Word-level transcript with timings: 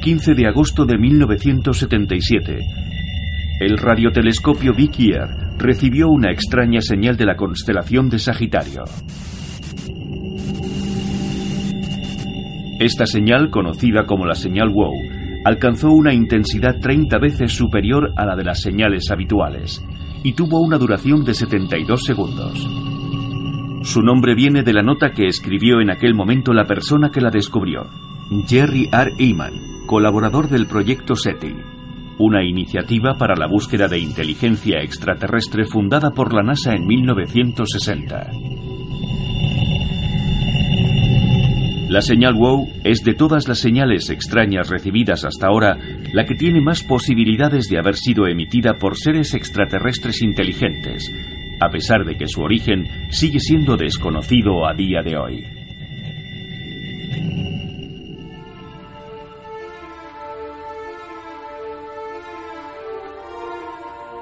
El 0.00 0.04
15 0.04 0.34
de 0.34 0.46
agosto 0.46 0.86
de 0.86 0.96
1977, 0.96 2.58
el 3.60 3.76
radiotelescopio 3.76 4.72
Big 4.72 4.92
recibió 5.58 6.08
una 6.08 6.32
extraña 6.32 6.80
señal 6.80 7.18
de 7.18 7.26
la 7.26 7.36
constelación 7.36 8.08
de 8.08 8.18
Sagitario. 8.18 8.84
Esta 12.80 13.04
señal, 13.04 13.50
conocida 13.50 14.06
como 14.06 14.24
la 14.24 14.34
señal 14.34 14.70
WOW, 14.70 14.94
alcanzó 15.44 15.90
una 15.90 16.14
intensidad 16.14 16.80
30 16.80 17.18
veces 17.18 17.52
superior 17.52 18.14
a 18.16 18.24
la 18.24 18.36
de 18.36 18.44
las 18.44 18.62
señales 18.62 19.10
habituales 19.10 19.84
y 20.24 20.32
tuvo 20.32 20.62
una 20.62 20.78
duración 20.78 21.24
de 21.24 21.34
72 21.34 22.04
segundos. 22.04 22.66
Su 23.82 24.00
nombre 24.00 24.34
viene 24.34 24.62
de 24.62 24.72
la 24.72 24.82
nota 24.82 25.10
que 25.10 25.26
escribió 25.26 25.82
en 25.82 25.90
aquel 25.90 26.14
momento 26.14 26.54
la 26.54 26.64
persona 26.64 27.10
que 27.10 27.20
la 27.20 27.28
descubrió, 27.28 27.90
Jerry 28.48 28.88
R. 28.90 29.12
Eman, 29.18 29.69
colaborador 29.90 30.48
del 30.48 30.68
proyecto 30.68 31.16
SETI, 31.16 31.52
una 32.20 32.44
iniciativa 32.44 33.18
para 33.18 33.34
la 33.34 33.48
búsqueda 33.48 33.88
de 33.88 33.98
inteligencia 33.98 34.80
extraterrestre 34.82 35.64
fundada 35.64 36.12
por 36.12 36.32
la 36.32 36.44
NASA 36.44 36.76
en 36.76 36.86
1960. 36.86 38.30
La 41.88 42.00
señal 42.02 42.34
WOW 42.34 42.68
es 42.84 43.02
de 43.02 43.14
todas 43.14 43.48
las 43.48 43.58
señales 43.58 44.10
extrañas 44.10 44.68
recibidas 44.68 45.24
hasta 45.24 45.48
ahora 45.48 45.76
la 46.12 46.24
que 46.24 46.36
tiene 46.36 46.60
más 46.60 46.84
posibilidades 46.84 47.66
de 47.66 47.80
haber 47.80 47.96
sido 47.96 48.28
emitida 48.28 48.74
por 48.74 48.96
seres 48.96 49.34
extraterrestres 49.34 50.22
inteligentes, 50.22 51.12
a 51.60 51.68
pesar 51.68 52.04
de 52.04 52.16
que 52.16 52.28
su 52.28 52.42
origen 52.42 52.86
sigue 53.10 53.40
siendo 53.40 53.76
desconocido 53.76 54.68
a 54.68 54.72
día 54.72 55.02
de 55.02 55.16
hoy. 55.16 55.59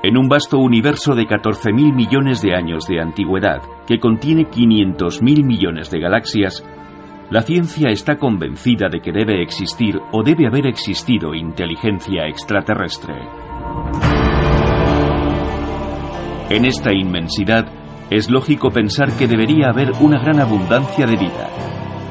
En 0.01 0.17
un 0.17 0.29
vasto 0.29 0.59
universo 0.59 1.17
de 1.17 1.27
14.000 1.27 1.93
millones 1.93 2.41
de 2.41 2.55
años 2.55 2.87
de 2.87 3.01
antigüedad, 3.01 3.63
que 3.85 3.99
contiene 3.99 4.49
500.000 4.49 5.45
millones 5.45 5.91
de 5.91 5.99
galaxias, 5.99 6.65
la 7.31 7.43
ciencia 7.43 7.91
está 7.91 8.17
convencida 8.17 8.89
de 8.89 9.01
que 9.01 9.11
debe 9.11 9.43
existir 9.43 10.01
o 10.13 10.23
debe 10.23 10.47
haber 10.47 10.69
existido 10.69 11.35
inteligencia 11.35 12.29
extraterrestre. 12.29 13.15
En 16.49 16.65
esta 16.65 16.93
inmensidad, 16.93 17.67
es 18.09 18.31
lógico 18.31 18.71
pensar 18.71 19.11
que 19.19 19.27
debería 19.27 19.71
haber 19.71 19.91
una 20.01 20.21
gran 20.21 20.39
abundancia 20.39 21.09
de 21.09 21.17
vida. 21.17 21.51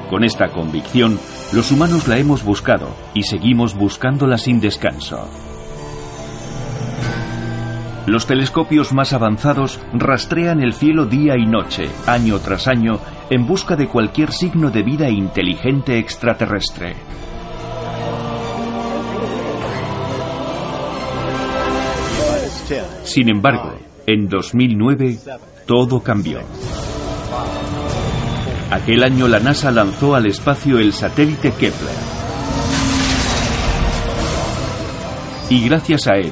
Con 0.09 0.25
esta 0.25 0.49
convicción, 0.49 1.17
los 1.53 1.71
humanos 1.71 2.09
la 2.09 2.17
hemos 2.17 2.43
buscado 2.43 2.93
y 3.13 3.23
seguimos 3.23 3.75
buscándola 3.75 4.37
sin 4.37 4.59
descanso. 4.59 5.46
Los 8.07 8.25
telescopios 8.25 8.93
más 8.93 9.11
avanzados 9.11 9.81
rastrean 9.91 10.61
el 10.61 10.73
cielo 10.73 11.05
día 11.05 11.35
y 11.35 11.45
noche, 11.45 11.89
año 12.05 12.39
tras 12.39 12.69
año, 12.69 13.01
en 13.29 13.45
busca 13.45 13.75
de 13.75 13.89
cualquier 13.89 14.31
signo 14.31 14.71
de 14.71 14.81
vida 14.81 15.09
inteligente 15.09 15.99
extraterrestre. 15.99 16.95
Sin 23.03 23.27
embargo, 23.27 23.77
en 24.05 24.29
2009 24.29 25.17
todo 25.65 26.01
cambió. 26.01 26.39
Aquel 28.71 29.03
año 29.03 29.27
la 29.27 29.41
NASA 29.41 29.69
lanzó 29.69 30.15
al 30.15 30.27
espacio 30.27 30.79
el 30.79 30.93
satélite 30.93 31.51
Kepler. 31.51 31.95
Y 35.49 35.67
gracias 35.67 36.07
a 36.07 36.15
él, 36.15 36.31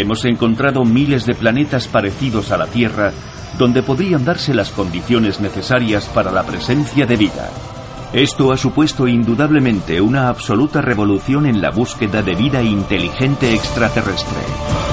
hemos 0.00 0.24
encontrado 0.24 0.84
miles 0.84 1.26
de 1.26 1.34
planetas 1.34 1.88
parecidos 1.88 2.50
a 2.52 2.58
la 2.58 2.66
Tierra 2.66 3.12
donde 3.58 3.82
podrían 3.82 4.24
darse 4.24 4.54
las 4.54 4.70
condiciones 4.70 5.40
necesarias 5.40 6.06
para 6.06 6.30
la 6.30 6.44
presencia 6.44 7.06
de 7.06 7.16
vida. 7.16 7.50
Esto 8.12 8.52
ha 8.52 8.56
supuesto 8.56 9.08
indudablemente 9.08 10.00
una 10.00 10.28
absoluta 10.28 10.80
revolución 10.80 11.46
en 11.46 11.60
la 11.60 11.70
búsqueda 11.70 12.22
de 12.22 12.34
vida 12.34 12.62
inteligente 12.62 13.52
extraterrestre. 13.52 14.85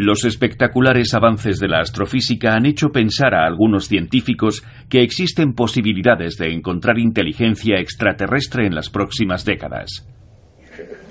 Los 0.00 0.24
espectaculares 0.24 1.12
avances 1.12 1.58
de 1.58 1.66
la 1.66 1.80
astrofísica 1.80 2.54
han 2.54 2.66
hecho 2.66 2.90
pensar 2.90 3.34
a 3.34 3.44
algunos 3.44 3.88
científicos 3.88 4.62
que 4.88 5.02
existen 5.02 5.54
posibilidades 5.54 6.36
de 6.36 6.52
encontrar 6.52 7.00
inteligencia 7.00 7.80
extraterrestre 7.80 8.64
en 8.64 8.76
las 8.76 8.90
próximas 8.90 9.44
décadas. 9.44 10.06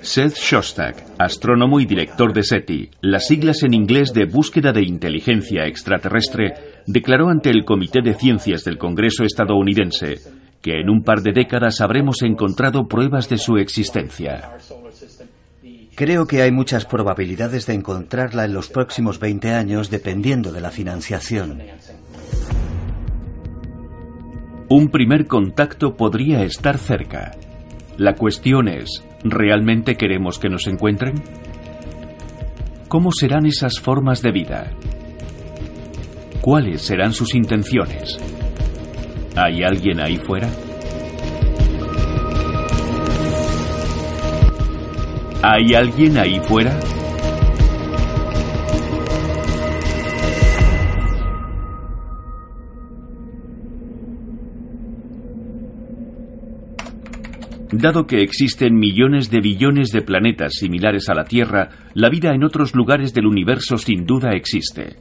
Seth 0.00 0.36
Shostak, 0.36 1.04
astrónomo 1.18 1.80
y 1.80 1.84
director 1.84 2.32
de 2.32 2.42
SETI, 2.42 2.88
las 3.02 3.26
siglas 3.26 3.62
en 3.62 3.74
inglés 3.74 4.14
de 4.14 4.24
Búsqueda 4.24 4.72
de 4.72 4.84
Inteligencia 4.84 5.66
Extraterrestre, 5.66 6.54
declaró 6.86 7.28
ante 7.28 7.50
el 7.50 7.66
Comité 7.66 8.00
de 8.00 8.14
Ciencias 8.14 8.64
del 8.64 8.78
Congreso 8.78 9.22
estadounidense 9.22 10.14
que 10.62 10.80
en 10.80 10.88
un 10.88 11.02
par 11.02 11.20
de 11.20 11.32
décadas 11.32 11.82
habremos 11.82 12.22
encontrado 12.22 12.88
pruebas 12.88 13.28
de 13.28 13.36
su 13.36 13.58
existencia. 13.58 14.56
Creo 15.98 16.28
que 16.28 16.42
hay 16.42 16.52
muchas 16.52 16.84
probabilidades 16.84 17.66
de 17.66 17.74
encontrarla 17.74 18.44
en 18.44 18.52
los 18.52 18.68
próximos 18.68 19.18
20 19.18 19.50
años 19.50 19.90
dependiendo 19.90 20.52
de 20.52 20.60
la 20.60 20.70
financiación. 20.70 21.60
Un 24.68 24.90
primer 24.90 25.26
contacto 25.26 25.96
podría 25.96 26.44
estar 26.44 26.78
cerca. 26.78 27.32
La 27.96 28.14
cuestión 28.14 28.68
es, 28.68 29.04
¿realmente 29.24 29.96
queremos 29.96 30.38
que 30.38 30.48
nos 30.48 30.68
encuentren? 30.68 31.20
¿Cómo 32.86 33.10
serán 33.10 33.44
esas 33.44 33.80
formas 33.80 34.22
de 34.22 34.30
vida? 34.30 34.70
¿Cuáles 36.40 36.82
serán 36.82 37.12
sus 37.12 37.34
intenciones? 37.34 38.20
¿Hay 39.34 39.64
alguien 39.64 39.98
ahí 39.98 40.18
fuera? 40.18 40.48
¿Hay 45.40 45.72
alguien 45.72 46.18
ahí 46.18 46.40
fuera? 46.40 46.76
Dado 57.70 58.08
que 58.08 58.22
existen 58.22 58.74
millones 58.74 59.30
de 59.30 59.40
billones 59.40 59.90
de 59.90 60.02
planetas 60.02 60.54
similares 60.54 61.08
a 61.08 61.14
la 61.14 61.24
Tierra, 61.24 61.68
la 61.94 62.08
vida 62.08 62.34
en 62.34 62.42
otros 62.42 62.74
lugares 62.74 63.14
del 63.14 63.26
universo 63.26 63.78
sin 63.78 64.06
duda 64.06 64.30
existe. 64.32 64.96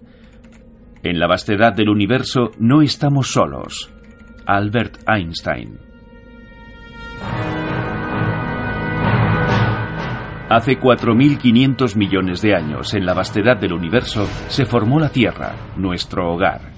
En 1.01 1.17
la 1.17 1.25
vastedad 1.25 1.73
del 1.73 1.89
universo 1.89 2.51
no 2.59 2.83
estamos 2.83 3.31
solos. 3.31 3.89
Albert 4.45 4.99
Einstein. 5.07 5.86
Hace 10.49 10.79
4.500 10.79 11.97
millones 11.97 12.41
de 12.41 12.55
años, 12.55 12.93
en 12.93 13.05
la 13.05 13.13
vastedad 13.13 13.57
del 13.57 13.73
universo, 13.73 14.25
se 14.47 14.65
formó 14.65 14.97
la 14.97 15.09
Tierra, 15.09 15.73
nuestro 15.75 16.31
hogar. 16.31 16.71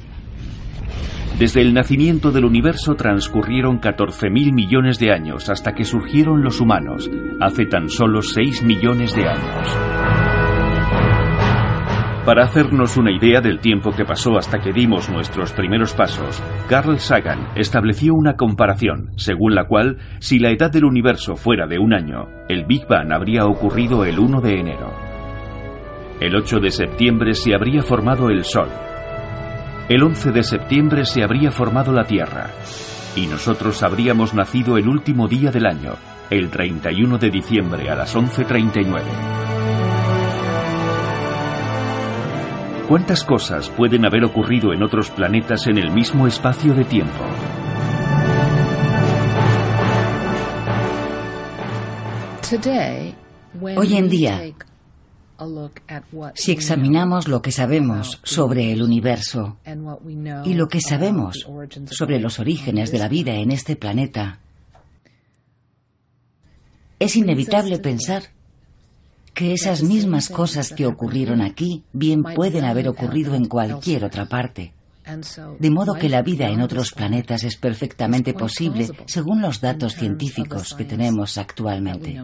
Desde 1.38 1.62
el 1.62 1.76
nacimiento 1.76 2.32
del 2.32 2.46
universo 2.46 2.96
transcurrieron 2.96 3.80
14.000 3.80 4.54
millones 4.54 4.98
de 4.98 5.14
años 5.14 5.50
hasta 5.50 5.74
que 5.74 5.86
surgieron 5.86 6.42
los 6.42 6.60
humanos, 6.60 7.12
hace 7.40 7.68
tan 7.68 7.90
solo 7.90 8.24
6 8.24 8.64
millones 8.64 9.16
de 9.16 9.30
años. 9.30 10.19
Para 12.30 12.44
hacernos 12.44 12.96
una 12.96 13.10
idea 13.10 13.42
del 13.42 13.60
tiempo 13.60 13.90
que 13.90 14.06
pasó 14.06 14.38
hasta 14.38 14.60
que 14.60 14.72
dimos 14.72 15.10
nuestros 15.10 15.52
primeros 15.52 15.96
pasos, 15.96 16.40
Carl 16.68 17.00
Sagan 17.00 17.48
estableció 17.56 18.14
una 18.14 18.36
comparación, 18.36 19.10
según 19.16 19.56
la 19.56 19.64
cual, 19.64 19.98
si 20.20 20.38
la 20.38 20.52
edad 20.52 20.70
del 20.70 20.86
universo 20.86 21.36
fuera 21.36 21.66
de 21.66 21.80
un 21.80 21.92
año, 21.92 22.28
el 22.48 22.66
Big 22.66 22.86
Bang 22.88 23.12
habría 23.12 23.48
ocurrido 23.48 24.06
el 24.06 24.20
1 24.20 24.42
de 24.42 24.60
enero. 24.60 24.94
El 26.20 26.36
8 26.36 26.60
de 26.60 26.70
septiembre 26.70 27.34
se 27.34 27.56
habría 27.56 27.82
formado 27.82 28.30
el 28.30 28.44
Sol. 28.44 28.70
el 29.90 30.04
11 30.04 30.32
de 30.32 30.44
septiembre 30.44 31.06
se 31.06 31.24
habría 31.24 31.50
formado 31.50 31.92
la 31.92 32.04
Tierra 32.04 32.52
y 33.16 33.26
nosotros 33.26 33.82
habríamos 33.82 34.36
nacido 34.36 34.78
el 34.78 34.88
último 34.88 35.28
día 35.28 35.50
del 35.50 35.66
año, 35.66 35.94
el 36.30 36.52
31 36.52 37.18
de 37.18 37.32
diciembre 37.32 37.90
a 37.90 37.96
las 37.96 38.16
11.39. 38.16 39.49
¿Cuántas 42.90 43.24
cosas 43.24 43.70
pueden 43.70 44.04
haber 44.04 44.24
ocurrido 44.24 44.74
en 44.74 44.82
otros 44.82 45.12
planetas 45.12 45.68
en 45.68 45.78
el 45.78 45.92
mismo 45.92 46.26
espacio 46.26 46.74
de 46.74 46.86
tiempo? 46.86 47.24
Hoy 53.78 53.96
en 53.96 54.10
día, 54.10 54.42
si 56.34 56.52
examinamos 56.52 57.28
lo 57.28 57.44
que 57.44 57.52
sabemos 57.52 58.20
sobre 58.24 58.72
el 58.72 58.82
universo 58.82 59.60
y 60.44 60.56
lo 60.56 60.68
que 60.68 60.82
sabemos 60.82 61.48
sobre 61.92 62.20
los 62.20 62.40
orígenes 62.40 62.92
de 62.92 62.98
la 62.98 63.08
vida 63.08 63.36
en 63.36 63.52
este 63.52 63.76
planeta, 63.76 64.40
es 66.98 67.16
inevitable 67.16 67.78
pensar 67.78 68.39
que 69.40 69.54
esas 69.54 69.84
mismas 69.84 70.28
cosas 70.28 70.74
que 70.74 70.86
ocurrieron 70.86 71.40
aquí 71.40 71.86
bien 71.94 72.24
pueden 72.24 72.66
haber 72.66 72.90
ocurrido 72.90 73.36
en 73.36 73.46
cualquier 73.46 74.04
otra 74.04 74.26
parte. 74.26 74.74
De 75.58 75.70
modo 75.70 75.94
que 75.94 76.10
la 76.10 76.22
vida 76.22 76.50
en 76.50 76.60
otros 76.60 76.92
planetas 76.92 77.46
es 77.46 77.56
perfectamente 77.56 78.34
posible 78.34 78.90
según 79.06 79.42
los 79.42 79.62
datos 79.62 79.96
científicos 79.96 80.74
que 80.74 80.84
tenemos 80.84 81.38
actualmente. 81.38 82.22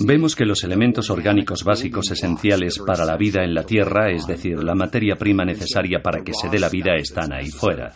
Vemos 0.00 0.36
que 0.36 0.44
los 0.44 0.62
elementos 0.62 1.10
orgánicos 1.10 1.64
básicos 1.64 2.10
esenciales 2.10 2.78
para 2.86 3.04
la 3.04 3.16
vida 3.16 3.42
en 3.42 3.52
la 3.52 3.64
Tierra, 3.64 4.10
es 4.10 4.26
decir, 4.26 4.62
la 4.62 4.76
materia 4.76 5.16
prima 5.16 5.44
necesaria 5.44 6.00
para 6.00 6.22
que 6.22 6.32
se 6.34 6.48
dé 6.48 6.60
la 6.60 6.68
vida, 6.68 6.94
están 6.94 7.32
ahí 7.32 7.50
fuera. 7.50 7.92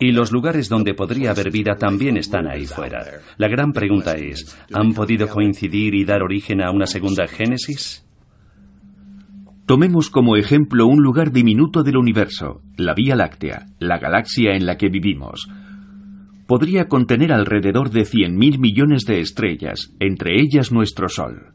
Y 0.00 0.12
los 0.12 0.32
lugares 0.32 0.70
donde 0.70 0.94
podría 0.94 1.32
haber 1.32 1.50
vida 1.50 1.76
también 1.76 2.16
están 2.16 2.46
ahí 2.48 2.64
fuera. 2.64 3.04
La 3.36 3.48
gran 3.48 3.72
pregunta 3.72 4.14
es, 4.14 4.56
¿han 4.72 4.94
podido 4.94 5.28
coincidir 5.28 5.94
y 5.94 6.04
dar 6.04 6.22
origen 6.22 6.62
a 6.62 6.70
una 6.70 6.86
segunda 6.86 7.26
génesis? 7.26 8.02
Tomemos 9.66 10.08
como 10.08 10.36
ejemplo 10.36 10.86
un 10.86 11.02
lugar 11.02 11.30
diminuto 11.30 11.82
del 11.82 11.98
universo, 11.98 12.62
la 12.76 12.94
Vía 12.94 13.16
Láctea, 13.16 13.66
la 13.80 13.98
galaxia 13.98 14.52
en 14.52 14.64
la 14.64 14.76
que 14.76 14.88
vivimos 14.88 15.48
podría 16.46 16.88
contener 16.88 17.32
alrededor 17.32 17.90
de 17.90 18.02
100.000 18.02 18.58
millones 18.58 19.04
de 19.04 19.20
estrellas, 19.20 19.92
entre 20.00 20.40
ellas 20.40 20.72
nuestro 20.72 21.08
Sol. 21.08 21.54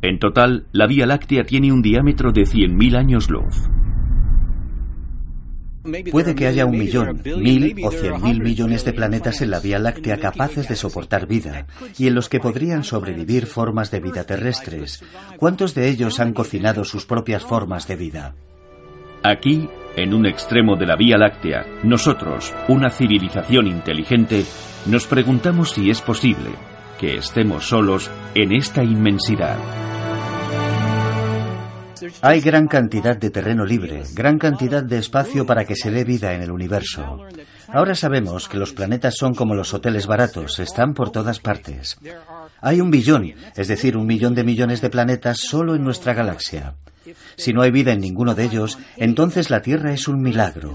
En 0.00 0.18
total, 0.18 0.66
la 0.72 0.86
Vía 0.86 1.06
Láctea 1.06 1.44
tiene 1.44 1.72
un 1.72 1.82
diámetro 1.82 2.32
de 2.32 2.42
100.000 2.42 2.96
años 2.96 3.30
luz. 3.30 3.68
Puede 6.10 6.34
que 6.34 6.46
haya 6.46 6.66
un 6.66 6.78
millón, 6.78 7.22
mil 7.24 7.74
o 7.82 7.90
cien 7.90 8.22
mil 8.22 8.42
millones 8.42 8.84
de 8.84 8.92
planetas 8.92 9.40
en 9.40 9.50
la 9.50 9.60
Vía 9.60 9.78
Láctea 9.78 10.18
capaces 10.18 10.68
de 10.68 10.76
soportar 10.76 11.26
vida 11.26 11.66
y 11.96 12.08
en 12.08 12.14
los 12.14 12.28
que 12.28 12.40
podrían 12.40 12.84
sobrevivir 12.84 13.46
formas 13.46 13.90
de 13.90 14.00
vida 14.00 14.24
terrestres. 14.24 15.02
¿Cuántos 15.38 15.74
de 15.74 15.88
ellos 15.88 16.20
han 16.20 16.34
cocinado 16.34 16.84
sus 16.84 17.06
propias 17.06 17.44
formas 17.44 17.88
de 17.88 17.96
vida? 17.96 18.34
Aquí, 19.22 19.68
en 20.02 20.14
un 20.14 20.26
extremo 20.26 20.76
de 20.76 20.86
la 20.86 20.96
Vía 20.96 21.18
Láctea, 21.18 21.66
nosotros, 21.82 22.54
una 22.68 22.90
civilización 22.90 23.66
inteligente, 23.66 24.44
nos 24.86 25.06
preguntamos 25.06 25.72
si 25.72 25.90
es 25.90 26.00
posible 26.00 26.50
que 26.98 27.16
estemos 27.16 27.68
solos 27.68 28.10
en 28.34 28.52
esta 28.52 28.82
inmensidad. 28.82 29.58
Hay 32.22 32.40
gran 32.40 32.68
cantidad 32.68 33.16
de 33.16 33.30
terreno 33.30 33.64
libre, 33.64 34.02
gran 34.14 34.38
cantidad 34.38 34.82
de 34.82 34.98
espacio 34.98 35.44
para 35.44 35.64
que 35.64 35.74
se 35.74 35.90
dé 35.90 36.04
vida 36.04 36.32
en 36.32 36.42
el 36.42 36.52
universo. 36.52 37.24
Ahora 37.68 37.94
sabemos 37.94 38.48
que 38.48 38.56
los 38.56 38.72
planetas 38.72 39.16
son 39.16 39.34
como 39.34 39.54
los 39.54 39.74
hoteles 39.74 40.06
baratos, 40.06 40.58
están 40.58 40.94
por 40.94 41.10
todas 41.10 41.40
partes. 41.40 41.98
Hay 42.60 42.80
un 42.80 42.90
billón, 42.90 43.34
es 43.56 43.68
decir, 43.68 43.96
un 43.96 44.06
millón 44.06 44.34
de 44.34 44.44
millones 44.44 44.80
de 44.80 44.90
planetas 44.90 45.38
solo 45.38 45.74
en 45.74 45.84
nuestra 45.84 46.14
galaxia. 46.14 46.74
Si 47.36 47.52
no 47.52 47.62
hay 47.62 47.70
vida 47.70 47.92
en 47.92 48.00
ninguno 48.00 48.34
de 48.34 48.44
ellos, 48.44 48.78
entonces 48.96 49.50
la 49.50 49.62
Tierra 49.62 49.92
es 49.92 50.08
un 50.08 50.20
milagro. 50.20 50.74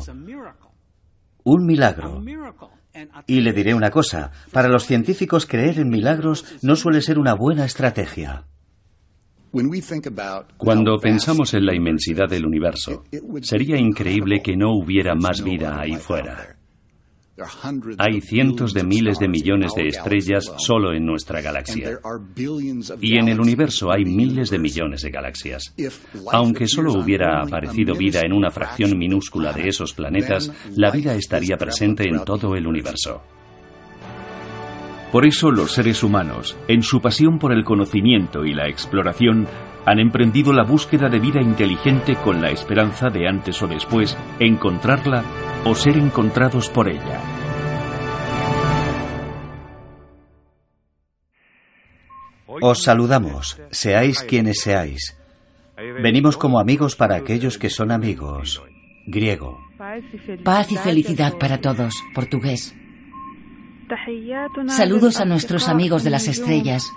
Un 1.44 1.66
milagro. 1.66 2.24
Y 3.26 3.42
le 3.42 3.54
diré 3.54 3.74
una 3.74 3.90
cosa, 3.90 4.32
para 4.52 4.70
los 4.70 4.86
científicos 4.86 5.46
creer 5.46 5.80
en 5.80 5.90
milagros 5.90 6.46
no 6.62 6.76
suele 6.76 7.02
ser 7.02 7.18
una 7.18 7.34
buena 7.34 7.66
estrategia. 7.66 8.46
Cuando 10.58 10.98
pensamos 11.00 11.54
en 11.54 11.66
la 11.66 11.76
inmensidad 11.76 12.28
del 12.28 12.46
universo, 12.46 13.04
sería 13.42 13.78
increíble 13.78 14.42
que 14.44 14.56
no 14.56 14.72
hubiera 14.74 15.14
más 15.14 15.44
vida 15.44 15.80
ahí 15.80 15.96
fuera. 15.96 16.53
Hay 17.98 18.22
cientos 18.22 18.74
de 18.74 18.84
miles 18.84 19.18
de 19.18 19.28
millones 19.28 19.74
de 19.76 19.88
estrellas 19.88 20.52
solo 20.58 20.94
en 20.94 21.06
nuestra 21.06 21.42
galaxia. 21.42 22.00
Y 23.02 23.18
en 23.18 23.28
el 23.28 23.40
universo 23.40 23.92
hay 23.92 24.06
miles 24.06 24.52
de 24.52 24.60
millones 24.60 25.02
de 25.02 25.10
galaxias. 25.10 25.74
Aunque 26.32 26.68
solo 26.68 26.94
hubiera 26.94 27.42
aparecido 27.42 27.96
vida 27.96 28.22
en 28.24 28.34
una 28.34 28.52
fracción 28.52 28.98
minúscula 28.98 29.52
de 29.52 29.68
esos 29.68 29.94
planetas, 29.94 30.52
la 30.76 30.92
vida 30.92 31.16
estaría 31.16 31.58
presente 31.58 32.08
en 32.08 32.24
todo 32.24 32.56
el 32.56 32.68
universo. 32.68 33.24
Por 35.12 35.26
eso 35.26 35.52
los 35.52 35.72
seres 35.72 36.04
humanos, 36.04 36.56
en 36.68 36.82
su 36.82 37.00
pasión 37.00 37.38
por 37.40 37.52
el 37.52 37.64
conocimiento 37.64 38.46
y 38.46 38.54
la 38.54 38.68
exploración, 38.68 39.48
han 39.86 40.00
emprendido 40.00 40.54
la 40.54 40.64
búsqueda 40.64 41.10
de 41.10 41.20
vida 41.20 41.42
inteligente 41.42 42.16
con 42.16 42.42
la 42.42 42.50
esperanza 42.50 43.10
de 43.10 43.28
antes 43.28 43.62
o 43.62 43.68
después 43.68 44.18
encontrarla 44.40 45.24
o 45.66 45.76
ser 45.76 45.98
encontrados 45.98 46.70
por 46.70 46.88
ella. 46.90 47.22
Os 52.62 52.84
saludamos, 52.84 53.60
seáis 53.72 54.22
quienes 54.22 54.62
seáis. 54.62 55.18
Venimos 56.02 56.38
como 56.38 56.60
amigos 56.60 56.96
para 56.96 57.16
aquellos 57.16 57.58
que 57.58 57.70
son 57.70 57.92
amigos. 57.92 58.62
Griego. 59.06 59.60
Paz 60.44 60.72
y 60.72 60.78
felicidad 60.78 61.38
para 61.38 61.60
todos. 61.60 61.94
Portugués. 62.14 62.76
Saludos 64.68 65.20
a 65.20 65.26
nuestros 65.26 65.68
amigos 65.68 66.04
de 66.04 66.10
las 66.10 66.28
estrellas. 66.28 66.90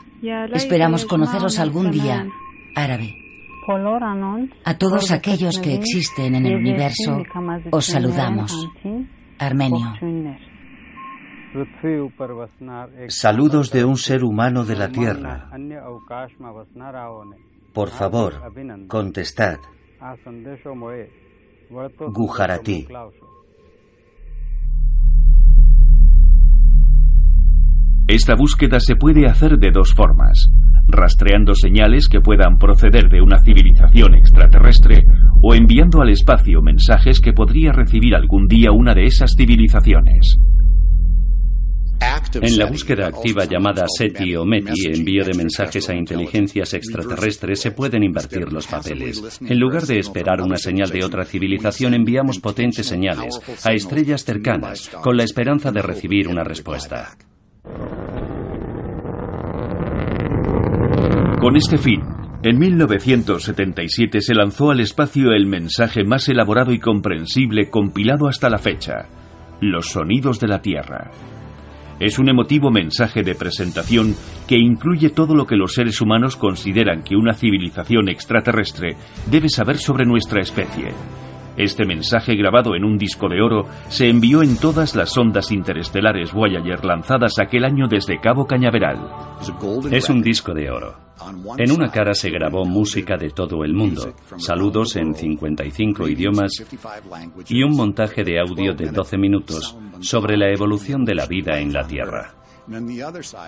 Esperamos 0.53 1.05
conoceros 1.05 1.59
algún 1.59 1.91
día. 1.91 2.27
Árabe. 2.75 3.26
A 4.65 4.79
todos 4.79 5.11
aquellos 5.11 5.59
que 5.59 5.75
existen 5.75 6.35
en 6.35 6.47
el 6.47 6.57
universo, 6.57 7.23
os 7.71 7.87
saludamos. 7.87 8.69
Armenio. 9.39 9.93
Saludos 13.09 13.71
de 13.71 13.85
un 13.85 13.97
ser 13.97 14.25
humano 14.25 14.65
de 14.65 14.77
la 14.77 14.89
Tierra. 14.91 15.51
Por 17.73 17.91
favor, 17.91 18.35
contestad. 18.89 19.59
Gujarati. 22.13 22.87
Esta 28.09 28.35
búsqueda 28.35 28.79
se 28.81 28.97
puede 28.97 29.27
hacer 29.27 29.59
de 29.59 29.71
dos 29.71 29.93
formas 29.95 30.49
rastreando 30.89 31.55
señales 31.55 32.09
que 32.09 32.21
puedan 32.21 32.59
proceder 32.59 33.09
de 33.09 33.21
una 33.21 33.41
civilización 33.41 34.15
extraterrestre 34.15 35.05
o 35.43 35.55
enviando 35.55 36.01
al 36.01 36.11
espacio 36.11 36.63
mensajes 36.63 37.21
que 37.21 37.33
podría 37.33 37.73
recibir 37.73 38.15
algún 38.15 38.47
día 38.47 38.71
una 38.73 38.95
de 38.95 39.05
esas 39.05 39.33
civilizaciones. 39.37 40.39
En 42.41 42.59
la 42.59 42.67
búsqueda 42.67 43.09
activa 43.09 43.47
llamada 43.47 43.87
SETI 43.89 44.37
o 44.37 44.45
METI, 44.45 44.93
envío 44.95 45.25
de 45.25 45.35
mensajes 45.35 45.89
a 45.89 45.95
inteligencias 45.95 46.75
extraterrestres, 46.75 47.61
se 47.61 47.71
pueden 47.71 48.03
invertir 48.03 48.53
los 48.53 48.67
papeles. 48.67 49.41
En 49.41 49.59
lugar 49.59 49.83
de 49.87 49.99
esperar 49.99 50.41
una 50.41 50.57
señal 50.57 50.91
de 50.91 51.05
otra 51.05 51.25
civilización, 51.25 51.95
enviamos 51.95 52.39
potentes 52.39 52.87
señales 52.87 53.41
a 53.65 53.73
estrellas 53.73 54.25
cercanas, 54.25 54.91
con 55.03 55.17
la 55.17 55.25
esperanza 55.25 55.73
de 55.73 55.83
recibir 55.83 56.29
una 56.29 56.45
respuesta. 56.45 57.17
Con 61.41 61.57
este 61.57 61.79
fin, 61.79 62.03
en 62.43 62.59
1977 62.59 64.21
se 64.21 64.35
lanzó 64.35 64.71
al 64.71 64.81
espacio 64.81 65.33
el 65.33 65.47
mensaje 65.47 66.05
más 66.05 66.29
elaborado 66.29 66.73
y 66.73 66.79
comprensible 66.79 67.71
compilado 67.71 68.29
hasta 68.29 68.51
la 68.51 68.59
fecha, 68.59 69.09
Los 69.61 69.91
sonidos 69.91 70.41
de 70.41 70.49
la 70.49 70.61
Tierra. 70.61 71.11
Es 71.99 72.19
un 72.19 72.29
emotivo 72.29 72.71
mensaje 72.71 73.23
de 73.23 73.35
presentación 73.35 74.15
que 74.47 74.57
incluye 74.57 75.11
todo 75.11 75.35
lo 75.35 75.47
que 75.47 75.57
los 75.57 75.73
seres 75.73 76.01
humanos 76.01 76.37
consideran 76.37 77.03
que 77.03 77.17
una 77.17 77.33
civilización 77.33 78.09
extraterrestre 78.09 78.97
debe 79.31 79.49
saber 79.49 79.79
sobre 79.79 80.05
nuestra 80.05 80.41
especie. 80.41 80.93
Este 81.57 81.87
mensaje 81.87 82.37
grabado 82.37 82.75
en 82.75 82.85
un 82.85 82.99
disco 82.99 83.29
de 83.29 83.41
oro 83.41 83.67
se 83.89 84.09
envió 84.09 84.43
en 84.43 84.59
todas 84.59 84.95
las 84.95 85.17
ondas 85.17 85.51
interestelares 85.51 86.33
Voyager 86.33 86.85
lanzadas 86.85 87.39
aquel 87.39 87.65
año 87.65 87.89
desde 87.89 88.21
Cabo 88.21 88.47
Cañaveral. 88.47 88.99
Es 89.91 90.11
un 90.11 90.21
disco 90.21 90.53
de 90.53 90.71
oro. 90.71 91.07
En 91.57 91.71
una 91.71 91.91
cara 91.91 92.13
se 92.15 92.31
grabó 92.31 92.67
música 92.67 93.17
de 93.17 93.31
todo 93.31 93.65
el 93.65 93.73
mundo, 93.73 94.15
saludos 94.37 94.97
en 94.97 95.15
55 95.15 96.09
idiomas 96.09 96.53
y 97.49 97.63
un 97.63 97.75
montaje 97.75 98.23
de 98.23 98.39
audio 98.39 98.75
de 98.75 98.91
12 98.91 99.17
minutos 99.17 99.77
sobre 100.01 100.37
la 100.37 100.51
evolución 100.51 101.07
de 101.07 101.15
la 101.15 101.27
vida 101.27 101.59
en 101.59 101.73
la 101.73 101.87
Tierra. 101.87 102.35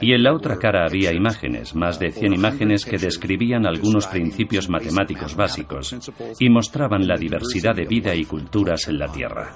Y 0.00 0.12
en 0.12 0.22
la 0.22 0.32
otra 0.32 0.58
cara 0.58 0.84
había 0.84 1.12
imágenes, 1.12 1.74
más 1.74 1.98
de 1.98 2.10
100 2.10 2.34
imágenes 2.34 2.84
que 2.84 2.98
describían 2.98 3.66
algunos 3.66 4.06
principios 4.06 4.68
matemáticos 4.68 5.34
básicos 5.34 5.96
y 6.38 6.48
mostraban 6.48 7.06
la 7.06 7.16
diversidad 7.16 7.74
de 7.74 7.84
vida 7.84 8.14
y 8.14 8.24
culturas 8.24 8.88
en 8.88 8.98
la 8.98 9.10
Tierra. 9.10 9.54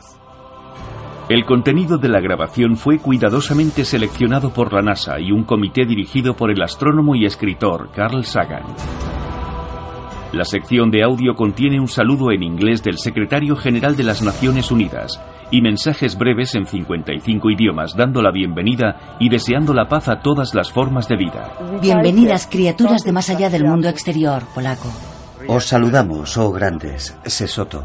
El 1.28 1.44
contenido 1.44 1.98
de 1.98 2.08
la 2.08 2.20
grabación 2.20 2.76
fue 2.76 2.98
cuidadosamente 2.98 3.84
seleccionado 3.84 4.52
por 4.52 4.72
la 4.72 4.82
NASA 4.82 5.20
y 5.20 5.30
un 5.30 5.44
comité 5.44 5.86
dirigido 5.86 6.34
por 6.34 6.50
el 6.50 6.60
astrónomo 6.60 7.14
y 7.14 7.24
escritor 7.24 7.90
Carl 7.94 8.24
Sagan. 8.24 8.64
La 10.32 10.44
sección 10.44 10.90
de 10.90 11.04
audio 11.04 11.34
contiene 11.34 11.78
un 11.78 11.88
saludo 11.88 12.32
en 12.32 12.42
inglés 12.42 12.82
del 12.82 12.98
secretario 12.98 13.54
general 13.54 13.96
de 13.96 14.02
las 14.02 14.22
Naciones 14.22 14.70
Unidas 14.70 15.20
y 15.52 15.60
mensajes 15.60 16.16
breves 16.16 16.54
en 16.56 16.66
55 16.66 17.50
idiomas 17.50 17.94
dando 17.94 18.22
la 18.22 18.32
bienvenida 18.32 19.16
y 19.20 19.28
deseando 19.28 19.74
la 19.74 19.86
paz 19.86 20.08
a 20.08 20.18
todas 20.18 20.54
las 20.54 20.72
formas 20.72 21.06
de 21.06 21.16
vida. 21.16 21.52
Bienvenidas 21.80 22.48
criaturas 22.50 23.04
de 23.04 23.12
más 23.12 23.28
allá 23.28 23.50
del 23.50 23.64
mundo 23.64 23.88
exterior, 23.88 24.42
polaco. 24.54 24.90
Os 25.46 25.66
saludamos, 25.66 26.36
oh 26.38 26.50
grandes, 26.50 27.16
Sesoto. 27.26 27.84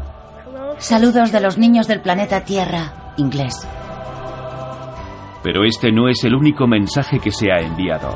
Saludos 0.78 1.30
de 1.30 1.40
los 1.40 1.58
niños 1.58 1.86
del 1.86 2.00
planeta 2.00 2.42
Tierra, 2.44 3.12
inglés. 3.18 3.54
Pero 5.42 5.64
este 5.64 5.92
no 5.92 6.08
es 6.08 6.24
el 6.24 6.34
único 6.34 6.66
mensaje 6.66 7.20
que 7.20 7.32
se 7.32 7.52
ha 7.52 7.60
enviado. 7.60 8.14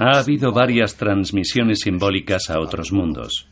Ha 0.00 0.18
habido 0.18 0.52
varias 0.52 0.96
transmisiones 0.96 1.80
simbólicas 1.80 2.50
a 2.50 2.60
otros 2.60 2.92
mundos. 2.92 3.51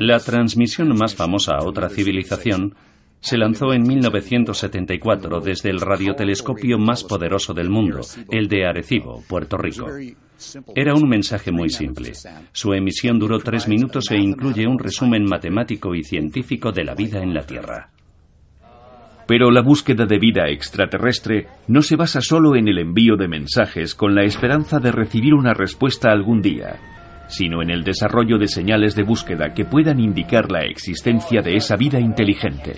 La 0.00 0.18
transmisión 0.18 0.94
más 0.96 1.14
famosa 1.14 1.54
a 1.54 1.64
otra 1.64 1.88
civilización 1.88 2.74
se 3.20 3.36
lanzó 3.36 3.72
en 3.72 3.82
1974 3.82 5.40
desde 5.40 5.70
el 5.70 5.80
radiotelescopio 5.80 6.78
más 6.78 7.04
poderoso 7.04 7.52
del 7.52 7.68
mundo, 7.68 8.00
el 8.30 8.48
de 8.48 8.66
Arecibo, 8.66 9.22
Puerto 9.28 9.56
Rico. 9.58 9.86
Era 10.74 10.94
un 10.94 11.08
mensaje 11.08 11.52
muy 11.52 11.68
simple. 11.68 12.12
Su 12.52 12.72
emisión 12.72 13.18
duró 13.18 13.38
tres 13.38 13.68
minutos 13.68 14.10
e 14.10 14.16
incluye 14.16 14.66
un 14.66 14.78
resumen 14.78 15.24
matemático 15.24 15.94
y 15.94 16.02
científico 16.02 16.72
de 16.72 16.84
la 16.84 16.94
vida 16.94 17.22
en 17.22 17.34
la 17.34 17.42
Tierra. 17.42 17.90
Pero 19.26 19.50
la 19.50 19.62
búsqueda 19.62 20.06
de 20.06 20.18
vida 20.18 20.48
extraterrestre 20.48 21.46
no 21.68 21.82
se 21.82 21.96
basa 21.96 22.20
solo 22.20 22.56
en 22.56 22.68
el 22.68 22.78
envío 22.78 23.16
de 23.16 23.28
mensajes 23.28 23.94
con 23.94 24.14
la 24.14 24.24
esperanza 24.24 24.80
de 24.80 24.90
recibir 24.90 25.34
una 25.34 25.54
respuesta 25.54 26.10
algún 26.10 26.42
día, 26.42 26.80
sino 27.30 27.62
en 27.62 27.70
el 27.70 27.82
desarrollo 27.82 28.38
de 28.38 28.48
señales 28.48 28.94
de 28.94 29.02
búsqueda 29.02 29.54
que 29.54 29.64
puedan 29.64 30.00
indicar 30.00 30.50
la 30.50 30.64
existencia 30.64 31.40
de 31.40 31.56
esa 31.56 31.76
vida 31.76 31.98
inteligente. 31.98 32.74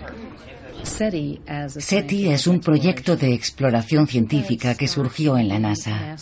SETI 0.84 2.28
es 2.28 2.46
un 2.46 2.60
proyecto 2.60 3.16
de 3.16 3.32
exploración 3.32 4.06
científica 4.06 4.74
que 4.74 4.88
surgió 4.88 5.38
en 5.38 5.48
la 5.48 5.58
NASA, 5.58 6.16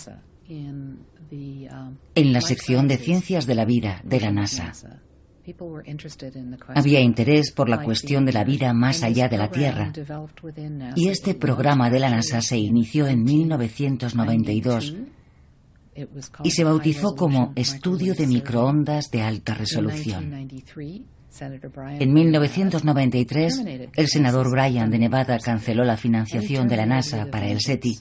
en 2.14 2.32
la 2.32 2.40
sección 2.40 2.88
de 2.88 2.96
Ciencias 2.96 3.46
de 3.46 3.54
la 3.54 3.64
Vida 3.64 4.00
de 4.04 4.20
la 4.20 4.30
NASA. 4.30 4.72
Había 6.74 7.00
interés 7.00 7.50
por 7.50 7.68
la 7.68 7.82
cuestión 7.82 8.24
de 8.24 8.32
la 8.32 8.44
vida 8.44 8.72
más 8.72 9.02
allá 9.02 9.28
de 9.28 9.38
la 9.38 9.50
Tierra. 9.50 9.92
Y 10.94 11.08
este 11.08 11.34
programa 11.34 11.90
de 11.90 11.98
la 11.98 12.10
NASA 12.10 12.40
se 12.40 12.58
inició 12.58 13.06
en 13.08 13.24
1992 13.24 14.94
y 16.42 16.50
se 16.50 16.64
bautizó 16.64 17.14
como 17.14 17.52
Estudio 17.56 18.14
de 18.14 18.26
Microondas 18.26 19.10
de 19.10 19.22
Alta 19.22 19.54
Resolución. 19.54 20.48
En 21.98 22.12
1993, 22.12 23.64
el 23.94 24.08
senador 24.08 24.50
Bryan 24.50 24.90
de 24.90 24.98
Nevada 24.98 25.38
canceló 25.38 25.84
la 25.84 25.96
financiación 25.96 26.66
de 26.68 26.76
la 26.76 26.86
NASA 26.86 27.26
para 27.30 27.48
el 27.48 27.60
SETI 27.60 27.98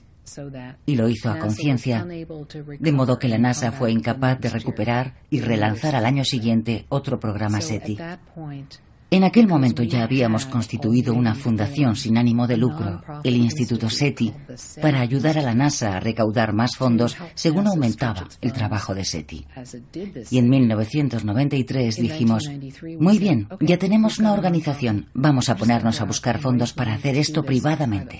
y 0.85 0.95
lo 0.95 1.09
hizo 1.09 1.29
a 1.29 1.39
conciencia, 1.39 2.05
de 2.05 2.91
modo 2.91 3.17
que 3.17 3.27
la 3.27 3.37
NASA 3.37 3.71
fue 3.71 3.91
incapaz 3.91 4.39
de 4.39 4.49
recuperar 4.49 5.15
y 5.29 5.41
relanzar 5.41 5.95
al 5.95 6.05
año 6.05 6.23
siguiente 6.23 6.85
otro 6.89 7.19
programa 7.19 7.61
SETI. 7.61 7.97
En 9.11 9.23
aquel 9.23 9.47
momento 9.47 9.81
ya 9.81 10.03
habíamos 10.03 10.45
constituido 10.45 11.15
una 11.15 11.33
fundación 11.33 11.95
sin 11.95 12.17
ánimo 12.17 12.45
de 12.45 12.57
lucro, 12.57 13.01
el 13.23 13.37
Instituto 13.37 13.89
SETI, 13.89 14.31
para 14.81 15.01
ayudar 15.01 15.39
a 15.39 15.41
la 15.41 15.55
NASA 15.55 15.97
a 15.97 15.99
recaudar 15.99 16.53
más 16.53 16.75
fondos 16.77 17.17
según 17.33 17.65
aumentaba 17.67 18.27
el 18.41 18.53
trabajo 18.53 18.93
de 18.93 19.05
SETI. 19.05 19.47
Y 20.29 20.37
en 20.37 20.49
1993 20.49 21.95
dijimos, 21.95 22.51
muy 22.99 23.17
bien, 23.17 23.47
ya 23.61 23.77
tenemos 23.77 24.19
una 24.19 24.33
organización, 24.33 25.07
vamos 25.15 25.49
a 25.49 25.55
ponernos 25.55 26.01
a 26.01 26.05
buscar 26.05 26.39
fondos 26.39 26.73
para 26.73 26.93
hacer 26.93 27.17
esto 27.17 27.43
privadamente. 27.43 28.19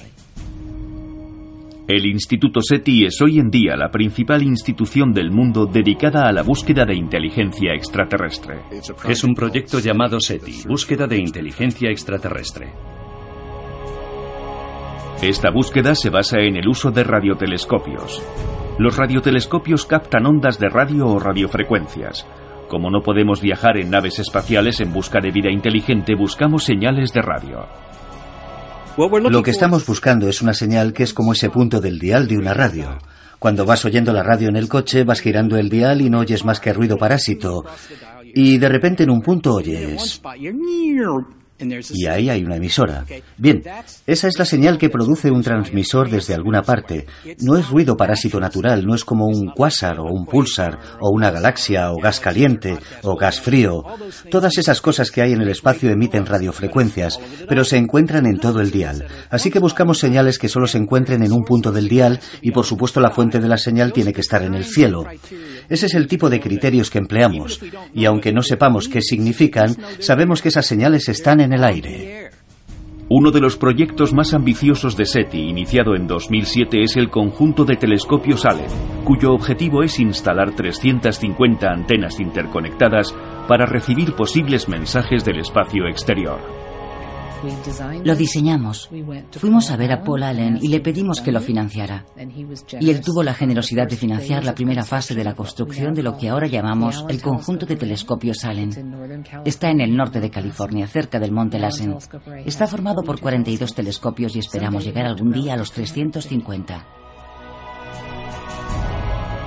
El 1.90 2.06
Instituto 2.06 2.62
SETI 2.62 3.06
es 3.06 3.20
hoy 3.20 3.40
en 3.40 3.50
día 3.50 3.76
la 3.76 3.90
principal 3.90 4.44
institución 4.44 5.12
del 5.12 5.32
mundo 5.32 5.66
dedicada 5.66 6.30
a 6.30 6.32
la 6.32 6.44
búsqueda 6.44 6.86
de 6.86 6.94
inteligencia 6.94 7.74
extraterrestre. 7.74 8.60
Es 9.08 9.24
un 9.24 9.34
proyecto 9.34 9.80
llamado 9.80 10.20
SETI, 10.20 10.68
Búsqueda 10.68 11.08
de 11.08 11.18
Inteligencia 11.18 11.90
Extraterrestre. 11.90 12.74
Esta 15.24 15.50
búsqueda 15.50 15.96
se 15.96 16.12
basa 16.12 16.38
en 16.42 16.58
el 16.58 16.68
uso 16.68 16.92
de 16.92 17.04
radiotelescopios. 17.04 18.22
Los 18.78 18.96
radiotelescopios 18.96 19.88
captan 19.88 20.28
ondas 20.28 20.60
de 20.60 20.70
radio 20.70 21.08
o 21.08 21.18
radiofrecuencias. 21.18 22.28
Como 22.68 22.92
no 22.92 23.02
podemos 23.02 23.42
viajar 23.42 23.80
en 23.80 23.90
naves 23.90 24.20
espaciales 24.20 24.80
en 24.80 24.94
busca 24.94 25.22
de 25.22 25.32
vida 25.32 25.50
inteligente, 25.50 26.14
buscamos 26.14 26.66
señales 26.66 27.14
de 27.14 27.24
radio. 27.24 27.89
Lo 29.30 29.44
que 29.44 29.52
estamos 29.52 29.86
buscando 29.86 30.28
es 30.28 30.42
una 30.42 30.54
señal 30.54 30.92
que 30.92 31.04
es 31.04 31.14
como 31.14 31.32
ese 31.32 31.50
punto 31.50 31.80
del 31.80 32.00
dial 32.00 32.28
de 32.28 32.38
una 32.38 32.54
radio. 32.54 32.98
Cuando 33.40 33.66
vas 33.66 33.86
oyendo 33.86 34.12
la 34.12 34.24
radio 34.24 34.50
en 34.50 34.58
el 34.58 34.68
coche, 34.68 35.06
vas 35.06 35.22
girando 35.22 35.56
el 35.56 35.70
dial 35.70 36.02
y 36.02 36.10
no 36.10 36.20
oyes 36.20 36.44
más 36.44 36.60
que 36.60 36.74
ruido 36.74 36.98
parásito. 36.98 37.64
Y 38.34 38.58
de 38.58 38.68
repente 38.68 39.04
en 39.04 39.12
un 39.12 39.22
punto 39.22 39.56
oyes... 39.56 40.22
Y 41.60 42.06
ahí 42.06 42.30
hay 42.30 42.44
una 42.44 42.56
emisora. 42.56 43.06
Bien, 43.38 43.62
esa 44.08 44.28
es 44.28 44.40
la 44.40 44.46
señal 44.46 44.78
que 44.78 44.90
produce 44.90 45.32
un 45.32 45.42
transmisor 45.42 46.10
desde 46.10 46.34
alguna 46.34 46.62
parte. 46.62 47.06
No 47.42 47.58
es 47.58 47.70
ruido 47.70 47.98
parásito 47.98 48.40
natural, 48.40 48.86
no 48.86 48.96
es 48.96 49.04
como 49.04 49.26
un 49.26 49.52
cuásar 49.56 50.00
o 50.00 50.06
un 50.06 50.26
pulsar 50.26 50.80
o 51.00 51.10
una 51.10 51.32
galaxia 51.32 51.92
o 51.92 51.98
gas 51.98 52.20
caliente 52.20 52.78
o 53.04 53.16
gas 53.16 53.42
frío. 53.42 53.84
Todas 54.30 54.58
esas 54.58 54.82
cosas 54.82 55.12
que 55.12 55.22
hay 55.22 55.34
en 55.34 55.42
el 55.42 55.50
espacio 55.50 55.90
emiten 55.90 56.26
radiofrecuencias, 56.26 57.20
pero 57.48 57.64
se 57.64 57.78
encuentran 57.78 58.26
en 58.26 58.40
todo 58.40 58.62
el 58.62 58.72
dial. 58.72 59.06
Así 59.30 59.52
que 59.52 59.60
buscamos 59.60 60.00
señales 60.00 60.40
que 60.40 60.50
solo 60.50 60.68
se 60.68 60.78
encuentren 60.78 61.24
en 61.24 61.32
un 61.32 61.44
punto 61.44 61.72
del 61.72 61.90
dial 61.90 62.20
y 62.42 62.52
por 62.52 62.66
supuesto 62.66 63.00
la 63.00 63.12
fuente 63.12 63.40
de 63.40 63.48
la 63.48 63.58
señal 63.58 63.92
tiene 63.92 64.14
que 64.14 64.22
estar 64.22 64.44
en 64.44 64.54
el 64.54 64.66
cielo. 64.66 65.06
Ese 65.68 65.86
es 65.88 65.94
el 65.94 66.08
tipo 66.08 66.30
de 66.30 66.40
criterios 66.40 66.90
que 66.90 67.00
empleamos. 67.00 67.60
Y 67.94 68.06
aunque 68.06 68.32
no 68.32 68.42
sepamos 68.42 68.88
qué 68.88 69.02
significan, 69.02 69.76
sabemos 70.00 70.42
que 70.42 70.50
esas 70.50 70.66
señales 70.66 71.10
están 71.10 71.42
en 71.42 71.49
el 71.54 71.64
aire. 71.64 72.30
Uno 73.12 73.32
de 73.32 73.42
los 73.42 73.58
proyectos 73.58 74.14
más 74.14 74.36
ambiciosos 74.36 74.96
de 74.96 75.06
SETI, 75.06 75.50
iniciado 75.50 75.96
en 75.96 76.06
2007, 76.06 76.84
es 76.84 76.96
el 76.96 77.10
conjunto 77.10 77.66
de 77.66 77.76
telescopios 77.76 78.46
Allen, 78.46 78.70
cuyo 79.04 79.34
objetivo 79.34 79.82
es 79.82 80.00
instalar 80.00 80.56
350 80.56 81.68
antenas 81.68 82.20
interconectadas 82.20 83.16
para 83.48 83.66
recibir 83.66 84.14
posibles 84.14 84.70
mensajes 84.70 85.26
del 85.26 85.40
espacio 85.40 85.88
exterior. 85.88 86.69
Lo 88.04 88.16
diseñamos. 88.16 88.90
Fuimos 89.32 89.72
a 89.72 89.78
ver 89.78 89.92
a 89.92 90.02
Paul 90.04 90.24
Allen 90.24 90.60
y 90.62 90.68
le 90.68 90.80
pedimos 90.80 91.22
que 91.22 91.32
lo 91.32 91.40
financiara. 91.40 92.06
Y 92.80 92.90
él 92.90 93.02
tuvo 93.02 93.24
la 93.24 93.34
generosidad 93.34 93.88
de 93.88 93.96
financiar 93.96 94.44
la 94.44 94.56
primera 94.56 94.84
fase 94.84 95.16
de 95.16 95.24
la 95.24 95.36
construcción 95.36 95.94
de 95.94 96.04
lo 96.04 96.18
que 96.18 96.30
ahora 96.30 96.48
llamamos 96.48 97.06
el 97.10 97.22
conjunto 97.22 97.66
de 97.66 97.76
telescopios 97.76 98.44
Allen. 98.46 98.72
Está 99.46 99.70
en 99.70 99.82
el 99.82 99.96
norte 99.96 100.20
de 100.20 100.30
California, 100.30 100.88
cerca 100.88 101.20
del 101.20 101.32
monte 101.32 101.60
Lassen. 101.60 101.96
Está 102.46 102.68
formado 102.68 103.04
por 103.04 103.20
42 103.20 103.74
telescopios 103.74 104.36
y 104.36 104.40
esperamos 104.40 104.84
llegar 104.84 105.06
algún 105.06 105.32
día 105.32 105.54
a 105.54 105.58
los 105.58 105.72
350. 105.72 106.99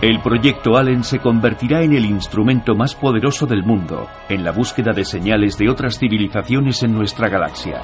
El 0.03 0.21
proyecto 0.21 0.77
Allen 0.77 1.05
se 1.05 1.21
convertirá 1.21 1.85
en 1.85 1.93
el 1.93 2.05
instrumento 2.05 2.75
más 2.75 2.97
poderoso 2.97 3.47
del 3.47 3.63
mundo 3.63 4.09
en 4.29 4.43
la 4.43 4.51
búsqueda 4.51 4.91
de 4.93 5.05
señales 5.05 5.57
de 5.57 5.71
otras 5.71 5.97
civilizaciones 5.97 6.83
en 6.83 6.93
nuestra 6.93 7.29
galaxia. 7.29 7.81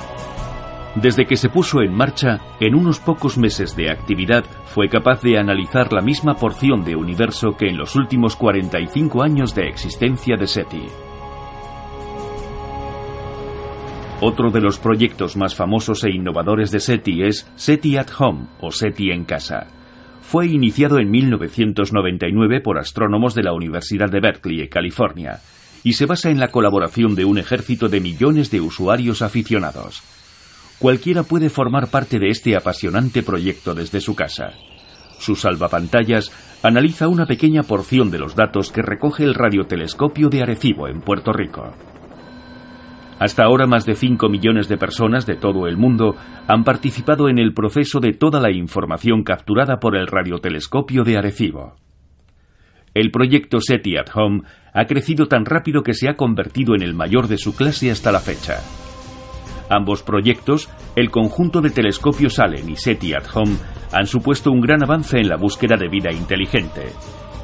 Desde 0.97 1.27
que 1.27 1.37
se 1.37 1.49
puso 1.49 1.81
en 1.81 1.95
marcha, 1.95 2.41
en 2.59 2.75
unos 2.75 2.99
pocos 2.99 3.39
meses 3.39 3.77
de 3.77 3.93
actividad, 3.93 4.45
fue 4.65 4.89
capaz 4.89 5.23
de 5.23 5.39
analizar 5.39 5.93
la 5.93 6.01
misma 6.01 6.35
porción 6.35 6.83
de 6.83 6.97
universo 6.97 7.57
que 7.57 7.69
en 7.69 7.79
los 7.79 7.95
últimos 7.95 8.35
45 8.35 9.23
años 9.23 9.55
de 9.55 9.69
existencia 9.69 10.37
de 10.37 10.49
SETI. 10.49 10.87
Otro 14.21 14.51
de 14.51 14.61
los 14.61 14.81
proyectos 14.81 15.37
más 15.37 15.55
famosos 15.55 16.03
e 16.03 16.11
innovadores 16.11 16.73
de 16.73 16.81
SETI 16.81 17.23
es 17.23 17.49
SETI 17.55 17.97
at 17.97 18.09
Home 18.19 18.47
o 18.61 18.73
SETI 18.73 19.13
en 19.13 19.25
casa. 19.25 19.78
Fue 20.29 20.47
iniciado 20.47 20.99
en 20.99 21.11
1999 21.11 22.61
por 22.61 22.77
astrónomos 22.77 23.35
de 23.35 23.43
la 23.43 23.55
Universidad 23.55 24.11
de 24.11 24.21
Berkeley, 24.21 24.69
California, 24.69 25.41
y 25.83 25.95
se 25.95 26.05
basa 26.05 26.29
en 26.29 26.39
la 26.39 26.49
colaboración 26.49 27.15
de 27.15 27.25
un 27.25 27.39
ejército 27.39 27.89
de 27.89 28.03
millones 28.03 28.51
de 28.51 28.61
usuarios 28.61 29.23
aficionados. 29.23 30.03
Cualquiera 30.79 31.23
puede 31.23 31.49
formar 31.49 31.89
parte 31.89 32.19
de 32.19 32.29
este 32.29 32.57
apasionante 32.57 33.23
proyecto 33.23 33.75
desde 33.75 34.03
su 34.03 34.15
casa. 34.15 34.53
Su 35.19 35.35
salvapantallas 35.35 36.31
analiza 36.63 37.09
una 37.09 37.25
pequeña 37.25 37.63
porción 37.63 38.11
de 38.11 38.19
los 38.19 38.37
datos 38.37 38.71
que 38.71 38.83
recoge 38.83 39.25
el 39.25 39.33
radiotelescopio 39.33 40.29
de 40.29 40.43
Arecibo 40.43 40.89
en 40.89 41.01
Puerto 41.01 41.33
Rico. 41.33 41.73
Hasta 43.19 43.45
ahora 43.45 43.67
más 43.67 43.85
de 43.85 43.95
5 43.95 44.29
millones 44.29 44.69
de 44.69 44.79
personas 44.79 45.27
de 45.27 45.35
todo 45.35 45.67
el 45.67 45.77
mundo 45.77 46.15
han 46.47 46.63
participado 46.63 47.29
en 47.29 47.39
el 47.39 47.53
proceso 47.53 47.99
de 47.99 48.13
toda 48.13 48.41
la 48.41 48.53
información 48.53 49.25
capturada 49.25 49.81
por 49.81 49.97
el 49.97 50.07
radiotelescopio 50.07 51.03
de 51.03 51.19
Arecibo. 51.19 51.75
El 52.95 53.11
proyecto 53.11 53.61
SETI 53.61 53.97
at 53.97 54.09
Home 54.15 54.43
ha 54.73 54.85
crecido 54.87 55.27
tan 55.27 55.45
rápido 55.45 55.83
que 55.83 55.95
se 55.95 56.09
ha 56.09 56.15
convertido 56.15 56.75
en 56.75 56.83
el 56.83 56.95
mayor 56.95 57.27
de 57.27 57.39
su 57.39 57.55
clase 57.57 57.91
hasta 57.91 58.13
la 58.13 58.21
fecha. 58.21 58.61
Ambos 59.69 60.03
proyectos, 60.03 60.71
el 60.97 61.11
conjunto 61.11 61.61
de 61.61 61.71
telescopios 61.71 62.39
Allen 62.39 62.71
y 62.71 62.77
SETI 62.77 63.15
at 63.15 63.27
Home, 63.35 63.57
han 63.93 64.07
supuesto 64.07 64.51
un 64.51 64.61
gran 64.61 64.83
avance 64.83 65.19
en 65.19 65.29
la 65.29 65.37
búsqueda 65.37 65.77
de 65.77 65.89
vida 65.89 66.13
inteligente 66.13 66.93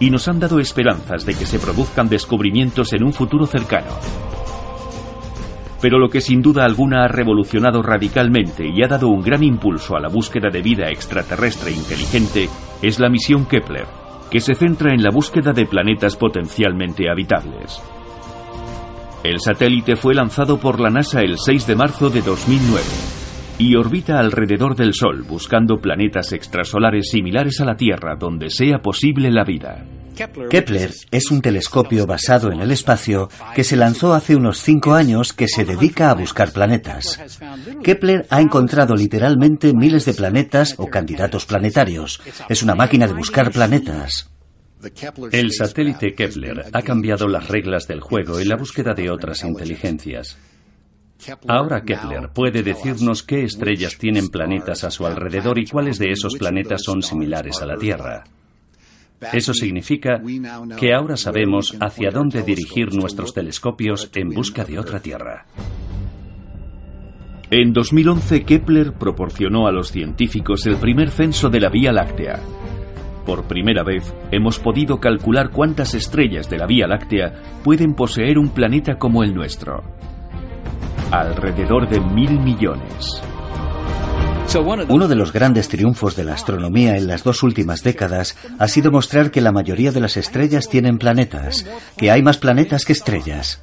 y 0.01 0.11
nos 0.11 0.29
han 0.29 0.41
dado 0.41 0.61
esperanzas 0.61 1.27
de 1.27 1.35
que 1.35 1.47
se 1.47 1.59
produzcan 1.59 2.09
descubrimientos 2.09 2.93
en 2.93 3.05
un 3.05 3.13
futuro 3.13 3.47
cercano. 3.47 3.91
Pero 5.85 5.99
lo 5.99 6.09
que 6.09 6.23
sin 6.23 6.41
duda 6.41 6.65
alguna 6.65 7.05
ha 7.05 7.09
revolucionado 7.09 7.83
radicalmente 7.83 8.67
y 8.67 8.83
ha 8.83 8.89
dado 8.89 9.09
un 9.09 9.21
gran 9.21 9.45
impulso 9.45 9.95
a 9.95 10.01
la 10.01 10.09
búsqueda 10.09 10.49
de 10.49 10.63
vida 10.63 10.89
extraterrestre 10.89 11.73
inteligente 11.73 12.49
es 12.81 12.99
la 12.99 13.11
misión 13.11 13.45
Kepler, 13.45 13.85
que 14.31 14.41
se 14.41 14.55
centra 14.55 14.95
en 14.95 15.03
la 15.03 15.11
búsqueda 15.11 15.53
de 15.53 15.67
planetas 15.67 16.17
potencialmente 16.17 17.11
habitables. 17.11 17.83
El 19.23 19.41
satélite 19.41 19.97
fue 19.97 20.15
lanzado 20.15 20.59
por 20.59 20.81
la 20.81 20.89
NASA 20.89 21.21
el 21.21 21.37
6 21.37 21.67
de 21.67 21.77
marzo 21.77 22.09
de 22.09 22.23
2009 22.23 22.81
y 23.59 23.77
orbita 23.77 24.19
alrededor 24.19 24.77
del 24.77 24.95
Sol 24.95 25.23
buscando 25.29 25.77
planetas 25.83 26.33
extrasolares 26.33 27.11
similares 27.11 27.61
a 27.61 27.67
la 27.67 27.77
Tierra 27.77 28.17
donde 28.19 28.49
sea 28.49 28.79
posible 28.79 29.31
la 29.31 29.45
vida. 29.45 29.85
Kepler 30.15 30.91
es 31.11 31.31
un 31.31 31.41
telescopio 31.41 32.07
basado 32.07 32.53
en 32.53 32.61
el 32.61 32.71
espacio 32.71 33.29
que 33.55 33.65
se 33.65 33.77
lanzó 33.77 34.15
hace 34.15 34.37
unos 34.37 34.59
cinco 34.59 34.95
años 34.95 35.33
que 35.33 35.49
se 35.49 35.65
dedica 35.65 36.11
a 36.11 36.15
buscar 36.15 36.53
planetas. 36.53 37.21
Kepler 37.83 38.27
ha 38.31 38.41
encontrado 38.41 38.95
literalmente 38.95 39.73
miles 39.75 40.05
de 40.05 40.15
planetas 40.15 40.75
o 40.79 40.87
candidatos 40.87 41.47
planetarios. 41.47 42.21
Es 42.49 42.63
una 42.63 42.75
máquina 42.75 43.07
de 43.07 43.15
buscar 43.15 43.51
planetas. 43.51 44.31
El 45.33 45.53
satélite 45.53 46.15
Kepler 46.15 46.67
ha 46.73 46.83
cambiado 46.83 47.27
las 47.27 47.49
reglas 47.49 47.89
del 47.89 48.01
juego 48.01 48.39
en 48.39 48.49
la 48.49 48.57
búsqueda 48.57 48.93
de 48.95 49.11
otras 49.11 49.43
inteligencias. 49.45 50.39
Ahora 51.49 51.83
Kepler 51.83 52.29
puede 52.35 52.63
decirnos 52.63 53.23
qué 53.23 53.45
estrellas 53.45 53.97
tienen 53.97 54.29
planetas 54.29 54.85
a 54.85 54.91
su 54.91 55.07
alrededor 55.07 55.59
y 55.59 55.67
cuáles 55.67 55.99
de 55.99 56.11
esos 56.11 56.37
planetas 56.37 56.83
son 56.83 57.03
similares 57.03 57.63
a 57.63 57.67
la 57.67 57.77
Tierra. 57.77 58.25
Eso 59.33 59.55
significa 59.55 60.21
que 60.79 60.93
ahora 60.93 61.17
sabemos 61.17 61.77
hacia 61.81 62.11
dónde 62.11 62.43
dirigir 62.43 62.95
nuestros 62.95 63.33
telescopios 63.33 64.11
en 64.15 64.31
busca 64.31 64.65
de 64.65 64.79
otra 64.79 65.01
Tierra. 65.01 65.47
En 67.51 67.73
2011 67.73 68.45
Kepler 68.45 68.93
proporcionó 68.95 69.67
a 69.67 69.73
los 69.73 69.93
científicos 69.93 70.67
el 70.67 70.77
primer 70.77 71.11
censo 71.11 71.51
de 71.51 71.61
la 71.61 71.69
Vía 71.69 71.93
Láctea. 71.93 72.41
Por 73.25 73.45
primera 73.45 73.83
vez 73.83 74.15
hemos 74.31 74.59
podido 74.59 74.99
calcular 74.99 75.51
cuántas 75.51 75.95
estrellas 75.95 76.51
de 76.51 76.59
la 76.59 76.67
Vía 76.67 76.87
Láctea 76.87 77.33
pueden 77.63 77.95
poseer 77.95 78.39
un 78.39 78.51
planeta 78.51 78.99
como 78.99 79.23
el 79.23 79.35
nuestro. 79.35 79.83
Alrededor 81.11 81.89
de 81.89 82.01
mil 82.01 82.41
millones. 82.41 83.23
Uno 84.89 85.09
de 85.09 85.17
los 85.17 85.33
grandes 85.33 85.69
triunfos 85.69 86.15
de 86.15 86.25
la 86.25 86.35
astronomía 86.35 86.97
en 86.97 87.09
las 87.09 87.25
dos 87.25 87.43
últimas 87.43 87.83
décadas 87.83 88.37
ha 88.59 88.69
sido 88.69 88.93
mostrar 88.93 89.31
que 89.31 89.41
la 89.41 89.51
mayoría 89.51 89.91
de 89.91 90.01
las 90.01 90.17
estrellas 90.17 90.69
tienen 90.69 90.99
planetas, 90.99 91.67
que 91.97 92.11
hay 92.11 92.23
más 92.23 92.39
planetas 92.39 92.85
que 92.85 92.93
estrellas. 92.93 93.63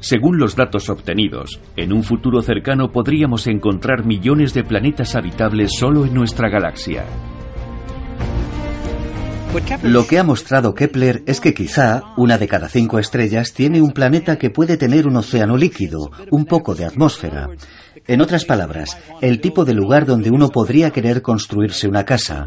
Según 0.00 0.38
los 0.38 0.56
datos 0.56 0.88
obtenidos, 0.88 1.60
en 1.76 1.92
un 1.92 2.02
futuro 2.02 2.42
cercano 2.42 2.90
podríamos 2.90 3.46
encontrar 3.46 4.04
millones 4.04 4.54
de 4.54 4.64
planetas 4.64 5.14
habitables 5.14 5.72
solo 5.78 6.06
en 6.06 6.14
nuestra 6.14 6.48
galaxia. 6.48 7.04
Lo 9.82 10.06
que 10.06 10.18
ha 10.20 10.22
mostrado 10.22 10.74
Kepler 10.74 11.24
es 11.26 11.40
que 11.40 11.54
quizá 11.54 12.02
una 12.16 12.38
de 12.38 12.46
cada 12.46 12.68
cinco 12.68 13.00
estrellas 13.00 13.52
tiene 13.52 13.82
un 13.82 13.90
planeta 13.90 14.38
que 14.38 14.50
puede 14.50 14.76
tener 14.76 15.08
un 15.08 15.16
océano 15.16 15.56
líquido, 15.56 16.12
un 16.30 16.44
poco 16.44 16.76
de 16.76 16.84
atmósfera. 16.84 17.48
En 18.10 18.20
otras 18.20 18.44
palabras, 18.44 18.98
el 19.20 19.40
tipo 19.40 19.64
de 19.64 19.72
lugar 19.72 20.04
donde 20.04 20.32
uno 20.32 20.48
podría 20.48 20.90
querer 20.90 21.22
construirse 21.22 21.86
una 21.86 22.04
casa. 22.04 22.44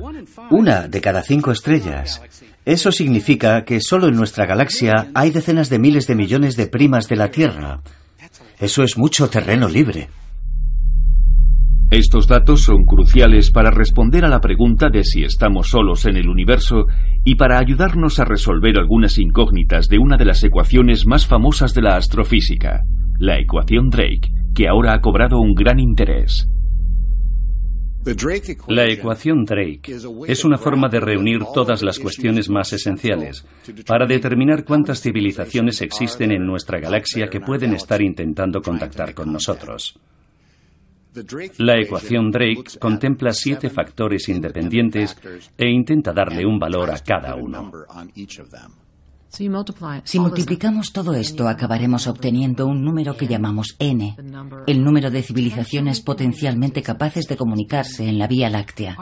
Una 0.52 0.90
de 0.90 1.00
cada 1.00 1.22
cinco 1.22 1.52
estrellas. 1.52 2.22
Eso 2.66 2.92
significa 2.92 3.64
que 3.64 3.80
solo 3.80 4.10
en 4.10 4.16
nuestra 4.18 4.46
galaxia 4.46 5.08
hay 5.14 5.32
decenas 5.32 5.70
de 5.70 5.80
miles 5.80 6.06
de 6.06 6.16
millones 6.16 6.58
de 6.58 6.68
primas 6.68 7.08
de 7.08 7.16
la 7.16 7.32
Tierra. 7.32 7.80
Eso 8.60 8.84
es 8.84 8.98
mucho 8.98 9.30
terreno 9.30 9.70
libre. 9.70 10.10
Estos 11.92 12.28
datos 12.28 12.64
son 12.64 12.84
cruciales 12.84 13.50
para 13.50 13.72
responder 13.72 14.26
a 14.26 14.30
la 14.30 14.42
pregunta 14.42 14.90
de 14.90 15.06
si 15.06 15.24
estamos 15.24 15.70
solos 15.70 16.06
en 16.06 16.18
el 16.18 16.28
universo 16.28 16.88
y 17.24 17.36
para 17.36 17.58
ayudarnos 17.58 18.20
a 18.20 18.26
resolver 18.26 18.78
algunas 18.78 19.18
incógnitas 19.18 19.88
de 19.88 19.98
una 19.98 20.18
de 20.18 20.26
las 20.26 20.44
ecuaciones 20.44 21.06
más 21.08 21.26
famosas 21.26 21.74
de 21.74 21.84
la 21.84 21.96
astrofísica, 21.96 22.82
la 23.18 23.40
ecuación 23.40 23.88
Drake, 23.90 24.43
que 24.54 24.68
ahora 24.68 24.94
ha 24.94 25.02
cobrado 25.02 25.40
un 25.40 25.54
gran 25.54 25.80
interés. 25.80 26.48
La 28.68 28.86
ecuación 28.86 29.46
Drake 29.46 29.96
es 30.28 30.44
una 30.44 30.58
forma 30.58 30.90
de 30.90 31.00
reunir 31.00 31.40
todas 31.54 31.82
las 31.82 32.00
cuestiones 32.00 32.50
más 32.50 32.74
esenciales 32.74 33.46
para 33.88 34.06
determinar 34.06 34.66
cuántas 34.66 35.02
civilizaciones 35.02 35.82
existen 35.82 36.32
en 36.34 36.46
nuestra 36.46 36.80
galaxia 36.80 37.28
que 37.28 37.40
pueden 37.40 37.74
estar 37.74 38.02
intentando 38.02 38.62
contactar 38.62 39.14
con 39.14 39.32
nosotros. 39.32 39.98
La 41.60 41.80
ecuación 41.80 42.30
Drake 42.32 42.78
contempla 42.80 43.32
siete 43.32 43.70
factores 43.70 44.28
independientes 44.28 45.16
e 45.58 45.70
intenta 45.70 46.12
darle 46.12 46.46
un 46.46 46.60
valor 46.60 46.92
a 46.92 47.00
cada 47.00 47.36
uno. 47.36 47.72
Si 50.04 50.20
multiplicamos 50.20 50.94
todo 50.94 51.16
esto, 51.16 51.48
acabaremos 51.48 52.06
obteniendo 52.06 52.68
un 52.68 52.84
número 52.84 53.18
que 53.18 53.28
llamamos 53.28 53.76
n, 53.80 54.16
el 54.68 54.84
número 54.84 55.10
de 55.10 55.24
civilizaciones 55.24 56.02
potencialmente 56.02 56.84
capaces 56.84 57.26
de 57.26 57.36
comunicarse 57.36 58.08
en 58.08 58.20
la 58.20 58.28
Vía 58.28 58.52
Láctea. 58.52 58.96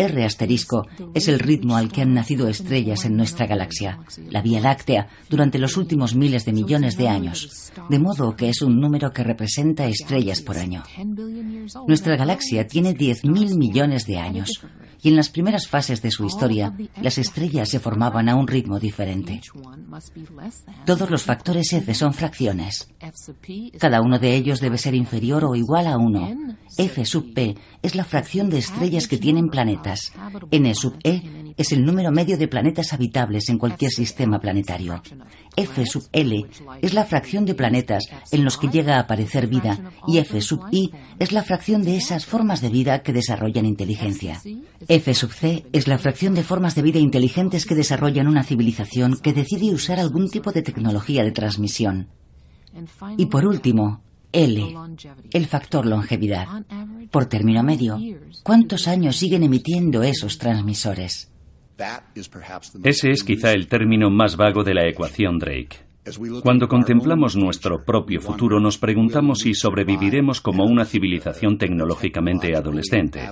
R 0.00 0.24
asterisco 0.24 0.86
es 1.12 1.28
el 1.28 1.38
ritmo 1.38 1.76
al 1.76 1.92
que 1.92 2.00
han 2.00 2.14
nacido 2.14 2.48
estrellas 2.48 3.04
en 3.04 3.16
nuestra 3.16 3.46
galaxia, 3.46 3.98
la 4.30 4.40
Vía 4.40 4.58
Láctea, 4.58 5.08
durante 5.28 5.58
los 5.58 5.76
últimos 5.76 6.14
miles 6.14 6.46
de 6.46 6.54
millones 6.54 6.96
de 6.96 7.08
años, 7.08 7.70
de 7.90 7.98
modo 7.98 8.34
que 8.34 8.48
es 8.48 8.62
un 8.62 8.80
número 8.80 9.12
que 9.12 9.24
representa 9.24 9.86
estrellas 9.86 10.40
por 10.40 10.56
año. 10.56 10.82
Nuestra 11.86 12.16
galaxia 12.16 12.66
tiene 12.66 12.96
10.000 12.96 13.58
millones 13.58 14.06
de 14.06 14.18
años, 14.18 14.62
y 15.02 15.08
en 15.08 15.16
las 15.16 15.30
primeras 15.30 15.66
fases 15.66 16.02
de 16.02 16.10
su 16.10 16.24
historia, 16.26 16.74
las 17.00 17.18
estrellas 17.18 17.68
se 17.68 17.80
formaban 17.80 18.28
a 18.28 18.36
un 18.36 18.46
ritmo 18.46 18.78
diferente. 18.78 19.40
Todos 20.84 21.10
los 21.10 21.22
factores 21.22 21.72
F 21.72 21.94
son 21.94 22.12
fracciones. 22.12 22.88
Cada 23.78 24.02
uno 24.02 24.18
de 24.18 24.34
ellos 24.34 24.60
debe 24.60 24.78
ser 24.78 24.94
inferior 24.94 25.44
o 25.44 25.54
igual 25.54 25.86
a 25.86 25.96
1. 25.96 26.56
F 26.76 27.04
sub 27.04 27.32
P 27.32 27.56
es 27.82 27.94
la 27.94 28.04
fracción 28.04 28.50
de 28.50 28.58
estrellas 28.58 29.08
que 29.08 29.18
tienen 29.18 29.48
N 30.50 30.74
sub 30.74 30.96
E 31.02 31.54
es 31.56 31.72
el 31.72 31.84
número 31.84 32.10
medio 32.10 32.38
de 32.38 32.48
planetas 32.48 32.92
habitables 32.92 33.48
en 33.48 33.58
cualquier 33.58 33.90
sistema 33.90 34.40
planetario. 34.40 35.02
F 35.56 35.86
sub 35.86 36.08
L 36.12 36.46
es 36.80 36.94
la 36.94 37.04
fracción 37.04 37.44
de 37.44 37.54
planetas 37.54 38.04
en 38.30 38.44
los 38.44 38.56
que 38.56 38.68
llega 38.68 38.96
a 38.96 39.00
aparecer 39.00 39.46
vida 39.46 39.92
y 40.06 40.18
F 40.18 40.40
sub 40.40 40.62
I 40.70 40.90
es 41.18 41.32
la 41.32 41.42
fracción 41.42 41.82
de 41.82 41.96
esas 41.96 42.26
formas 42.26 42.60
de 42.60 42.68
vida 42.68 43.02
que 43.02 43.12
desarrollan 43.12 43.66
inteligencia. 43.66 44.40
F 44.88 45.14
sub 45.14 45.32
C 45.32 45.66
es 45.72 45.88
la 45.88 45.98
fracción 45.98 46.34
de 46.34 46.44
formas 46.44 46.74
de 46.74 46.82
vida 46.82 46.98
inteligentes 46.98 47.66
que 47.66 47.74
desarrollan 47.74 48.28
una 48.28 48.44
civilización 48.44 49.18
que 49.22 49.32
decide 49.32 49.74
usar 49.74 49.98
algún 49.98 50.30
tipo 50.30 50.52
de 50.52 50.62
tecnología 50.62 51.24
de 51.24 51.32
transmisión. 51.32 52.08
Y 53.16 53.26
por 53.26 53.46
último, 53.46 54.02
L, 54.32 54.74
el 55.32 55.46
factor 55.46 55.86
longevidad. 55.86 56.46
Por 57.10 57.26
término 57.26 57.62
medio, 57.62 57.98
¿cuántos 58.42 58.88
años 58.88 59.16
siguen 59.16 59.42
emitiendo 59.42 60.02
esos 60.02 60.38
transmisores? 60.38 61.30
Ese 62.84 63.10
es 63.10 63.24
quizá 63.24 63.52
el 63.52 63.66
término 63.66 64.10
más 64.10 64.36
vago 64.36 64.62
de 64.62 64.74
la 64.74 64.86
ecuación 64.86 65.38
Drake. 65.38 65.90
Cuando 66.42 66.66
contemplamos 66.66 67.36
nuestro 67.36 67.84
propio 67.84 68.20
futuro 68.20 68.58
nos 68.58 68.78
preguntamos 68.78 69.40
si 69.40 69.54
sobreviviremos 69.54 70.40
como 70.40 70.64
una 70.64 70.84
civilización 70.84 71.58
tecnológicamente 71.58 72.56
adolescente, 72.56 73.28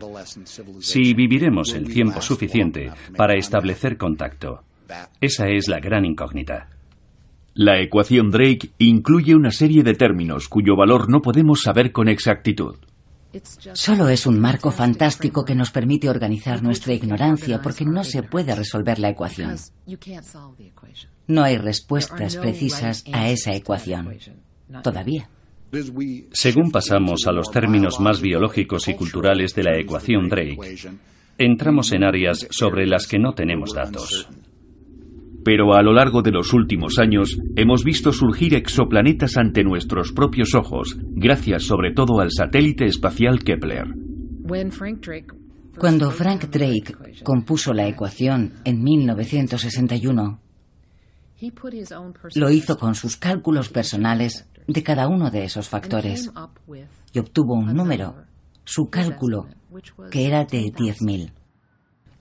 si 0.80 1.14
viviremos 1.14 1.72
el 1.74 1.92
tiempo 1.92 2.20
suficiente 2.20 2.90
para 3.16 3.34
establecer 3.36 3.96
contacto. 3.96 4.62
Esa 5.20 5.48
es 5.48 5.68
la 5.68 5.80
gran 5.80 6.04
incógnita. 6.04 6.68
La 7.58 7.80
ecuación 7.80 8.30
Drake 8.30 8.70
incluye 8.78 9.34
una 9.34 9.50
serie 9.50 9.82
de 9.82 9.94
términos 9.94 10.48
cuyo 10.48 10.76
valor 10.76 11.10
no 11.10 11.20
podemos 11.20 11.62
saber 11.62 11.90
con 11.90 12.06
exactitud. 12.06 12.76
Solo 13.72 14.08
es 14.08 14.28
un 14.28 14.38
marco 14.38 14.70
fantástico 14.70 15.44
que 15.44 15.56
nos 15.56 15.72
permite 15.72 16.08
organizar 16.08 16.62
nuestra 16.62 16.94
ignorancia 16.94 17.60
porque 17.60 17.84
no 17.84 18.04
se 18.04 18.22
puede 18.22 18.54
resolver 18.54 19.00
la 19.00 19.08
ecuación. 19.08 19.56
No 21.26 21.42
hay 21.42 21.58
respuestas 21.58 22.36
precisas 22.36 23.04
a 23.12 23.28
esa 23.28 23.52
ecuación. 23.52 24.16
Todavía. 24.84 25.28
Según 26.30 26.70
pasamos 26.70 27.26
a 27.26 27.32
los 27.32 27.50
términos 27.50 27.98
más 27.98 28.20
biológicos 28.20 28.86
y 28.86 28.94
culturales 28.94 29.52
de 29.56 29.64
la 29.64 29.76
ecuación 29.76 30.28
Drake, 30.28 30.88
entramos 31.36 31.90
en 31.90 32.04
áreas 32.04 32.46
sobre 32.50 32.86
las 32.86 33.08
que 33.08 33.18
no 33.18 33.32
tenemos 33.32 33.74
datos. 33.74 34.28
Pero 35.44 35.74
a 35.74 35.82
lo 35.82 35.92
largo 35.92 36.22
de 36.22 36.32
los 36.32 36.52
últimos 36.52 36.98
años 36.98 37.38
hemos 37.56 37.84
visto 37.84 38.12
surgir 38.12 38.54
exoplanetas 38.54 39.36
ante 39.36 39.64
nuestros 39.64 40.12
propios 40.12 40.54
ojos, 40.54 40.96
gracias 41.00 41.64
sobre 41.64 41.92
todo 41.92 42.20
al 42.20 42.30
satélite 42.30 42.84
espacial 42.84 43.38
Kepler. 43.42 43.86
Cuando 45.78 46.10
Frank 46.10 46.46
Drake 46.50 46.94
compuso 47.22 47.72
la 47.72 47.86
ecuación 47.86 48.54
en 48.64 48.82
1961, 48.82 50.40
lo 52.34 52.50
hizo 52.50 52.76
con 52.76 52.94
sus 52.94 53.16
cálculos 53.16 53.68
personales 53.68 54.48
de 54.66 54.82
cada 54.82 55.08
uno 55.08 55.30
de 55.30 55.44
esos 55.44 55.68
factores 55.68 56.30
y 57.12 57.18
obtuvo 57.18 57.54
un 57.54 57.74
número, 57.74 58.16
su 58.64 58.90
cálculo, 58.90 59.46
que 60.10 60.26
era 60.26 60.44
de 60.44 60.72
10.000. 60.72 61.32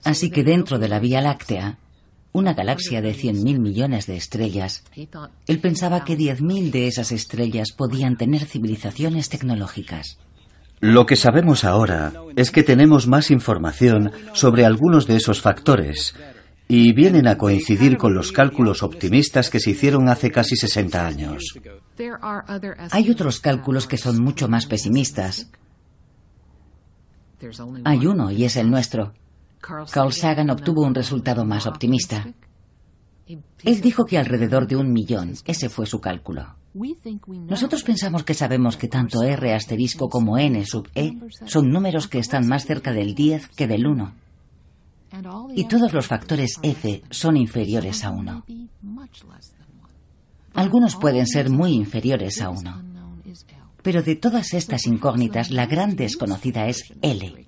Así 0.04 0.30
que 0.30 0.44
dentro 0.44 0.78
de 0.78 0.88
la 0.88 1.00
Vía 1.00 1.20
Láctea, 1.20 1.78
una 2.38 2.54
galaxia 2.54 3.02
de 3.02 3.14
100.000 3.14 3.58
millones 3.58 4.06
de 4.06 4.16
estrellas, 4.16 4.84
él 5.46 5.60
pensaba 5.60 6.04
que 6.04 6.16
10.000 6.16 6.70
de 6.70 6.86
esas 6.86 7.12
estrellas 7.12 7.72
podían 7.76 8.16
tener 8.16 8.44
civilizaciones 8.44 9.28
tecnológicas. 9.28 10.18
Lo 10.80 11.06
que 11.06 11.16
sabemos 11.16 11.64
ahora 11.64 12.12
es 12.36 12.50
que 12.50 12.62
tenemos 12.62 13.08
más 13.08 13.30
información 13.30 14.12
sobre 14.32 14.64
algunos 14.64 15.06
de 15.06 15.16
esos 15.16 15.40
factores 15.40 16.14
y 16.68 16.92
vienen 16.92 17.26
a 17.26 17.36
coincidir 17.36 17.96
con 17.96 18.14
los 18.14 18.30
cálculos 18.30 18.82
optimistas 18.82 19.50
que 19.50 19.58
se 19.58 19.70
hicieron 19.70 20.08
hace 20.08 20.30
casi 20.30 20.54
60 20.54 21.06
años. 21.06 21.58
Hay 22.92 23.10
otros 23.10 23.40
cálculos 23.40 23.86
que 23.86 23.96
son 23.96 24.22
mucho 24.22 24.48
más 24.48 24.66
pesimistas. 24.66 25.50
Hay 27.84 28.06
uno 28.06 28.30
y 28.30 28.44
es 28.44 28.56
el 28.56 28.70
nuestro. 28.70 29.14
Carl 29.60 30.12
Sagan 30.12 30.50
obtuvo 30.50 30.82
un 30.82 30.94
resultado 30.94 31.44
más 31.44 31.66
optimista. 31.66 32.26
Él 33.26 33.80
dijo 33.80 34.04
que 34.06 34.16
alrededor 34.18 34.66
de 34.66 34.76
un 34.76 34.92
millón, 34.92 35.34
ese 35.44 35.68
fue 35.68 35.86
su 35.86 36.00
cálculo. 36.00 36.54
Nosotros 37.48 37.82
pensamos 37.82 38.24
que 38.24 38.34
sabemos 38.34 38.76
que 38.76 38.88
tanto 38.88 39.22
R 39.22 39.54
asterisco 39.54 40.08
como 40.08 40.38
N 40.38 40.64
sub 40.64 40.88
E 40.94 41.12
son 41.46 41.70
números 41.70 42.08
que 42.08 42.18
están 42.18 42.46
más 42.46 42.64
cerca 42.64 42.92
del 42.92 43.14
10 43.14 43.48
que 43.48 43.66
del 43.66 43.86
1 43.86 44.14
y 45.54 45.64
todos 45.64 45.92
los 45.92 46.06
factores 46.06 46.58
F 46.62 47.02
son 47.10 47.36
inferiores 47.36 48.04
a 48.04 48.10
1. 48.10 48.44
Algunos 50.54 50.96
pueden 50.96 51.26
ser 51.26 51.50
muy 51.50 51.72
inferiores 51.72 52.40
a 52.40 52.50
1. 52.50 52.82
Pero 53.82 54.02
de 54.02 54.16
todas 54.16 54.54
estas 54.54 54.86
incógnitas, 54.86 55.50
la 55.50 55.66
gran 55.66 55.96
desconocida 55.96 56.66
es 56.66 56.92
L. 57.00 57.46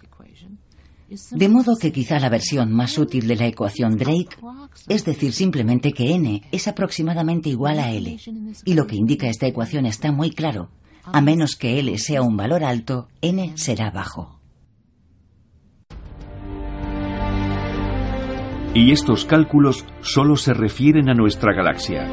De 1.32 1.48
modo 1.48 1.76
que 1.76 1.90
quizá 1.90 2.20
la 2.20 2.28
versión 2.28 2.72
más 2.72 2.96
útil 2.96 3.26
de 3.26 3.36
la 3.36 3.46
ecuación 3.46 3.96
Drake 3.96 4.36
es 4.88 5.04
decir 5.04 5.32
simplemente 5.32 5.92
que 5.92 6.14
n 6.14 6.42
es 6.52 6.68
aproximadamente 6.68 7.48
igual 7.48 7.80
a 7.80 7.90
L. 7.90 8.16
Y 8.64 8.74
lo 8.74 8.86
que 8.86 8.96
indica 8.96 9.28
esta 9.28 9.46
ecuación 9.46 9.86
está 9.86 10.12
muy 10.12 10.30
claro. 10.30 10.70
A 11.04 11.20
menos 11.20 11.56
que 11.56 11.80
L 11.80 11.98
sea 11.98 12.22
un 12.22 12.36
valor 12.36 12.62
alto, 12.62 13.08
n 13.22 13.52
será 13.56 13.90
bajo. 13.90 14.40
Y 18.72 18.92
estos 18.92 19.24
cálculos 19.24 19.84
solo 20.00 20.36
se 20.36 20.54
refieren 20.54 21.08
a 21.08 21.14
nuestra 21.14 21.52
galaxia. 21.52 22.06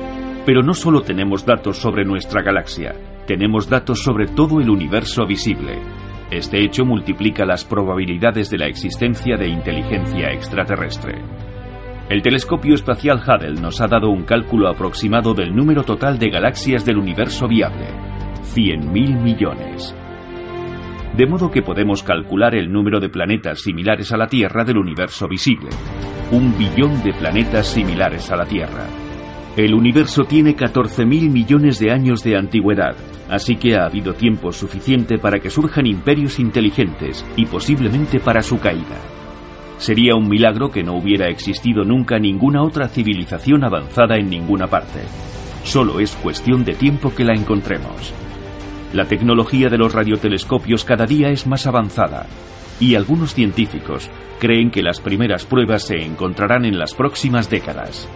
Pero 0.44 0.64
no 0.64 0.74
solo 0.74 1.04
tenemos 1.04 1.46
datos 1.46 1.78
sobre 1.78 2.04
nuestra 2.04 2.42
galaxia, 2.42 2.96
tenemos 3.28 3.70
datos 3.70 4.02
sobre 4.02 4.26
todo 4.28 4.60
el 4.60 4.72
universo 4.72 5.28
visible. 5.28 6.07
Este 6.32 6.64
hecho 6.64 6.86
multiplica 6.86 7.46
las 7.46 7.64
probabilidades 7.64 8.50
de 8.50 8.58
la 8.58 8.68
existencia 8.68 9.38
de 9.38 9.48
inteligencia 9.48 10.32
extraterrestre. 10.32 11.22
El 12.10 12.22
telescopio 12.22 12.76
espacial 12.76 13.22
Hubble 13.26 13.62
nos 13.62 13.82
ha 13.82 13.88
dado 13.88 14.10
un 14.10 14.24
cálculo 14.24 14.70
aproximado 14.70 15.34
del 15.34 15.56
número 15.56 15.84
total 15.84 16.20
de 16.20 16.30
galaxias 16.30 16.86
del 16.86 16.98
universo 16.98 17.48
viable. 17.48 17.88
100.000 18.56 19.22
millones 19.22 19.96
de 21.18 21.26
modo 21.26 21.50
que 21.50 21.64
podemos 21.64 22.04
calcular 22.04 22.54
el 22.54 22.72
número 22.72 23.00
de 23.00 23.10
planetas 23.10 23.62
similares 23.62 24.12
a 24.12 24.18
la 24.18 24.28
Tierra 24.28 24.64
del 24.64 24.78
universo 24.78 25.28
visible. 25.28 25.70
Un 26.32 26.56
billón 26.56 27.02
de 27.02 27.12
planetas 27.12 27.68
similares 27.68 28.32
a 28.32 28.36
la 28.36 28.46
Tierra. 28.46 29.07
El 29.58 29.74
universo 29.74 30.26
tiene 30.26 30.56
14.000 30.56 31.32
millones 31.32 31.80
de 31.80 31.92
años 31.92 32.24
de 32.24 32.38
antigüedad, 32.38 32.96
así 33.28 33.56
que 33.56 33.76
ha 33.76 33.86
habido 33.86 34.14
tiempo 34.14 34.52
suficiente 34.52 35.18
para 35.18 35.40
que 35.40 35.50
surjan 35.50 35.88
imperios 35.88 36.38
inteligentes 36.38 37.26
y 37.36 37.48
posiblemente 37.48 38.20
para 38.20 38.44
su 38.44 38.60
caída. 38.60 39.02
Sería 39.80 40.14
un 40.14 40.30
milagro 40.30 40.70
que 40.70 40.84
no 40.84 40.94
hubiera 40.94 41.28
existido 41.28 41.84
nunca 41.84 42.20
ninguna 42.20 42.62
otra 42.62 42.88
civilización 42.88 43.64
avanzada 43.64 44.18
en 44.18 44.30
ninguna 44.30 44.68
parte. 44.68 45.00
Solo 45.64 46.00
es 46.02 46.12
cuestión 46.18 46.64
de 46.64 46.76
tiempo 46.76 47.12
que 47.16 47.24
la 47.24 47.34
encontremos. 47.34 48.14
La 48.94 49.06
tecnología 49.06 49.70
de 49.70 49.80
los 49.80 49.92
radiotelescopios 49.92 50.86
cada 50.86 51.08
día 51.08 51.30
es 51.30 51.48
más 51.48 51.66
avanzada 51.66 52.28
y 52.80 52.94
algunos 52.94 53.34
científicos 53.34 54.12
creen 54.40 54.70
que 54.70 54.84
las 54.84 55.02
primeras 55.02 55.48
pruebas 55.48 55.82
se 55.88 55.96
encontrarán 55.96 56.64
en 56.64 56.78
las 56.78 56.94
próximas 56.94 57.50
décadas. 57.50 58.08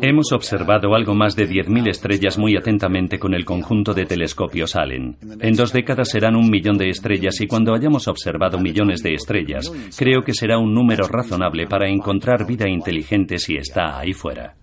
Hemos 0.00 0.32
observado 0.32 0.94
algo 0.94 1.14
más 1.14 1.36
de 1.36 1.48
10.000 1.48 1.88
estrellas 1.88 2.38
muy 2.38 2.56
atentamente 2.56 3.18
con 3.18 3.34
el 3.34 3.44
conjunto 3.44 3.94
de 3.94 4.06
telescopios 4.06 4.76
Allen. 4.76 5.16
En 5.40 5.54
dos 5.54 5.72
décadas 5.72 6.10
serán 6.10 6.36
un 6.36 6.50
millón 6.50 6.78
de 6.78 6.90
estrellas 6.90 7.40
y 7.40 7.46
cuando 7.46 7.74
hayamos 7.74 8.08
observado 8.08 8.58
millones 8.58 9.02
de 9.02 9.14
estrellas, 9.14 9.72
creo 9.96 10.22
que 10.22 10.34
será 10.34 10.58
un 10.58 10.74
número 10.74 11.06
razonable 11.06 11.66
para 11.66 11.88
encontrar 11.88 12.46
vida 12.46 12.68
inteligente 12.68 13.38
si 13.38 13.56
está 13.56 13.98
ahí 13.98 14.12
fuera. 14.12 14.54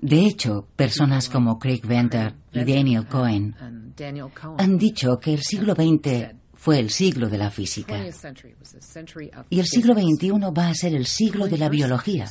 De 0.00 0.26
hecho, 0.26 0.66
personas 0.74 1.28
como 1.28 1.58
Craig 1.58 1.82
Venter 1.86 2.34
y 2.52 2.64
Daniel 2.64 3.06
Cohen 3.06 3.54
han 4.58 4.76
dicho 4.76 5.18
que 5.18 5.34
el 5.34 5.42
siglo 5.42 5.74
XX 5.74 6.34
fue 6.54 6.80
el 6.80 6.90
siglo 6.90 7.28
de 7.28 7.38
la 7.38 7.50
física. 7.50 8.04
Y 9.50 9.60
el 9.60 9.66
siglo 9.66 9.94
XXI 9.94 10.30
va 10.56 10.68
a 10.68 10.74
ser 10.74 10.96
el 10.96 11.06
siglo 11.06 11.46
de 11.46 11.58
la 11.58 11.68
biología. 11.68 12.26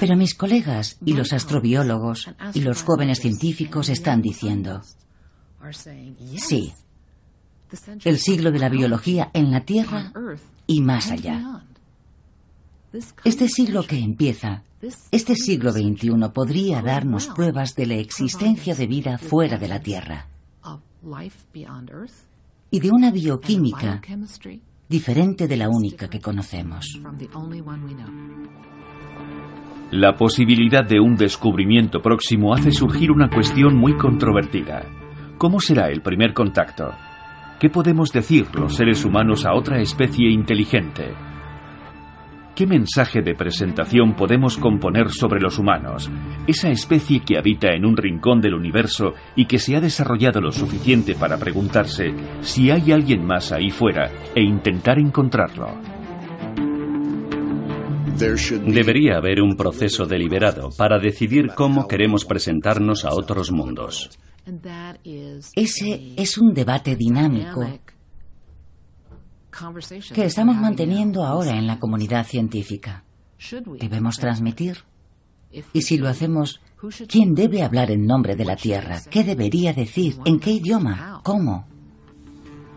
Pero 0.00 0.16
mis 0.16 0.34
colegas 0.34 0.98
y 1.04 1.14
los 1.14 1.32
astrobiólogos 1.32 2.28
y 2.54 2.60
los 2.60 2.82
jóvenes 2.82 3.20
científicos 3.20 3.88
están 3.88 4.20
diciendo, 4.20 4.82
sí, 6.36 6.74
el 8.04 8.18
siglo 8.18 8.50
de 8.50 8.58
la 8.58 8.68
biología 8.68 9.30
en 9.32 9.50
la 9.50 9.60
Tierra 9.60 10.12
y 10.66 10.80
más 10.80 11.10
allá. 11.10 11.62
Este 13.24 13.48
siglo 13.48 13.82
que 13.82 13.98
empieza, 13.98 14.62
este 15.10 15.34
siglo 15.34 15.72
XXI 15.72 16.10
podría 16.32 16.82
darnos 16.82 17.26
pruebas 17.28 17.74
de 17.74 17.86
la 17.86 17.94
existencia 17.94 18.74
de 18.74 18.86
vida 18.86 19.18
fuera 19.18 19.58
de 19.58 19.68
la 19.68 19.80
Tierra 19.80 20.28
y 22.70 22.80
de 22.80 22.90
una 22.90 23.10
bioquímica 23.10 24.00
diferente 24.88 25.46
de 25.46 25.56
la 25.56 25.68
única 25.68 26.08
que 26.08 26.20
conocemos. 26.20 26.98
La 29.90 30.16
posibilidad 30.16 30.84
de 30.84 31.00
un 31.00 31.16
descubrimiento 31.16 32.02
próximo 32.02 32.52
hace 32.52 32.72
surgir 32.72 33.10
una 33.10 33.30
cuestión 33.30 33.74
muy 33.74 33.96
controvertida. 33.96 34.84
¿Cómo 35.38 35.60
será 35.60 35.88
el 35.88 36.02
primer 36.02 36.34
contacto? 36.34 36.92
¿Qué 37.58 37.70
podemos 37.70 38.12
decir 38.12 38.48
los 38.54 38.74
seres 38.74 39.06
humanos 39.06 39.46
a 39.46 39.54
otra 39.54 39.80
especie 39.80 40.30
inteligente? 40.30 41.14
¿Qué 42.54 42.66
mensaje 42.66 43.22
de 43.22 43.34
presentación 43.34 44.14
podemos 44.14 44.58
componer 44.58 45.08
sobre 45.08 45.40
los 45.40 45.58
humanos, 45.58 46.10
esa 46.46 46.68
especie 46.68 47.20
que 47.20 47.38
habita 47.38 47.68
en 47.72 47.86
un 47.86 47.96
rincón 47.96 48.42
del 48.42 48.52
universo 48.52 49.14
y 49.36 49.46
que 49.46 49.58
se 49.58 49.74
ha 49.74 49.80
desarrollado 49.80 50.42
lo 50.42 50.52
suficiente 50.52 51.14
para 51.14 51.38
preguntarse 51.38 52.12
si 52.42 52.70
hay 52.70 52.92
alguien 52.92 53.24
más 53.24 53.52
ahí 53.52 53.70
fuera 53.70 54.10
e 54.34 54.42
intentar 54.42 54.98
encontrarlo? 54.98 55.97
Debería 58.16 59.16
haber 59.16 59.42
un 59.42 59.56
proceso 59.56 60.06
deliberado 60.06 60.70
para 60.76 60.98
decidir 60.98 61.48
cómo 61.54 61.86
queremos 61.86 62.24
presentarnos 62.24 63.04
a 63.04 63.14
otros 63.14 63.50
mundos. 63.52 64.10
Ese 65.54 66.14
es 66.16 66.38
un 66.38 66.54
debate 66.54 66.96
dinámico 66.96 67.66
que 70.14 70.24
estamos 70.24 70.56
manteniendo 70.56 71.24
ahora 71.24 71.56
en 71.56 71.66
la 71.66 71.78
comunidad 71.78 72.26
científica. 72.26 73.04
¿Debemos 73.78 74.16
transmitir? 74.16 74.78
Y 75.72 75.82
si 75.82 75.98
lo 75.98 76.08
hacemos, 76.08 76.60
¿quién 77.08 77.34
debe 77.34 77.62
hablar 77.62 77.90
en 77.90 78.06
nombre 78.06 78.36
de 78.36 78.44
la 78.44 78.56
Tierra? 78.56 79.00
¿Qué 79.10 79.24
debería 79.24 79.72
decir? 79.72 80.16
¿En 80.24 80.38
qué 80.38 80.52
idioma? 80.52 81.20
¿Cómo? 81.24 81.66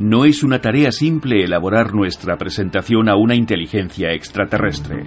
No 0.01 0.25
es 0.25 0.41
una 0.41 0.59
tarea 0.61 0.91
simple 0.91 1.43
elaborar 1.43 1.93
nuestra 1.93 2.35
presentación 2.35 3.07
a 3.07 3.15
una 3.15 3.35
inteligencia 3.35 4.09
extraterrestre. 4.13 5.03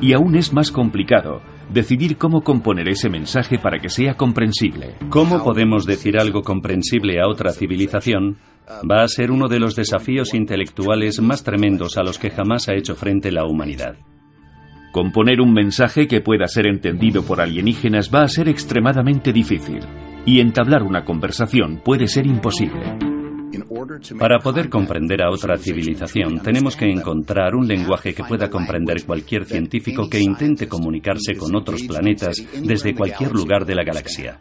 Y 0.00 0.12
aún 0.12 0.36
es 0.36 0.52
más 0.52 0.70
complicado 0.70 1.42
decidir 1.68 2.16
cómo 2.16 2.42
componer 2.42 2.88
ese 2.88 3.08
mensaje 3.08 3.58
para 3.58 3.80
que 3.80 3.88
sea 3.88 4.14
comprensible. 4.14 4.94
¿Cómo 5.08 5.42
podemos 5.42 5.84
decir 5.84 6.16
algo 6.16 6.42
comprensible 6.42 7.20
a 7.20 7.26
otra 7.26 7.50
civilización? 7.50 8.36
Va 8.88 9.02
a 9.02 9.08
ser 9.08 9.32
uno 9.32 9.48
de 9.48 9.58
los 9.58 9.74
desafíos 9.74 10.32
intelectuales 10.32 11.20
más 11.20 11.42
tremendos 11.42 11.96
a 11.96 12.04
los 12.04 12.16
que 12.20 12.30
jamás 12.30 12.68
ha 12.68 12.74
hecho 12.74 12.94
frente 12.94 13.32
la 13.32 13.44
humanidad. 13.46 13.96
Componer 14.92 15.40
un 15.40 15.52
mensaje 15.52 16.06
que 16.06 16.20
pueda 16.20 16.46
ser 16.46 16.68
entendido 16.68 17.24
por 17.24 17.40
alienígenas 17.40 18.14
va 18.14 18.22
a 18.22 18.28
ser 18.28 18.48
extremadamente 18.48 19.32
difícil, 19.32 19.80
y 20.24 20.38
entablar 20.38 20.84
una 20.84 21.04
conversación 21.04 21.80
puede 21.84 22.06
ser 22.06 22.28
imposible. 22.28 23.15
Para 24.18 24.38
poder 24.38 24.68
comprender 24.68 25.22
a 25.22 25.30
otra 25.30 25.56
civilización, 25.56 26.40
tenemos 26.40 26.76
que 26.76 26.86
encontrar 26.86 27.54
un 27.54 27.66
lenguaje 27.66 28.14
que 28.14 28.24
pueda 28.24 28.48
comprender 28.48 29.04
cualquier 29.04 29.44
científico 29.44 30.08
que 30.08 30.20
intente 30.20 30.68
comunicarse 30.68 31.36
con 31.36 31.54
otros 31.54 31.82
planetas 31.82 32.36
desde 32.62 32.94
cualquier 32.94 33.32
lugar 33.32 33.64
de 33.64 33.74
la 33.74 33.84
galaxia. 33.84 34.40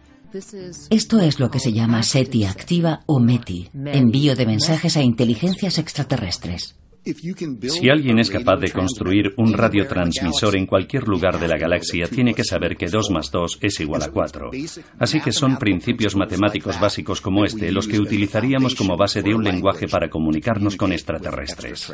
Esto 0.90 1.22
es 1.22 1.40
lo 1.40 1.50
que 1.50 1.60
se 1.60 1.72
llama 1.72 2.04
SETI 2.04 2.46
activa 2.46 3.02
o 3.06 3.20
METI, 3.20 3.70
envío 3.86 4.36
de 4.36 4.46
mensajes 4.46 4.98
a 4.98 5.02
inteligencias 5.02 5.78
extraterrestres. 5.78 6.76
Si 7.06 7.90
alguien 7.90 8.18
es 8.18 8.32
capaz 8.32 8.58
de 8.58 8.72
construir 8.72 9.34
un 9.38 9.54
radiotransmisor 9.54 10.58
en 10.58 10.66
cualquier 10.66 11.08
lugar 11.08 11.40
de 11.40 11.48
la 11.48 11.58
galaxia, 11.58 12.08
tiene 12.08 12.34
que 12.34 12.44
saber 12.44 12.76
que 12.76 12.88
2 12.88 13.12
más 13.12 13.30
2 13.32 13.60
es 13.62 13.80
igual 13.80 14.02
a 14.02 14.10
4. 14.10 14.50
Así 14.98 15.22
que 15.22 15.32
son 15.32 15.58
principios 15.58 16.16
matemáticos 16.16 16.80
básicos 16.80 17.22
como 17.22 17.46
este 17.46 17.72
los 17.72 17.88
que 17.88 18.00
utilizaríamos 18.00 18.74
como 18.74 18.98
base 18.98 19.22
de 19.22 19.36
un 19.36 19.44
lenguaje 19.44 19.88
para 19.88 20.10
comunicarnos 20.10 20.76
con 20.76 20.92
extraterrestres. 20.92 21.94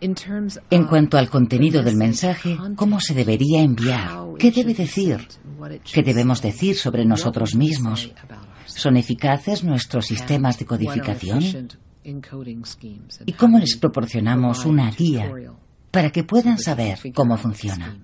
En 0.00 0.84
cuanto 0.84 1.16
al 1.16 1.30
contenido 1.30 1.82
del 1.82 1.96
mensaje, 1.96 2.56
¿cómo 2.76 3.00
se 3.00 3.14
debería 3.14 3.62
enviar? 3.62 4.10
¿Qué 4.38 4.52
debe 4.52 4.74
decir? 4.74 5.26
¿Qué 5.90 6.02
debemos 6.02 6.42
decir 6.42 6.76
sobre 6.76 7.04
nosotros 7.04 7.54
mismos? 7.54 8.12
¿Son 8.66 8.96
eficaces 8.96 9.64
nuestros 9.64 10.06
sistemas 10.06 10.58
de 10.58 10.66
codificación? 10.66 11.68
¿Y 13.26 13.32
cómo 13.34 13.58
les 13.58 13.76
proporcionamos 13.76 14.64
una 14.64 14.90
guía 14.90 15.30
para 15.90 16.10
que 16.10 16.24
puedan 16.24 16.58
saber 16.58 16.98
cómo 17.14 17.36
funciona? 17.36 17.96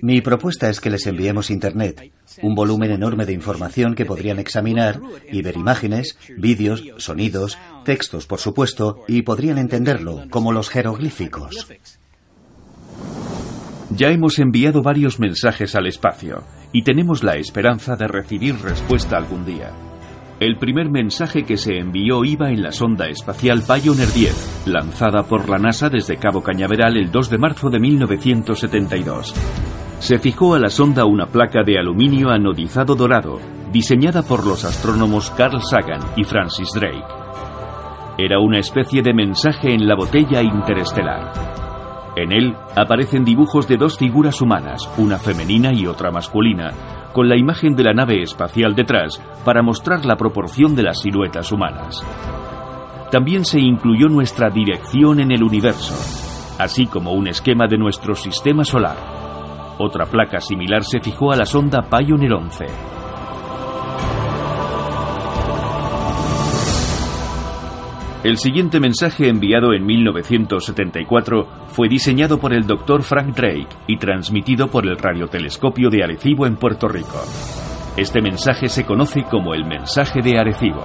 Mi 0.00 0.20
propuesta 0.20 0.70
es 0.70 0.80
que 0.80 0.90
les 0.90 1.06
enviemos 1.06 1.50
Internet, 1.50 2.12
un 2.42 2.54
volumen 2.54 2.92
enorme 2.92 3.26
de 3.26 3.32
información 3.32 3.94
que 3.94 4.04
podrían 4.04 4.38
examinar 4.38 5.00
y 5.30 5.42
ver 5.42 5.56
imágenes, 5.56 6.16
vídeos, 6.38 6.84
sonidos, 6.98 7.58
textos, 7.84 8.26
por 8.26 8.38
supuesto, 8.38 9.04
y 9.08 9.22
podrían 9.22 9.58
entenderlo, 9.58 10.24
como 10.30 10.52
los 10.52 10.70
jeroglíficos. 10.70 11.66
Ya 13.90 14.08
hemos 14.08 14.38
enviado 14.38 14.82
varios 14.82 15.18
mensajes 15.18 15.74
al 15.74 15.86
espacio 15.86 16.44
y 16.72 16.82
tenemos 16.82 17.22
la 17.22 17.36
esperanza 17.36 17.96
de 17.96 18.06
recibir 18.08 18.56
respuesta 18.60 19.16
algún 19.16 19.44
día. 19.44 19.72
El 20.38 20.58
primer 20.58 20.90
mensaje 20.90 21.44
que 21.44 21.56
se 21.56 21.78
envió 21.78 22.22
iba 22.22 22.50
en 22.50 22.62
la 22.62 22.70
sonda 22.70 23.08
espacial 23.08 23.62
Pioneer 23.62 24.12
10, 24.12 24.64
lanzada 24.66 25.22
por 25.22 25.48
la 25.48 25.56
NASA 25.56 25.88
desde 25.88 26.18
Cabo 26.18 26.42
Cañaveral 26.42 26.98
el 26.98 27.10
2 27.10 27.30
de 27.30 27.38
marzo 27.38 27.70
de 27.70 27.80
1972. 27.80 29.34
Se 29.98 30.18
fijó 30.18 30.54
a 30.54 30.58
la 30.58 30.68
sonda 30.68 31.06
una 31.06 31.24
placa 31.24 31.62
de 31.64 31.78
aluminio 31.78 32.28
anodizado 32.28 32.94
dorado, 32.94 33.40
diseñada 33.72 34.22
por 34.24 34.46
los 34.46 34.66
astrónomos 34.66 35.30
Carl 35.30 35.62
Sagan 35.62 36.02
y 36.16 36.24
Francis 36.24 36.68
Drake. 36.74 37.06
Era 38.18 38.38
una 38.38 38.58
especie 38.58 39.00
de 39.00 39.14
mensaje 39.14 39.72
en 39.72 39.88
la 39.88 39.96
botella 39.96 40.42
interestelar. 40.42 41.32
En 42.14 42.32
él 42.32 42.54
aparecen 42.74 43.24
dibujos 43.24 43.66
de 43.68 43.78
dos 43.78 43.96
figuras 43.96 44.42
humanas, 44.42 44.86
una 44.98 45.18
femenina 45.18 45.72
y 45.72 45.86
otra 45.86 46.10
masculina, 46.10 46.74
con 47.16 47.30
la 47.30 47.36
imagen 47.38 47.74
de 47.74 47.82
la 47.82 47.94
nave 47.94 48.22
espacial 48.22 48.74
detrás 48.74 49.18
para 49.42 49.62
mostrar 49.62 50.04
la 50.04 50.16
proporción 50.16 50.76
de 50.76 50.82
las 50.82 51.00
siluetas 51.00 51.50
humanas. 51.50 52.04
También 53.10 53.46
se 53.46 53.58
incluyó 53.58 54.10
nuestra 54.10 54.50
dirección 54.50 55.20
en 55.20 55.32
el 55.32 55.42
universo, 55.42 55.94
así 56.58 56.86
como 56.86 57.14
un 57.14 57.26
esquema 57.26 57.68
de 57.68 57.78
nuestro 57.78 58.14
sistema 58.14 58.66
solar. 58.66 58.98
Otra 59.78 60.04
placa 60.04 60.42
similar 60.42 60.84
se 60.84 61.00
fijó 61.00 61.32
a 61.32 61.36
la 61.36 61.46
sonda 61.46 61.88
Pioneer 61.88 62.34
11. 62.34 62.66
El 68.26 68.38
siguiente 68.38 68.80
mensaje 68.80 69.28
enviado 69.28 69.72
en 69.72 69.86
1974 69.86 71.68
fue 71.68 71.88
diseñado 71.88 72.40
por 72.40 72.52
el 72.52 72.66
Dr. 72.66 73.04
Frank 73.04 73.36
Drake 73.36 73.68
y 73.86 73.98
transmitido 73.98 74.66
por 74.66 74.84
el 74.84 74.98
radiotelescopio 74.98 75.90
de 75.90 76.02
Arecibo 76.02 76.44
en 76.44 76.56
Puerto 76.56 76.88
Rico. 76.88 77.24
Este 77.96 78.20
mensaje 78.20 78.68
se 78.68 78.84
conoce 78.84 79.22
como 79.30 79.54
el 79.54 79.64
mensaje 79.64 80.22
de 80.22 80.40
Arecibo. 80.40 80.84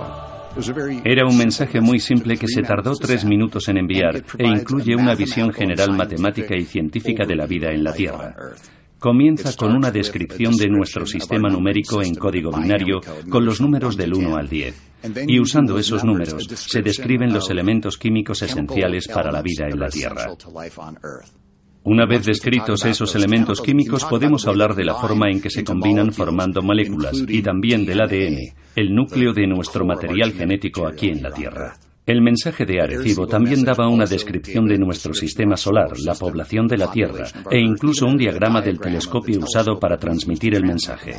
Era 1.03 1.25
un 1.25 1.35
mensaje 1.35 1.81
muy 1.81 1.99
simple 1.99 2.37
que 2.37 2.47
se 2.47 2.61
tardó 2.61 2.93
tres 2.95 3.25
minutos 3.25 3.67
en 3.69 3.79
enviar 3.79 4.21
e 4.37 4.47
incluye 4.47 4.95
una 4.95 5.15
visión 5.15 5.51
general 5.51 5.97
matemática 5.97 6.55
y 6.55 6.65
científica 6.65 7.25
de 7.25 7.35
la 7.37 7.47
vida 7.47 7.71
en 7.71 7.83
la 7.83 7.93
Tierra. 7.93 8.35
Comienza 9.01 9.55
con 9.55 9.75
una 9.75 9.89
descripción 9.89 10.55
de 10.55 10.69
nuestro 10.69 11.07
sistema 11.07 11.49
numérico 11.49 12.03
en 12.03 12.13
código 12.13 12.51
binario 12.51 13.01
con 13.31 13.43
los 13.43 13.59
números 13.59 13.97
del 13.97 14.13
1 14.13 14.37
al 14.37 14.47
10. 14.47 14.91
Y 15.25 15.39
usando 15.39 15.79
esos 15.79 16.03
números 16.03 16.47
se 16.47 16.83
describen 16.83 17.33
los 17.33 17.49
elementos 17.49 17.97
químicos 17.97 18.43
esenciales 18.43 19.07
para 19.07 19.31
la 19.31 19.41
vida 19.41 19.65
en 19.67 19.79
la 19.79 19.89
Tierra. 19.89 20.27
Una 21.83 22.05
vez 22.05 22.27
descritos 22.27 22.85
esos 22.85 23.15
elementos 23.15 23.59
químicos, 23.59 24.05
podemos 24.05 24.45
hablar 24.45 24.75
de 24.75 24.85
la 24.85 24.93
forma 24.93 25.31
en 25.31 25.41
que 25.41 25.49
se 25.49 25.63
combinan 25.63 26.13
formando 26.13 26.61
moléculas 26.61 27.25
y 27.27 27.41
también 27.41 27.87
del 27.87 28.01
ADN, 28.01 28.53
el 28.75 28.93
núcleo 28.93 29.33
de 29.33 29.47
nuestro 29.47 29.83
material 29.83 30.31
genético 30.33 30.85
aquí 30.85 31.09
en 31.09 31.23
la 31.23 31.31
Tierra. 31.31 31.73
El 32.11 32.21
mensaje 32.21 32.65
de 32.65 32.81
Arecibo 32.81 33.25
también 33.25 33.63
daba 33.63 33.87
una 33.87 34.03
descripción 34.03 34.67
de 34.67 34.77
nuestro 34.77 35.13
sistema 35.13 35.55
solar, 35.55 35.93
la 36.05 36.13
población 36.13 36.67
de 36.67 36.75
la 36.75 36.91
Tierra 36.91 37.23
e 37.49 37.57
incluso 37.57 38.05
un 38.05 38.17
diagrama 38.17 38.59
del 38.59 38.81
telescopio 38.81 39.39
usado 39.39 39.79
para 39.79 39.95
transmitir 39.95 40.53
el 40.55 40.65
mensaje. 40.65 41.15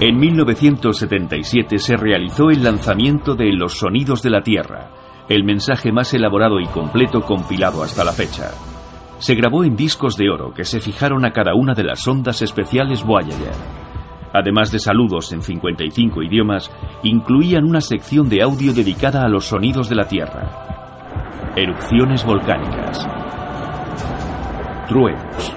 En 0.00 0.16
1977 0.16 1.78
se 1.80 1.96
realizó 1.96 2.48
el 2.48 2.62
lanzamiento 2.62 3.34
de 3.34 3.52
Los 3.52 3.76
Sonidos 3.76 4.22
de 4.22 4.30
la 4.30 4.44
Tierra, 4.44 4.90
el 5.28 5.42
mensaje 5.42 5.90
más 5.90 6.14
elaborado 6.14 6.60
y 6.60 6.66
completo 6.66 7.22
compilado 7.22 7.82
hasta 7.82 8.04
la 8.04 8.12
fecha. 8.12 8.52
Se 9.18 9.34
grabó 9.34 9.64
en 9.64 9.74
discos 9.74 10.16
de 10.16 10.30
oro 10.30 10.54
que 10.54 10.62
se 10.62 10.78
fijaron 10.78 11.24
a 11.24 11.32
cada 11.32 11.56
una 11.56 11.74
de 11.74 11.82
las 11.82 12.06
ondas 12.06 12.40
especiales 12.40 13.02
Voyager. 13.02 13.83
Además 14.34 14.70
de 14.70 14.78
saludos 14.78 15.32
en 15.32 15.40
55 15.40 16.22
idiomas, 16.22 16.70
incluían 17.02 17.64
una 17.64 17.80
sección 17.80 18.28
de 18.28 18.42
audio 18.42 18.74
dedicada 18.74 19.24
a 19.24 19.28
los 19.28 19.46
sonidos 19.46 19.88
de 19.88 19.94
la 19.94 20.06
Tierra. 20.06 21.52
Erupciones 21.56 22.24
volcánicas. 22.24 23.08
Truenos. 24.88 25.52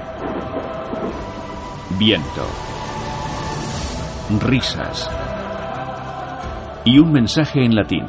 Viento 1.99 2.47
risas 4.41 5.09
y 6.83 6.99
un 6.99 7.11
mensaje 7.11 7.63
en 7.63 7.75
latín, 7.75 8.05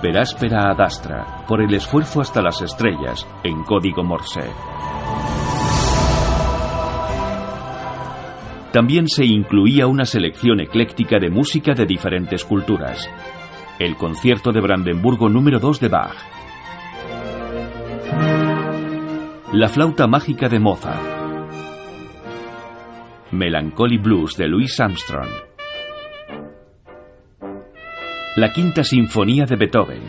per 0.00 0.18
áspera 0.18 0.70
ad 0.70 0.80
astra, 0.80 1.44
por 1.46 1.60
el 1.60 1.74
esfuerzo 1.74 2.20
hasta 2.20 2.42
las 2.42 2.62
estrellas, 2.62 3.26
en 3.42 3.62
código 3.64 4.02
Morse. 4.02 4.50
También 8.78 9.08
se 9.08 9.24
incluía 9.24 9.88
una 9.88 10.04
selección 10.04 10.60
ecléctica 10.60 11.18
de 11.18 11.30
música 11.30 11.74
de 11.74 11.84
diferentes 11.84 12.44
culturas. 12.44 13.10
El 13.80 13.96
concierto 13.96 14.52
de 14.52 14.60
Brandenburgo 14.60 15.28
número 15.28 15.58
2 15.58 15.80
de 15.80 15.88
Bach. 15.88 16.14
La 19.52 19.68
flauta 19.68 20.06
mágica 20.06 20.48
de 20.48 20.60
Mozart. 20.60 21.02
Melancholy 23.32 23.98
Blues 23.98 24.36
de 24.36 24.46
Louis 24.46 24.78
Armstrong. 24.78 25.28
La 28.36 28.52
quinta 28.52 28.84
sinfonía 28.84 29.44
de 29.44 29.56
Beethoven. 29.56 30.02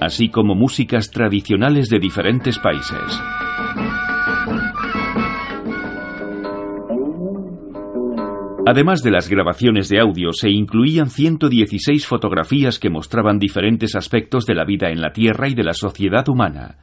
Así 0.00 0.30
como 0.30 0.54
músicas 0.54 1.10
tradicionales 1.10 1.90
de 1.90 1.98
diferentes 1.98 2.58
países. 2.58 3.20
Además 8.66 9.02
de 9.02 9.10
las 9.10 9.28
grabaciones 9.28 9.90
de 9.90 10.00
audio, 10.00 10.32
se 10.32 10.48
incluían 10.48 11.10
116 11.10 12.06
fotografías 12.06 12.78
que 12.78 12.88
mostraban 12.88 13.38
diferentes 13.38 13.94
aspectos 13.94 14.46
de 14.46 14.54
la 14.54 14.64
vida 14.64 14.88
en 14.88 15.02
la 15.02 15.12
Tierra 15.12 15.48
y 15.48 15.54
de 15.54 15.64
la 15.64 15.74
sociedad 15.74 16.26
humana. 16.30 16.78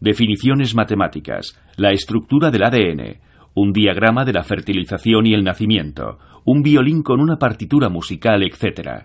Definiciones 0.00 0.74
matemáticas, 0.74 1.60
la 1.76 1.92
estructura 1.92 2.50
del 2.50 2.62
ADN, 2.62 3.20
un 3.54 3.72
diagrama 3.72 4.24
de 4.24 4.32
la 4.32 4.44
fertilización 4.44 5.26
y 5.26 5.34
el 5.34 5.44
nacimiento, 5.44 6.18
un 6.46 6.62
violín 6.62 7.02
con 7.02 7.20
una 7.20 7.36
partitura 7.36 7.90
musical, 7.90 8.42
etc. 8.42 9.04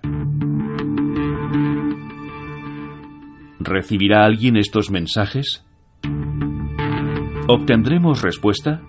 ¿Recibirá 3.60 4.24
alguien 4.24 4.56
estos 4.56 4.90
mensajes? 4.90 5.66
¿Obtendremos 7.48 8.22
respuesta? 8.22 8.82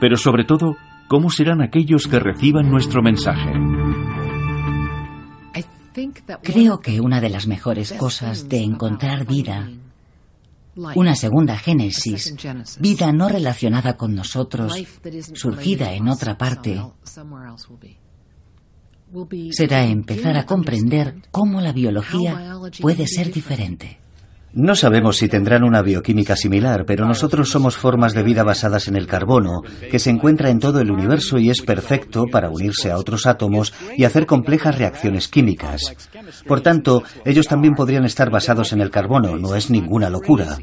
Pero 0.00 0.16
sobre 0.16 0.44
todo, 0.44 0.76
¿cómo 1.12 1.28
serán 1.28 1.60
aquellos 1.60 2.04
que 2.04 2.18
reciban 2.18 2.70
nuestro 2.70 3.02
mensaje? 3.02 3.52
Creo 6.42 6.80
que 6.80 7.02
una 7.02 7.20
de 7.20 7.28
las 7.28 7.46
mejores 7.46 7.92
cosas 7.92 8.48
de 8.48 8.62
encontrar 8.62 9.26
vida, 9.26 9.68
una 10.94 11.14
segunda 11.14 11.58
génesis, 11.58 12.34
vida 12.80 13.12
no 13.12 13.28
relacionada 13.28 13.98
con 13.98 14.14
nosotros, 14.14 14.72
surgida 15.34 15.92
en 15.92 16.08
otra 16.08 16.38
parte, 16.38 16.80
será 19.50 19.84
empezar 19.84 20.38
a 20.38 20.46
comprender 20.46 21.16
cómo 21.30 21.60
la 21.60 21.74
biología 21.74 22.56
puede 22.80 23.06
ser 23.06 23.30
diferente. 23.30 24.01
No 24.54 24.74
sabemos 24.74 25.16
si 25.16 25.28
tendrán 25.28 25.64
una 25.64 25.80
bioquímica 25.80 26.36
similar, 26.36 26.84
pero 26.84 27.06
nosotros 27.06 27.48
somos 27.48 27.76
formas 27.76 28.12
de 28.12 28.22
vida 28.22 28.42
basadas 28.42 28.86
en 28.86 28.96
el 28.96 29.06
carbono, 29.06 29.62
que 29.90 29.98
se 29.98 30.10
encuentra 30.10 30.50
en 30.50 30.58
todo 30.58 30.80
el 30.80 30.90
universo 30.90 31.38
y 31.38 31.48
es 31.48 31.62
perfecto 31.62 32.26
para 32.30 32.50
unirse 32.50 32.90
a 32.90 32.98
otros 32.98 33.26
átomos 33.26 33.72
y 33.96 34.04
hacer 34.04 34.26
complejas 34.26 34.76
reacciones 34.76 35.28
químicas. 35.28 35.94
Por 36.46 36.60
tanto, 36.60 37.02
ellos 37.24 37.48
también 37.48 37.74
podrían 37.74 38.04
estar 38.04 38.30
basados 38.30 38.74
en 38.74 38.82
el 38.82 38.90
carbono, 38.90 39.38
no 39.38 39.54
es 39.54 39.70
ninguna 39.70 40.10
locura. 40.10 40.58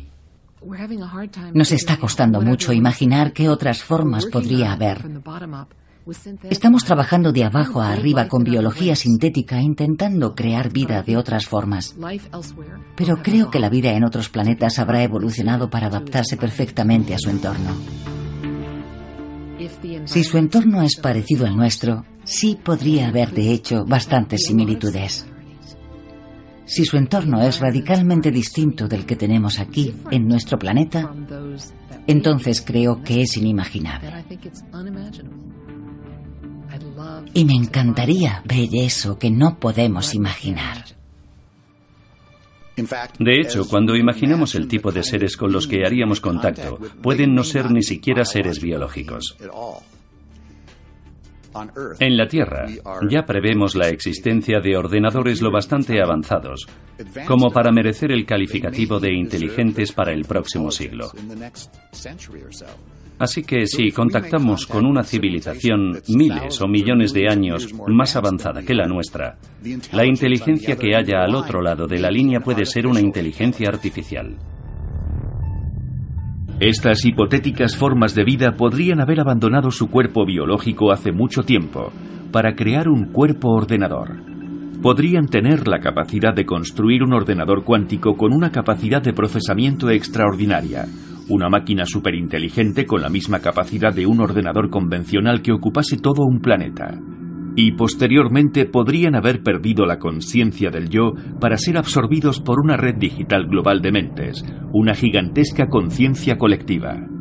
Nos 1.54 1.72
está 1.72 1.98
costando 1.98 2.42
mucho 2.42 2.74
imaginar 2.74 3.34
qué 3.34 3.50
otras 3.50 3.82
formas 3.82 4.26
podría 4.28 4.74
haber. 4.74 5.00
Estamos 6.50 6.86
trabajando 6.86 7.32
de 7.32 7.44
abajo 7.44 7.82
a 7.82 7.92
arriba 7.92 8.28
con 8.28 8.44
biología 8.44 8.96
sintética 8.96 9.62
intentando 9.62 10.34
crear 10.34 10.72
vida 10.72 11.04
de 11.04 11.18
otras 11.18 11.46
formas. 11.46 11.96
Pero 12.96 13.22
creo 13.22 13.52
que 13.52 13.60
la 13.60 13.70
vida 13.70 13.92
en 13.92 14.04
otros 14.04 14.30
planetas 14.30 14.80
habrá 14.80 15.04
evolucionado 15.04 15.70
para 15.70 15.88
adaptarse 15.88 16.38
perfectamente 16.38 17.14
a 17.14 17.20
su 17.20 17.30
entorno. 17.30 17.76
Si 20.06 20.24
su 20.24 20.38
entorno 20.38 20.82
es 20.82 20.96
parecido 20.96 21.46
al 21.46 21.56
nuestro, 21.56 22.06
sí 22.24 22.58
podría 22.62 23.10
haber 23.10 23.32
de 23.32 23.52
hecho 23.52 23.86
bastantes 23.86 24.46
similitudes. 24.46 25.26
Si 26.66 26.86
su 26.86 26.98
entorno 26.98 27.42
es 27.42 27.60
radicalmente 27.60 28.32
distinto 28.32 28.88
del 28.88 29.06
que 29.06 29.16
tenemos 29.16 29.60
aquí, 29.60 29.94
en 30.12 30.28
nuestro 30.28 30.60
planeta, 30.60 31.12
entonces 32.06 32.62
creo 32.62 33.02
que 33.04 33.24
es 33.24 33.38
inimaginable. 33.38 34.14
Y 37.34 37.46
me 37.46 37.54
encantaría 37.54 38.42
ver 38.46 38.70
eso 38.74 39.18
que 39.18 39.30
no 39.30 39.60
podemos 39.60 40.14
imaginar. 40.14 40.86
De 43.20 43.42
hecho, 43.42 43.68
cuando 43.68 43.96
imaginamos 43.96 44.56
el 44.56 44.68
tipo 44.68 44.92
de 44.92 45.04
seres 45.04 45.36
con 45.36 45.52
los 45.52 45.68
que 45.68 45.86
haríamos 45.86 46.22
contacto, 46.22 46.80
pueden 47.02 47.34
no 47.36 47.44
ser 47.44 47.72
ni 47.72 47.84
siquiera 47.84 48.24
seres 48.24 48.62
biológicos. 48.62 49.36
En 52.00 52.16
la 52.16 52.28
Tierra 52.28 52.68
ya 53.10 53.26
prevemos 53.26 53.76
la 53.76 53.90
existencia 53.90 54.60
de 54.60 54.78
ordenadores 54.78 55.42
lo 55.42 55.52
bastante 55.52 56.02
avanzados 56.02 56.68
como 57.26 57.50
para 57.50 57.72
merecer 57.72 58.12
el 58.12 58.26
calificativo 58.26 59.00
de 59.00 59.14
inteligentes 59.14 59.92
para 59.92 60.14
el 60.14 60.26
próximo 60.26 60.70
siglo. 60.70 61.12
Así 63.20 63.44
que 63.44 63.68
si 63.68 63.92
contactamos 63.92 64.66
con 64.66 64.86
una 64.86 65.04
civilización 65.04 66.00
miles 66.08 66.62
o 66.62 66.68
millones 66.70 67.14
de 67.14 67.28
años 67.28 67.68
más 67.88 68.16
avanzada 68.16 68.64
que 68.64 68.74
la 68.74 68.88
nuestra, 68.88 69.38
la 69.92 70.06
inteligencia 70.06 70.78
que 70.78 70.96
haya 70.96 71.24
al 71.26 71.36
otro 71.36 71.62
lado 71.62 71.86
de 71.86 72.00
la 72.00 72.10
línea 72.10 72.40
puede 72.40 72.66
ser 72.66 72.88
una 72.88 73.02
inteligencia 73.02 73.68
artificial. 73.68 74.38
Estas 76.62 77.04
hipotéticas 77.04 77.76
formas 77.76 78.16
de 78.16 78.24
vida 78.24 78.56
podrían 78.56 79.02
haber 79.02 79.20
abandonado 79.20 79.70
su 79.72 79.90
cuerpo 79.90 80.26
biológico 80.26 80.92
hace 80.92 81.12
mucho 81.12 81.44
tiempo 81.44 81.92
para 82.32 82.56
crear 82.56 82.88
un 82.88 83.12
cuerpo 83.12 83.50
ordenador. 83.50 84.16
Podrían 84.82 85.28
tener 85.28 85.68
la 85.68 85.80
capacidad 85.80 86.34
de 86.34 86.46
construir 86.46 87.04
un 87.04 87.12
ordenador 87.12 87.66
cuántico 87.66 88.16
con 88.16 88.34
una 88.34 88.52
capacidad 88.52 89.02
de 89.02 89.12
procesamiento 89.12 89.90
extraordinaria, 89.90 90.86
una 91.30 91.50
máquina 91.50 91.86
superinteligente 91.86 92.86
con 92.86 93.02
la 93.02 93.10
misma 93.10 93.40
capacidad 93.40 93.94
de 93.94 94.06
un 94.06 94.20
ordenador 94.20 94.70
convencional 94.70 95.42
que 95.42 95.52
ocupase 95.52 95.98
todo 95.98 96.24
un 96.24 96.42
planeta. 96.42 97.00
Y 97.56 97.74
posteriormente 97.74 98.66
podrían 98.66 99.16
haber 99.16 99.44
perdido 99.44 99.86
la 99.86 100.00
conciencia 100.00 100.70
del 100.70 100.90
yo 100.90 101.14
para 101.40 101.58
ser 101.58 101.78
absorbidos 101.78 102.40
por 102.40 102.60
una 102.60 102.78
red 102.78 102.96
digital 102.96 103.48
global 103.48 103.82
de 103.82 103.92
mentes, 103.92 104.44
una 104.72 104.96
gigantesca 104.96 105.68
conciencia 105.68 106.38
colectiva. 106.38 107.19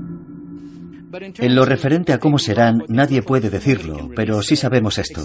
En 1.39 1.55
lo 1.55 1.65
referente 1.65 2.13
a 2.13 2.19
cómo 2.19 2.39
serán, 2.39 2.83
nadie 2.89 3.23
puede 3.23 3.51
decirlo, 3.51 4.11
pero 4.15 4.43
sí 4.43 4.57
sabemos 4.57 4.99
esto. 4.99 5.25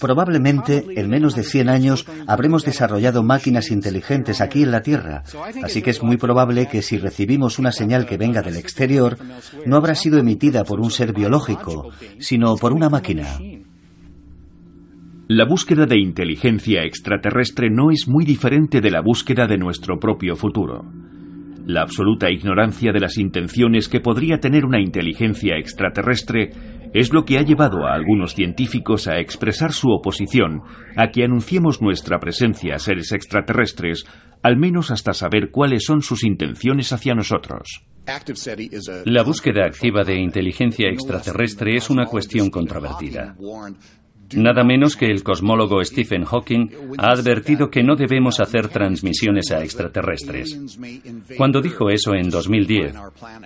Probablemente, 0.00 0.84
en 0.96 1.08
menos 1.08 1.34
de 1.34 1.42
100 1.42 1.68
años, 1.68 2.06
habremos 2.26 2.64
desarrollado 2.64 3.22
máquinas 3.22 3.70
inteligentes 3.70 4.40
aquí 4.40 4.62
en 4.62 4.70
la 4.70 4.82
Tierra, 4.82 5.24
así 5.62 5.82
que 5.82 5.90
es 5.90 6.02
muy 6.02 6.16
probable 6.16 6.68
que 6.68 6.82
si 6.82 6.98
recibimos 6.98 7.58
una 7.58 7.72
señal 7.72 8.06
que 8.06 8.16
venga 8.16 8.42
del 8.42 8.56
exterior, 8.56 9.18
no 9.66 9.76
habrá 9.76 9.94
sido 9.94 10.18
emitida 10.18 10.64
por 10.64 10.80
un 10.80 10.90
ser 10.90 11.12
biológico, 11.12 11.90
sino 12.18 12.56
por 12.56 12.72
una 12.72 12.88
máquina. 12.88 13.38
La 15.26 15.46
búsqueda 15.46 15.86
de 15.86 15.98
inteligencia 15.98 16.82
extraterrestre 16.84 17.70
no 17.70 17.90
es 17.90 18.06
muy 18.06 18.24
diferente 18.24 18.82
de 18.82 18.90
la 18.90 19.00
búsqueda 19.00 19.46
de 19.46 19.56
nuestro 19.56 19.98
propio 19.98 20.36
futuro. 20.36 20.84
La 21.66 21.80
absoluta 21.80 22.30
ignorancia 22.30 22.92
de 22.92 23.00
las 23.00 23.16
intenciones 23.16 23.88
que 23.88 24.00
podría 24.00 24.38
tener 24.38 24.66
una 24.66 24.80
inteligencia 24.80 25.56
extraterrestre 25.56 26.50
es 26.92 27.12
lo 27.12 27.24
que 27.24 27.38
ha 27.38 27.42
llevado 27.42 27.86
a 27.86 27.94
algunos 27.94 28.34
científicos 28.34 29.08
a 29.08 29.18
expresar 29.18 29.72
su 29.72 29.88
oposición 29.88 30.62
a 30.94 31.08
que 31.08 31.24
anunciemos 31.24 31.80
nuestra 31.80 32.20
presencia 32.20 32.74
a 32.74 32.78
seres 32.78 33.12
extraterrestres, 33.12 34.04
al 34.42 34.58
menos 34.58 34.90
hasta 34.90 35.14
saber 35.14 35.50
cuáles 35.50 35.84
son 35.84 36.02
sus 36.02 36.22
intenciones 36.22 36.92
hacia 36.92 37.14
nosotros. 37.14 37.80
La 39.06 39.22
búsqueda 39.22 39.64
activa 39.64 40.04
de 40.04 40.20
inteligencia 40.20 40.90
extraterrestre 40.90 41.76
es 41.76 41.88
una 41.88 42.04
cuestión 42.04 42.50
controvertida. 42.50 43.34
Nada 44.34 44.64
menos 44.64 44.96
que 44.96 45.06
el 45.06 45.22
cosmólogo 45.22 45.84
Stephen 45.84 46.24
Hawking 46.24 46.68
ha 46.98 47.10
advertido 47.10 47.70
que 47.70 47.82
no 47.82 47.96
debemos 47.96 48.40
hacer 48.40 48.68
transmisiones 48.68 49.50
a 49.52 49.62
extraterrestres. 49.62 50.58
Cuando 51.36 51.60
dijo 51.60 51.90
eso 51.90 52.14
en 52.14 52.30
2010, 52.30 52.94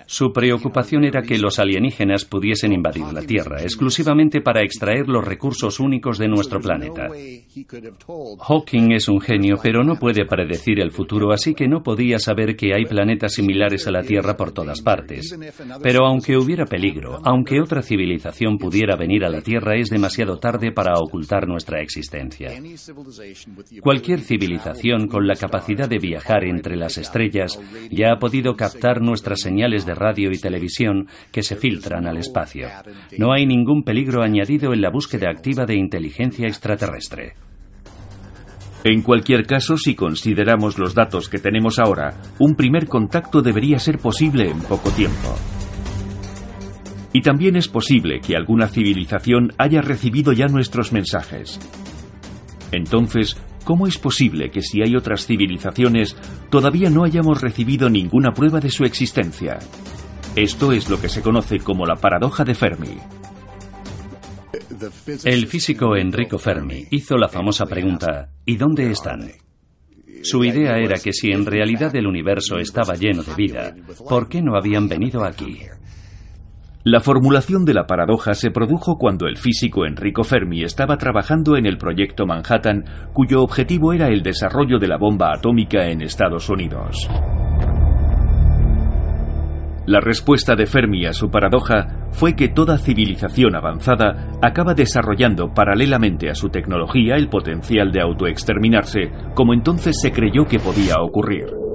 su 0.05 0.31
preocupación 0.31 1.03
era 1.03 1.21
que 1.21 1.37
los 1.37 1.59
alienígenas 1.59 2.25
pudiesen 2.25 2.73
invadir 2.73 3.05
la 3.13 3.21
Tierra 3.21 3.61
exclusivamente 3.61 4.41
para 4.41 4.61
extraer 4.61 5.07
los 5.07 5.23
recursos 5.23 5.79
únicos 5.79 6.17
de 6.17 6.27
nuestro 6.27 6.59
planeta. 6.59 7.07
Hawking 8.39 8.91
es 8.91 9.07
un 9.07 9.21
genio, 9.21 9.57
pero 9.61 9.83
no 9.83 9.95
puede 9.95 10.25
predecir 10.25 10.79
el 10.79 10.91
futuro, 10.91 11.31
así 11.31 11.53
que 11.53 11.67
no 11.67 11.83
podía 11.83 12.19
saber 12.19 12.55
que 12.55 12.73
hay 12.73 12.85
planetas 12.85 13.33
similares 13.33 13.87
a 13.87 13.91
la 13.91 14.03
Tierra 14.03 14.35
por 14.35 14.51
todas 14.51 14.81
partes. 14.81 15.37
Pero 15.81 16.05
aunque 16.05 16.37
hubiera 16.37 16.65
peligro, 16.65 17.19
aunque 17.23 17.61
otra 17.61 17.81
civilización 17.81 18.57
pudiera 18.57 18.95
venir 18.95 19.23
a 19.25 19.29
la 19.29 19.41
Tierra, 19.41 19.75
es 19.75 19.89
demasiado 19.89 20.37
tarde 20.39 20.68
para 20.71 20.93
ocultar 20.99 21.47
nuestra 21.47 21.81
existencia. 21.81 22.51
Cualquier 23.81 24.19
civilización 24.19 25.07
con 25.07 25.27
la 25.27 25.35
capacidad 25.35 25.89
de 25.89 25.99
viajar 25.99 26.43
entre 26.43 26.75
las 26.75 26.97
estrellas 26.97 27.59
ya 27.89 28.11
ha 28.13 28.19
podido 28.19 28.55
captar 28.55 29.01
nuestras 29.01 29.41
señales 29.41 29.85
de 29.85 29.95
radio 29.95 30.31
y 30.31 30.39
televisión 30.39 31.07
que 31.31 31.43
se 31.43 31.55
filtran 31.55 32.07
al 32.07 32.17
espacio. 32.17 32.67
No 33.17 33.33
hay 33.33 33.45
ningún 33.45 33.83
peligro 33.83 34.23
añadido 34.23 34.73
en 34.73 34.81
la 34.81 34.89
búsqueda 34.89 35.29
activa 35.29 35.65
de 35.65 35.75
inteligencia 35.75 36.47
extraterrestre. 36.47 37.33
En 38.83 39.01
cualquier 39.01 39.45
caso, 39.45 39.77
si 39.77 39.93
consideramos 39.93 40.77
los 40.77 40.95
datos 40.95 41.27
que 41.27 41.39
tenemos 41.39 41.79
ahora, 41.79 42.13
un 42.39 42.55
primer 42.55 42.87
contacto 42.87 43.41
debería 43.41 43.77
ser 43.77 43.97
posible 43.97 44.49
en 44.49 44.61
poco 44.61 44.89
tiempo. 44.91 45.35
Y 47.13 47.21
también 47.21 47.55
es 47.55 47.67
posible 47.67 48.21
que 48.21 48.35
alguna 48.35 48.67
civilización 48.67 49.53
haya 49.57 49.81
recibido 49.81 50.31
ya 50.31 50.47
nuestros 50.47 50.91
mensajes. 50.91 51.59
Entonces, 52.71 53.35
¿cómo 53.63 53.87
es 53.87 53.97
posible 53.97 54.51
que 54.51 54.61
si 54.61 54.81
hay 54.81 54.95
otras 54.95 55.25
civilizaciones 55.25 56.15
todavía 56.49 56.89
no 56.89 57.03
hayamos 57.03 57.41
recibido 57.41 57.89
ninguna 57.89 58.31
prueba 58.31 58.59
de 58.59 58.69
su 58.69 58.85
existencia? 58.85 59.57
Esto 60.35 60.71
es 60.71 60.89
lo 60.89 61.01
que 61.01 61.09
se 61.09 61.21
conoce 61.21 61.59
como 61.59 61.85
la 61.85 61.95
paradoja 61.95 62.43
de 62.43 62.53
Fermi. 62.53 62.97
El 65.25 65.47
físico 65.47 65.95
Enrico 65.95 66.37
Fermi 66.37 66.85
hizo 66.91 67.17
la 67.17 67.27
famosa 67.27 67.65
pregunta 67.65 68.29
¿y 68.45 68.55
dónde 68.55 68.91
están? 68.91 69.31
Su 70.23 70.43
idea 70.43 70.77
era 70.77 70.99
que 70.99 71.13
si 71.13 71.31
en 71.31 71.45
realidad 71.45 71.95
el 71.95 72.07
universo 72.07 72.57
estaba 72.57 72.95
lleno 72.95 73.23
de 73.23 73.33
vida, 73.35 73.75
¿por 74.07 74.27
qué 74.27 74.41
no 74.41 74.55
habían 74.55 74.87
venido 74.87 75.23
aquí? 75.23 75.59
La 76.91 77.01
formulación 77.01 77.65
de 77.65 77.75
la 77.75 77.85
paradoja 77.85 78.33
se 78.33 78.49
produjo 78.49 78.97
cuando 78.97 79.27
el 79.27 79.37
físico 79.37 79.85
Enrico 79.85 80.23
Fermi 80.23 80.63
estaba 80.63 80.97
trabajando 80.97 81.55
en 81.55 81.67
el 81.67 81.77
proyecto 81.77 82.25
Manhattan, 82.25 82.83
cuyo 83.13 83.43
objetivo 83.43 83.93
era 83.93 84.07
el 84.07 84.23
desarrollo 84.23 84.79
de 84.79 84.87
la 84.87 84.97
bomba 84.97 85.31
atómica 85.31 85.85
en 85.85 86.01
Estados 86.01 86.49
Unidos. 86.49 87.07
La 89.85 89.99
respuesta 89.99 90.55
de 90.55 90.65
Fermi 90.65 91.05
a 91.05 91.13
su 91.13 91.29
paradoja 91.29 92.07
fue 92.09 92.35
que 92.35 92.47
toda 92.47 92.79
civilización 92.79 93.55
avanzada 93.55 94.31
acaba 94.41 94.73
desarrollando 94.73 95.53
paralelamente 95.53 96.31
a 96.31 96.33
su 96.33 96.49
tecnología 96.49 97.17
el 97.17 97.29
potencial 97.29 97.91
de 97.91 98.01
autoexterminarse, 98.01 99.11
como 99.35 99.53
entonces 99.53 99.95
se 100.01 100.11
creyó 100.11 100.45
que 100.45 100.57
podía 100.57 100.95
ocurrir. 100.99 101.68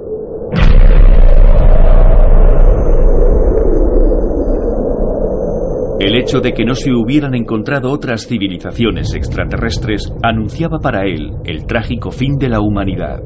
El 5.97 6.15
hecho 6.17 6.41
de 6.41 6.53
que 6.53 6.65
no 6.65 6.75
se 6.75 6.91
hubieran 6.91 7.35
encontrado 7.35 7.89
otras 7.89 8.27
civilizaciones 8.27 9.13
extraterrestres 9.13 10.11
anunciaba 10.21 10.79
para 10.79 11.03
él 11.03 11.31
el 11.45 11.65
trágico 11.65 12.11
fin 12.11 12.37
de 12.37 12.49
la 12.49 12.59
humanidad. 12.59 13.21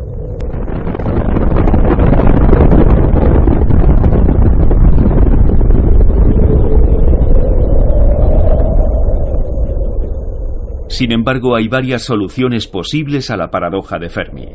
Sin 10.90 11.12
embargo, 11.12 11.56
hay 11.56 11.68
varias 11.70 12.04
soluciones 12.04 12.68
posibles 12.68 13.32
a 13.32 13.38
la 13.38 13.50
paradoja 13.50 13.98
de 13.98 14.10
Fermi. 14.10 14.50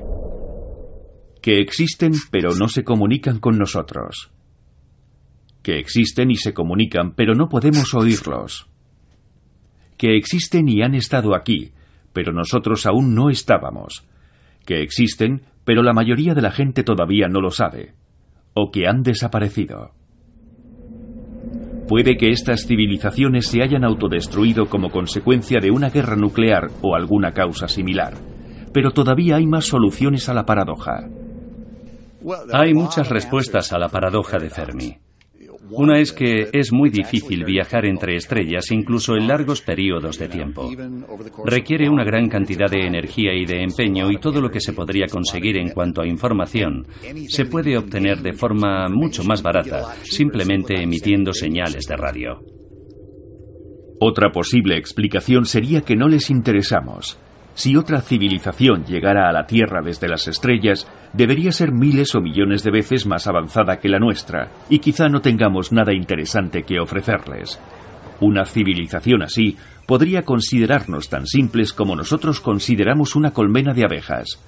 Que 1.41 1.59
existen 1.59 2.13
pero 2.31 2.51
no 2.55 2.69
se 2.69 2.85
comunican 2.85 3.41
con 3.41 3.59
nosotros. 3.59 4.34
Que 5.65 5.79
existen 5.79 6.31
y 6.31 6.37
se 6.37 6.53
comunican 6.53 7.15
pero 7.17 7.35
no 7.35 7.49
podemos 7.49 7.95
oírlos. 7.95 8.69
Que 9.97 10.15
existen 10.15 10.69
y 10.69 10.83
han 10.83 10.95
estado 10.95 11.35
aquí, 11.35 11.73
pero 12.13 12.33
nosotros 12.33 12.85
aún 12.85 13.15
no 13.15 13.31
estábamos. 13.31 14.07
Que 14.67 14.83
existen, 14.83 15.41
pero 15.65 15.83
la 15.83 15.95
mayoría 15.95 16.35
de 16.35 16.43
la 16.43 16.51
gente 16.51 16.85
todavía 16.85 17.29
no 17.29 17.41
lo 17.41 17.51
sabe. 17.51 17.95
O 18.53 18.71
que 18.71 18.87
han 18.87 19.03
desaparecido. 19.03 19.93
Puede 21.89 22.19
que 22.19 22.31
estas 22.31 22.67
civilizaciones 22.67 23.47
se 23.47 23.63
hayan 23.63 23.85
autodestruido 23.85 24.67
como 24.67 24.91
consecuencia 24.91 25.61
de 25.61 25.71
una 25.71 25.89
guerra 25.89 26.17
nuclear 26.17 26.69
o 26.83 26.95
alguna 26.95 27.33
causa 27.33 27.69
similar, 27.69 28.15
pero 28.75 28.91
todavía 28.91 29.37
hay 29.37 29.47
más 29.47 29.65
soluciones 29.65 30.29
a 30.29 30.35
la 30.35 30.45
paradoja. 30.45 31.09
Hay 32.53 32.75
muchas 32.75 33.09
respuestas 33.09 33.73
a 33.73 33.79
la 33.79 33.89
paradoja 33.89 34.39
de 34.39 34.51
Fermi. 34.51 35.04
Una 35.71 35.99
es 35.99 36.13
que 36.13 36.49
es 36.53 36.73
muy 36.73 36.91
difícil 36.91 37.45
viajar 37.45 37.87
entre 37.87 38.17
estrellas 38.17 38.71
incluso 38.71 39.17
en 39.17 39.27
largos 39.27 39.63
periodos 39.63 40.19
de 40.19 40.29
tiempo. 40.29 40.71
Requiere 41.45 41.89
una 41.89 42.05
gran 42.05 42.29
cantidad 42.29 42.71
de 42.71 42.87
energía 42.87 43.35
y 43.35 43.47
de 43.47 43.63
empeño 43.63 44.11
y 44.11 44.19
todo 44.19 44.41
lo 44.41 44.51
que 44.51 44.61
se 44.61 44.73
podría 44.73 45.07
conseguir 45.07 45.57
en 45.57 45.71
cuanto 45.71 46.03
a 46.03 46.07
información 46.07 46.87
se 47.29 47.47
puede 47.47 47.77
obtener 47.79 48.21
de 48.21 48.33
forma 48.33 48.89
mucho 48.89 49.25
más 49.25 49.43
barata, 49.43 49.95
simplemente 50.03 50.81
emitiendo 50.83 51.33
señales 51.33 51.87
de 51.87 51.97
radio. 51.97 52.41
Otra 54.01 54.31
posible 54.31 54.77
explicación 54.77 55.47
sería 55.47 55.81
que 55.81 55.97
no 55.97 56.09
les 56.09 56.31
interesamos. 56.31 57.19
Si 57.55 57.77
otra 57.77 58.01
civilización 58.01 58.85
llegara 58.85 59.29
a 59.29 59.33
la 59.33 59.47
Tierra 59.47 59.81
desde 59.81 60.09
las 60.09 60.27
estrellas, 60.27 60.89
debería 61.13 61.53
ser 61.53 61.71
miles 61.71 62.15
o 62.17 62.21
millones 62.21 62.65
de 62.65 62.73
veces 62.73 63.07
más 63.07 63.29
avanzada 63.29 63.79
que 63.79 63.89
la 63.89 64.01
nuestra, 64.01 64.51
y 64.69 64.81
quizá 64.81 65.09
no 65.09 65.21
tengamos 65.21 65.71
nada 65.71 65.95
interesante 65.95 66.65
que 66.65 66.81
ofrecerles. 66.81 67.61
Una 68.21 68.45
civilización 68.45 69.23
así 69.23 69.57
podría 69.87 70.23
considerarnos 70.23 71.09
tan 71.09 71.27
simples 71.27 71.73
como 71.73 71.95
nosotros 71.95 72.41
consideramos 72.41 73.15
una 73.15 73.31
colmena 73.31 73.73
de 73.73 73.85
abejas. 73.85 74.41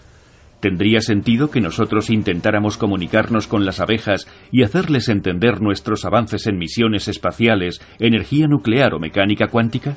¿Tendría 0.61 1.00
sentido 1.00 1.50
que 1.50 1.61
nosotros 1.61 2.11
intentáramos 2.11 2.76
comunicarnos 2.76 3.46
con 3.46 3.64
las 3.64 3.78
abejas 3.78 4.26
y 4.50 4.64
hacerles 4.64 5.09
entender 5.09 5.61
nuestros 5.61 6.04
avances 6.04 6.46
en 6.46 6.59
misiones 6.59 7.07
espaciales, 7.07 7.80
energía 8.00 8.46
nuclear 8.48 8.94
o 8.94 8.98
mecánica 8.98 9.48
cuántica? 9.48 9.96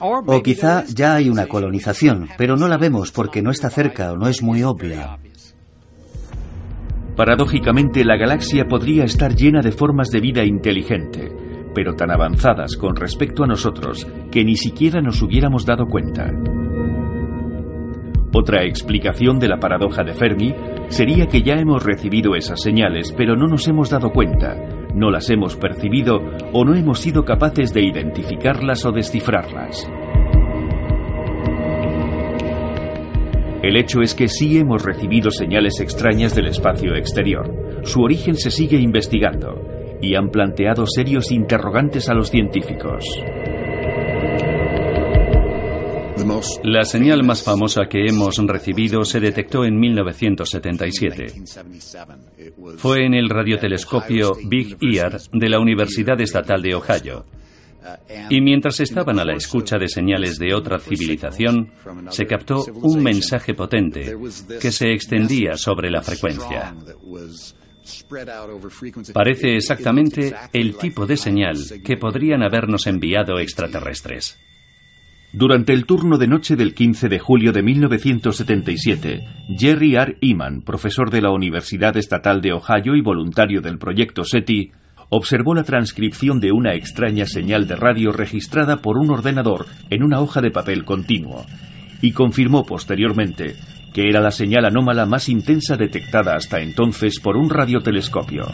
O 0.00 0.42
quizá 0.42 0.84
ya 0.86 1.14
hay 1.14 1.28
una 1.28 1.46
colonización, 1.46 2.28
pero 2.36 2.56
no 2.56 2.68
la 2.68 2.76
vemos 2.76 3.10
porque 3.10 3.42
no 3.42 3.50
está 3.50 3.68
cerca 3.70 4.12
o 4.12 4.16
no 4.16 4.28
es 4.28 4.42
muy 4.42 4.62
obvia. 4.62 5.18
Paradójicamente, 7.16 8.04
la 8.04 8.16
galaxia 8.16 8.66
podría 8.68 9.02
estar 9.02 9.34
llena 9.34 9.60
de 9.60 9.72
formas 9.72 10.10
de 10.10 10.20
vida 10.20 10.44
inteligente, 10.44 11.32
pero 11.74 11.94
tan 11.94 12.12
avanzadas 12.12 12.76
con 12.76 12.94
respecto 12.94 13.42
a 13.42 13.48
nosotros 13.48 14.06
que 14.30 14.44
ni 14.44 14.56
siquiera 14.56 15.00
nos 15.00 15.20
hubiéramos 15.20 15.66
dado 15.66 15.86
cuenta. 15.86 16.30
Otra 18.32 18.64
explicación 18.64 19.40
de 19.40 19.48
la 19.48 19.58
paradoja 19.58 20.04
de 20.04 20.14
Fermi 20.14 20.54
sería 20.88 21.26
que 21.26 21.42
ya 21.42 21.54
hemos 21.54 21.82
recibido 21.82 22.36
esas 22.36 22.60
señales, 22.60 23.12
pero 23.16 23.34
no 23.34 23.48
nos 23.48 23.66
hemos 23.66 23.90
dado 23.90 24.10
cuenta, 24.10 24.54
no 24.94 25.10
las 25.10 25.30
hemos 25.30 25.56
percibido 25.56 26.20
o 26.52 26.64
no 26.64 26.74
hemos 26.74 27.00
sido 27.00 27.24
capaces 27.24 27.72
de 27.72 27.82
identificarlas 27.82 28.84
o 28.84 28.92
descifrarlas. 28.92 29.88
El 33.62 33.76
hecho 33.76 34.00
es 34.02 34.14
que 34.14 34.28
sí 34.28 34.58
hemos 34.58 34.84
recibido 34.84 35.30
señales 35.30 35.80
extrañas 35.80 36.34
del 36.34 36.46
espacio 36.46 36.94
exterior. 36.94 37.80
Su 37.82 38.02
origen 38.02 38.36
se 38.36 38.50
sigue 38.50 38.78
investigando 38.78 39.60
y 40.00 40.14
han 40.14 40.30
planteado 40.30 40.86
serios 40.86 41.32
interrogantes 41.32 42.08
a 42.08 42.14
los 42.14 42.30
científicos. 42.30 43.04
La 46.62 46.84
señal 46.84 47.24
más 47.24 47.42
famosa 47.42 47.86
que 47.88 48.06
hemos 48.06 48.36
recibido 48.36 49.04
se 49.04 49.20
detectó 49.20 49.64
en 49.64 49.78
1977. 49.78 51.26
Fue 52.76 53.04
en 53.04 53.14
el 53.14 53.28
radiotelescopio 53.28 54.36
Big 54.44 54.76
Ear 54.80 55.18
de 55.32 55.48
la 55.48 55.58
Universidad 55.58 56.20
Estatal 56.20 56.62
de 56.62 56.74
Ohio. 56.74 57.24
Y 58.28 58.40
mientras 58.40 58.80
estaban 58.80 59.18
a 59.18 59.24
la 59.24 59.34
escucha 59.34 59.78
de 59.78 59.88
señales 59.88 60.38
de 60.38 60.54
otra 60.54 60.78
civilización, 60.78 61.70
se 62.10 62.26
captó 62.26 62.64
un 62.82 63.02
mensaje 63.02 63.54
potente 63.54 64.14
que 64.60 64.70
se 64.70 64.92
extendía 64.92 65.56
sobre 65.56 65.90
la 65.90 66.02
frecuencia. 66.02 66.74
Parece 69.14 69.56
exactamente 69.56 70.34
el 70.52 70.76
tipo 70.76 71.06
de 71.06 71.16
señal 71.16 71.56
que 71.84 71.96
podrían 71.96 72.42
habernos 72.42 72.86
enviado 72.86 73.38
extraterrestres. 73.38 74.38
Durante 75.32 75.74
el 75.74 75.84
turno 75.84 76.16
de 76.16 76.26
noche 76.26 76.56
del 76.56 76.74
15 76.74 77.10
de 77.10 77.18
julio 77.18 77.52
de 77.52 77.62
1977, 77.62 79.26
Jerry 79.58 79.94
R. 79.94 80.16
Eman, 80.22 80.62
profesor 80.62 81.10
de 81.10 81.20
la 81.20 81.30
Universidad 81.30 81.98
Estatal 81.98 82.40
de 82.40 82.52
Ohio 82.54 82.96
y 82.96 83.02
voluntario 83.02 83.60
del 83.60 83.76
proyecto 83.78 84.24
SETI, 84.24 84.72
observó 85.10 85.54
la 85.54 85.64
transcripción 85.64 86.40
de 86.40 86.52
una 86.52 86.74
extraña 86.74 87.26
señal 87.26 87.66
de 87.66 87.76
radio 87.76 88.10
registrada 88.10 88.78
por 88.78 88.96
un 88.96 89.10
ordenador 89.10 89.66
en 89.90 90.02
una 90.02 90.20
hoja 90.20 90.40
de 90.40 90.50
papel 90.50 90.86
continuo, 90.86 91.44
y 92.00 92.12
confirmó 92.12 92.64
posteriormente 92.64 93.56
que 93.92 94.08
era 94.08 94.20
la 94.20 94.30
señal 94.30 94.64
anómala 94.64 95.04
más 95.06 95.28
intensa 95.28 95.76
detectada 95.76 96.36
hasta 96.36 96.60
entonces 96.60 97.20
por 97.20 97.36
un 97.36 97.50
radiotelescopio. 97.50 98.46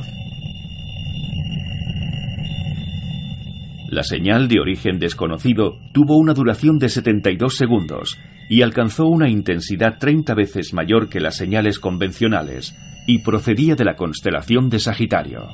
La 3.95 4.03
señal 4.03 4.49
de 4.49 4.59
origen 4.59 4.99
desconocido 4.99 5.79
tuvo 5.93 6.17
una 6.17 6.35
duración 6.35 6.79
de 6.79 6.89
72 6.89 7.57
segundos 7.57 8.19
y 8.49 8.63
alcanzó 8.63 9.07
una 9.07 9.31
intensidad 9.31 9.99
30 10.01 10.35
veces 10.35 10.75
mayor 10.75 11.09
que 11.09 11.21
las 11.21 11.37
señales 11.37 11.79
convencionales 11.79 12.75
y 13.07 13.21
procedía 13.21 13.77
de 13.77 13.85
la 13.85 13.95
constelación 13.95 14.69
de 14.69 14.81
Sagitario. 14.81 15.47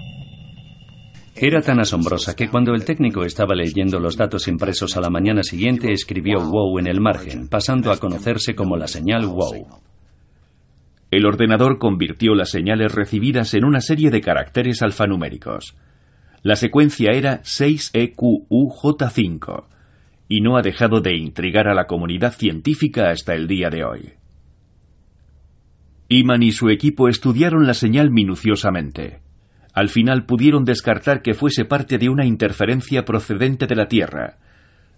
Era 1.37 1.61
tan 1.61 1.81
asombrosa 1.81 2.35
que 2.35 2.49
cuando 2.49 2.73
el 2.73 2.87
técnico 2.87 3.25
estaba 3.25 3.55
leyendo 3.55 4.01
los 4.01 4.17
datos 4.17 4.49
impresos 4.49 4.97
a 4.97 5.03
la 5.03 5.11
mañana 5.11 5.43
siguiente 5.43 5.93
escribió 5.93 6.41
wow 6.41 6.79
en 6.79 6.87
el 6.87 7.03
margen, 7.03 7.47
pasando 7.47 7.93
a 7.93 7.99
conocerse 7.99 8.55
como 8.55 8.79
la 8.79 8.87
señal 8.87 9.27
wow. 9.27 9.67
el 11.11 11.27
ordenador 11.27 11.77
convirtió 11.77 12.35
las 12.35 12.49
señales 12.49 12.95
recibidas 12.95 13.53
en 13.53 13.67
una 13.67 13.83
serie 13.83 14.11
de 14.11 14.23
caracteres 14.23 14.81
alfanuméricos. 14.81 15.77
La 16.43 16.57
secuencia 16.57 17.11
era 17.13 17.43
6EQUJ5 17.43 19.65
y 20.29 20.41
no 20.41 20.57
ha 20.57 20.63
dejado 20.63 21.01
de 21.01 21.17
intrigar 21.17 21.69
a 21.69 21.75
la 21.75 21.87
comunidad 21.87 22.33
científica 22.33 23.11
hasta 23.11 23.35
el 23.35 23.47
día 23.47 23.69
de 23.69 23.85
hoy. 23.85 24.13
Iman 26.09 26.43
y 26.43 26.53
su 26.53 26.71
equipo 26.71 27.09
estudiaron 27.09 27.67
la 27.67 27.75
señal 27.75 28.11
minuciosamente. 28.11 29.21
Al 29.75 29.89
final 29.89 30.25
pudieron 30.25 30.65
descartar 30.65 31.23
que 31.23 31.35
fuese 31.35 31.65
parte 31.65 31.99
de 31.99 32.09
una 32.09 32.25
interferencia 32.25 33.05
procedente 33.05 33.67
de 33.67 33.77
la 33.77 33.87
Tierra. 33.87 34.39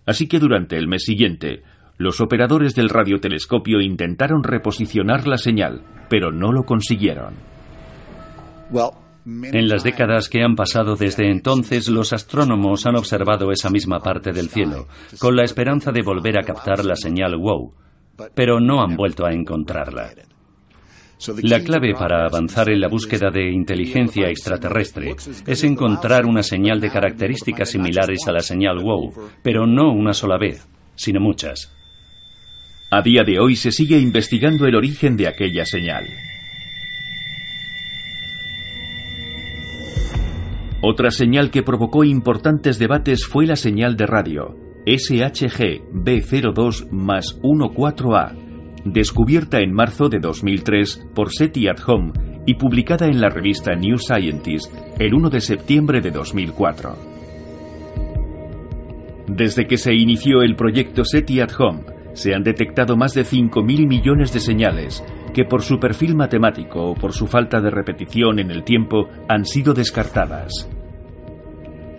Así 0.07 0.28
que 0.28 0.38
durante 0.38 0.76
el 0.76 0.88
mes 0.88 1.05
siguiente, 1.05 1.62
los 1.99 2.20
operadores 2.20 2.74
del 2.74 2.88
radiotelescopio 2.88 3.80
intentaron 3.80 4.43
reposicionar 4.43 5.26
la 5.26 5.38
señal, 5.38 5.82
pero 6.09 6.30
no 6.30 6.53
lo 6.53 6.64
consiguieron. 6.64 7.34
En 9.25 9.68
las 9.68 9.85
décadas 9.85 10.29
que 10.29 10.43
han 10.43 10.57
pasado 10.57 10.97
desde 10.97 11.31
entonces, 11.31 11.89
los 11.89 12.12
astrónomos 12.12 12.87
han 12.87 12.97
observado 12.97 13.53
esa 13.53 13.70
misma 13.70 14.01
parte 14.01 14.33
del 14.33 14.49
cielo, 14.49 14.89
con 15.18 15.37
la 15.37 15.45
esperanza 15.45 15.93
de 15.93 16.03
volver 16.03 16.39
a 16.39 16.43
captar 16.43 16.85
la 16.85 16.97
señal 16.97 17.37
WOW, 17.37 17.73
pero 18.35 18.59
no 18.59 18.83
han 18.83 18.97
vuelto 18.97 19.25
a 19.25 19.33
encontrarla. 19.33 20.11
La 21.43 21.61
clave 21.61 21.95
para 21.95 22.27
avanzar 22.27 22.68
en 22.68 22.81
la 22.81 22.89
búsqueda 22.89 23.31
de 23.31 23.49
inteligencia 23.49 24.29
extraterrestre 24.29 25.14
es 25.47 25.62
encontrar 25.62 26.27
una 26.27 26.43
señal 26.43 26.81
de 26.81 26.91
características 26.91 27.70
similares 27.70 28.27
a 28.27 28.33
la 28.33 28.41
señal 28.41 28.83
WOW, 28.83 29.31
pero 29.41 29.64
no 29.66 29.93
una 29.93 30.14
sola 30.14 30.37
vez, 30.37 30.66
sino 30.97 31.20
muchas. 31.20 31.73
A 32.91 33.03
día 33.03 33.23
de 33.23 33.39
hoy 33.39 33.55
se 33.55 33.70
sigue 33.70 33.99
investigando 33.99 34.66
el 34.66 34.75
origen 34.75 35.16
de 35.16 35.29
aquella 35.29 35.64
señal. 35.64 36.07
Otra 40.85 41.12
señal 41.12 41.53
que 41.53 41.62
provocó 41.62 42.03
importantes 42.03 42.76
debates 42.76 43.24
fue 43.24 43.47
la 43.47 43.55
señal 43.55 43.97
de 43.97 44.05
radio, 44.05 44.57
SHG 44.85 45.93
B02 45.93 46.91
más 46.91 47.41
14A, 47.41 48.35
descubierta 48.85 49.61
en 49.61 49.72
marzo 49.72 50.09
de 50.09 50.18
2003 50.18 51.07
por 51.14 51.33
SETI 51.33 51.68
at 51.68 51.78
Home 51.87 52.12
y 52.47 52.55
publicada 52.55 53.07
en 53.07 53.20
la 53.20 53.28
revista 53.28 53.76
New 53.76 53.97
Scientist 53.97 54.74
el 54.99 55.14
1 55.14 55.30
de 55.30 55.41
septiembre 55.41 56.01
de 56.01 56.11
2004. 56.11 56.97
Desde 59.28 59.66
que 59.68 59.76
se 59.76 59.95
inició 59.95 60.43
el 60.43 60.57
proyecto 60.57 61.05
SETI 61.05 61.43
at 61.43 61.53
Home, 61.61 61.85
se 62.14 62.35
han 62.35 62.43
detectado 62.43 62.97
más 62.97 63.14
de 63.14 63.22
5.000 63.22 63.87
millones 63.87 64.33
de 64.33 64.41
señales 64.41 65.05
que 65.33 65.45
por 65.45 65.62
su 65.62 65.78
perfil 65.78 66.14
matemático 66.14 66.91
o 66.91 66.95
por 66.95 67.12
su 67.12 67.26
falta 67.26 67.61
de 67.61 67.70
repetición 67.70 68.39
en 68.39 68.51
el 68.51 68.64
tiempo 68.64 69.09
han 69.28 69.45
sido 69.45 69.74
descartadas. 69.74 70.68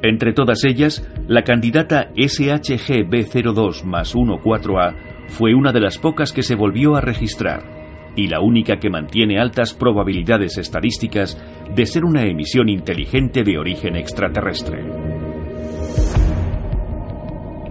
Entre 0.01 0.33
todas 0.33 0.65
ellas, 0.65 1.07
la 1.27 1.43
candidata 1.43 2.11
SHG-B02 2.13 3.83
más 3.83 4.13
14A 4.13 4.95
fue 5.27 5.53
una 5.53 5.71
de 5.71 5.79
las 5.79 5.97
pocas 5.97 6.33
que 6.33 6.43
se 6.43 6.55
volvió 6.55 6.95
a 6.95 7.01
registrar 7.01 8.11
y 8.15 8.27
la 8.27 8.41
única 8.41 8.77
que 8.77 8.89
mantiene 8.89 9.39
altas 9.39 9.73
probabilidades 9.73 10.57
estadísticas 10.57 11.41
de 11.73 11.85
ser 11.85 12.05
una 12.05 12.23
emisión 12.23 12.69
inteligente 12.69 13.43
de 13.43 13.57
origen 13.57 13.95
extraterrestre. 13.95 14.83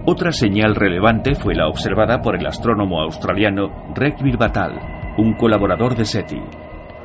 Otra 0.05 0.33
señal 0.33 0.75
relevante 0.75 1.35
fue 1.35 1.55
la 1.55 1.67
observada 1.67 2.21
por 2.21 2.35
el 2.35 2.45
astrónomo 2.45 3.01
australiano 3.01 3.93
Rekvir 3.95 4.37
Batal, 4.37 5.02
un 5.17 5.33
colaborador 5.33 5.95
de 5.95 6.05
SETI, 6.05 6.41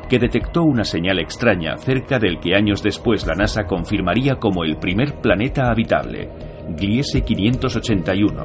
que 0.08 0.18
detectó 0.18 0.62
una 0.62 0.84
señal 0.84 1.18
extraña 1.18 1.76
cerca 1.76 2.18
del 2.18 2.40
que 2.40 2.54
años 2.54 2.82
después 2.82 3.26
la 3.26 3.34
NASA 3.34 3.64
confirmaría 3.64 4.36
como 4.36 4.64
el 4.64 4.78
primer 4.78 5.14
planeta 5.20 5.70
habitable, 5.70 6.30
Gliese 6.70 7.22
581, 7.22 8.44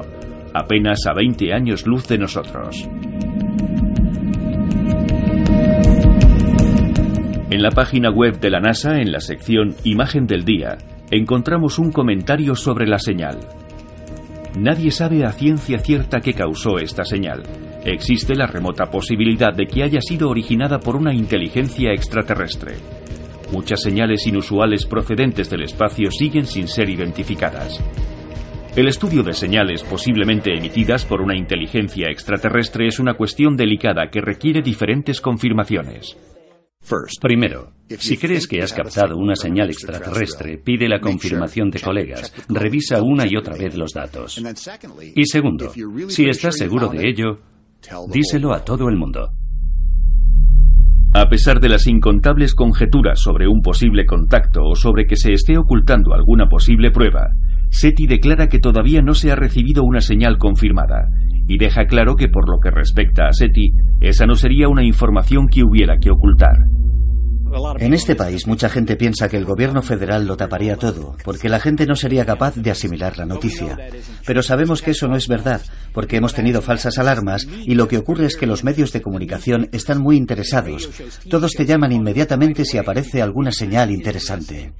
apenas 0.52 1.06
a 1.06 1.14
20 1.14 1.52
años 1.52 1.86
luz 1.86 2.06
de 2.06 2.18
nosotros. 2.18 2.88
En 7.50 7.62
la 7.62 7.70
página 7.70 8.10
web 8.10 8.40
de 8.40 8.50
la 8.50 8.60
NASA, 8.60 9.00
en 9.00 9.12
la 9.12 9.20
sección 9.20 9.74
Imagen 9.84 10.26
del 10.26 10.44
Día, 10.44 10.76
encontramos 11.10 11.78
un 11.78 11.92
comentario 11.92 12.56
sobre 12.56 12.86
la 12.86 12.98
señal. 12.98 13.38
Nadie 14.58 14.90
sabe 14.90 15.24
a 15.24 15.32
ciencia 15.32 15.78
cierta 15.78 16.20
qué 16.20 16.34
causó 16.34 16.78
esta 16.78 17.04
señal. 17.04 17.42
Existe 17.84 18.34
la 18.34 18.46
remota 18.46 18.86
posibilidad 18.86 19.52
de 19.52 19.66
que 19.66 19.82
haya 19.82 20.00
sido 20.00 20.30
originada 20.30 20.80
por 20.80 20.96
una 20.96 21.12
inteligencia 21.12 21.92
extraterrestre. 21.92 22.76
Muchas 23.52 23.82
señales 23.82 24.26
inusuales 24.26 24.86
procedentes 24.86 25.50
del 25.50 25.64
espacio 25.64 26.10
siguen 26.10 26.46
sin 26.46 26.66
ser 26.66 26.88
identificadas. 26.88 27.78
El 28.74 28.88
estudio 28.88 29.22
de 29.22 29.34
señales 29.34 29.84
posiblemente 29.84 30.56
emitidas 30.56 31.04
por 31.04 31.20
una 31.20 31.36
inteligencia 31.36 32.08
extraterrestre 32.10 32.88
es 32.88 32.98
una 32.98 33.14
cuestión 33.14 33.54
delicada 33.54 34.08
que 34.10 34.22
requiere 34.22 34.62
diferentes 34.62 35.20
confirmaciones. 35.20 36.16
Primero, 37.20 37.72
si 37.98 38.16
crees 38.16 38.46
que 38.46 38.62
has 38.62 38.72
captado 38.72 39.16
una 39.16 39.36
señal 39.36 39.70
extraterrestre, 39.70 40.58
pide 40.58 40.88
la 40.88 41.00
confirmación 41.00 41.70
de 41.70 41.80
colegas, 41.80 42.32
revisa 42.48 43.02
una 43.02 43.26
y 43.26 43.36
otra 43.36 43.56
vez 43.56 43.76
los 43.76 43.92
datos. 43.92 44.42
Y 45.14 45.24
segundo, 45.26 45.72
si 46.08 46.28
estás 46.28 46.56
seguro 46.56 46.88
de 46.88 47.08
ello, 47.08 47.38
díselo 48.10 48.52
a 48.52 48.64
todo 48.64 48.88
el 48.88 48.96
mundo. 48.96 49.30
A 51.12 51.28
pesar 51.28 51.60
de 51.60 51.68
las 51.68 51.86
incontables 51.86 52.54
conjeturas 52.54 53.20
sobre 53.20 53.46
un 53.46 53.60
posible 53.62 54.04
contacto 54.04 54.64
o 54.64 54.74
sobre 54.74 55.06
que 55.06 55.16
se 55.16 55.32
esté 55.32 55.56
ocultando 55.56 56.12
alguna 56.12 56.48
posible 56.48 56.90
prueba, 56.90 57.28
SETI 57.70 58.06
declara 58.06 58.48
que 58.48 58.58
todavía 58.58 59.00
no 59.00 59.14
se 59.14 59.30
ha 59.30 59.36
recibido 59.36 59.84
una 59.84 60.00
señal 60.00 60.38
confirmada 60.38 61.08
y 61.46 61.58
deja 61.58 61.86
claro 61.86 62.16
que 62.16 62.28
por 62.28 62.48
lo 62.50 62.58
que 62.58 62.70
respecta 62.70 63.26
a 63.26 63.32
SETI, 63.32 63.72
esa 64.00 64.26
no 64.26 64.34
sería 64.34 64.68
una 64.68 64.84
información 64.84 65.46
que 65.48 65.62
hubiera 65.62 65.98
que 65.98 66.10
ocultar. 66.10 66.56
En 67.78 67.94
este 67.94 68.16
país 68.16 68.46
mucha 68.46 68.68
gente 68.68 68.96
piensa 68.96 69.28
que 69.28 69.36
el 69.36 69.44
gobierno 69.44 69.82
federal 69.82 70.26
lo 70.26 70.36
taparía 70.36 70.76
todo, 70.76 71.16
porque 71.24 71.48
la 71.48 71.60
gente 71.60 71.86
no 71.86 71.96
sería 71.96 72.24
capaz 72.24 72.56
de 72.56 72.70
asimilar 72.70 73.18
la 73.18 73.26
noticia. 73.26 73.78
Pero 74.26 74.42
sabemos 74.42 74.82
que 74.82 74.92
eso 74.92 75.08
no 75.08 75.16
es 75.16 75.28
verdad, 75.28 75.60
porque 75.92 76.16
hemos 76.16 76.34
tenido 76.34 76.62
falsas 76.62 76.98
alarmas 76.98 77.46
y 77.64 77.74
lo 77.74 77.88
que 77.88 77.98
ocurre 77.98 78.26
es 78.26 78.36
que 78.36 78.46
los 78.46 78.64
medios 78.64 78.92
de 78.92 79.02
comunicación 79.02 79.68
están 79.72 80.00
muy 80.00 80.16
interesados. 80.16 80.90
Todos 81.28 81.52
te 81.52 81.66
llaman 81.66 81.92
inmediatamente 81.92 82.64
si 82.64 82.78
aparece 82.78 83.22
alguna 83.22 83.52
señal 83.52 83.90
interesante. 83.90 84.72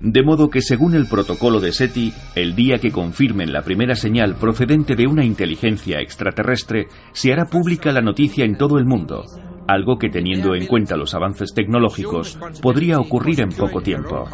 De 0.00 0.22
modo 0.22 0.50
que 0.50 0.60
según 0.60 0.94
el 0.94 1.06
protocolo 1.06 1.60
de 1.60 1.72
SETI, 1.72 2.12
el 2.34 2.54
día 2.54 2.78
que 2.78 2.92
confirmen 2.92 3.52
la 3.52 3.62
primera 3.62 3.94
señal 3.94 4.34
procedente 4.36 4.96
de 4.96 5.06
una 5.06 5.24
inteligencia 5.24 6.00
extraterrestre, 6.00 6.88
se 7.12 7.32
hará 7.32 7.46
pública 7.46 7.90
la 7.90 8.02
noticia 8.02 8.44
en 8.44 8.58
todo 8.58 8.76
el 8.76 8.84
mundo, 8.84 9.24
algo 9.66 9.98
que 9.98 10.08
teniendo 10.08 10.54
en 10.54 10.66
cuenta 10.66 10.96
los 10.96 11.14
avances 11.14 11.52
tecnológicos 11.54 12.38
podría 12.60 12.98
ocurrir 12.98 13.40
en 13.40 13.50
poco 13.50 13.80
tiempo. 13.80 14.28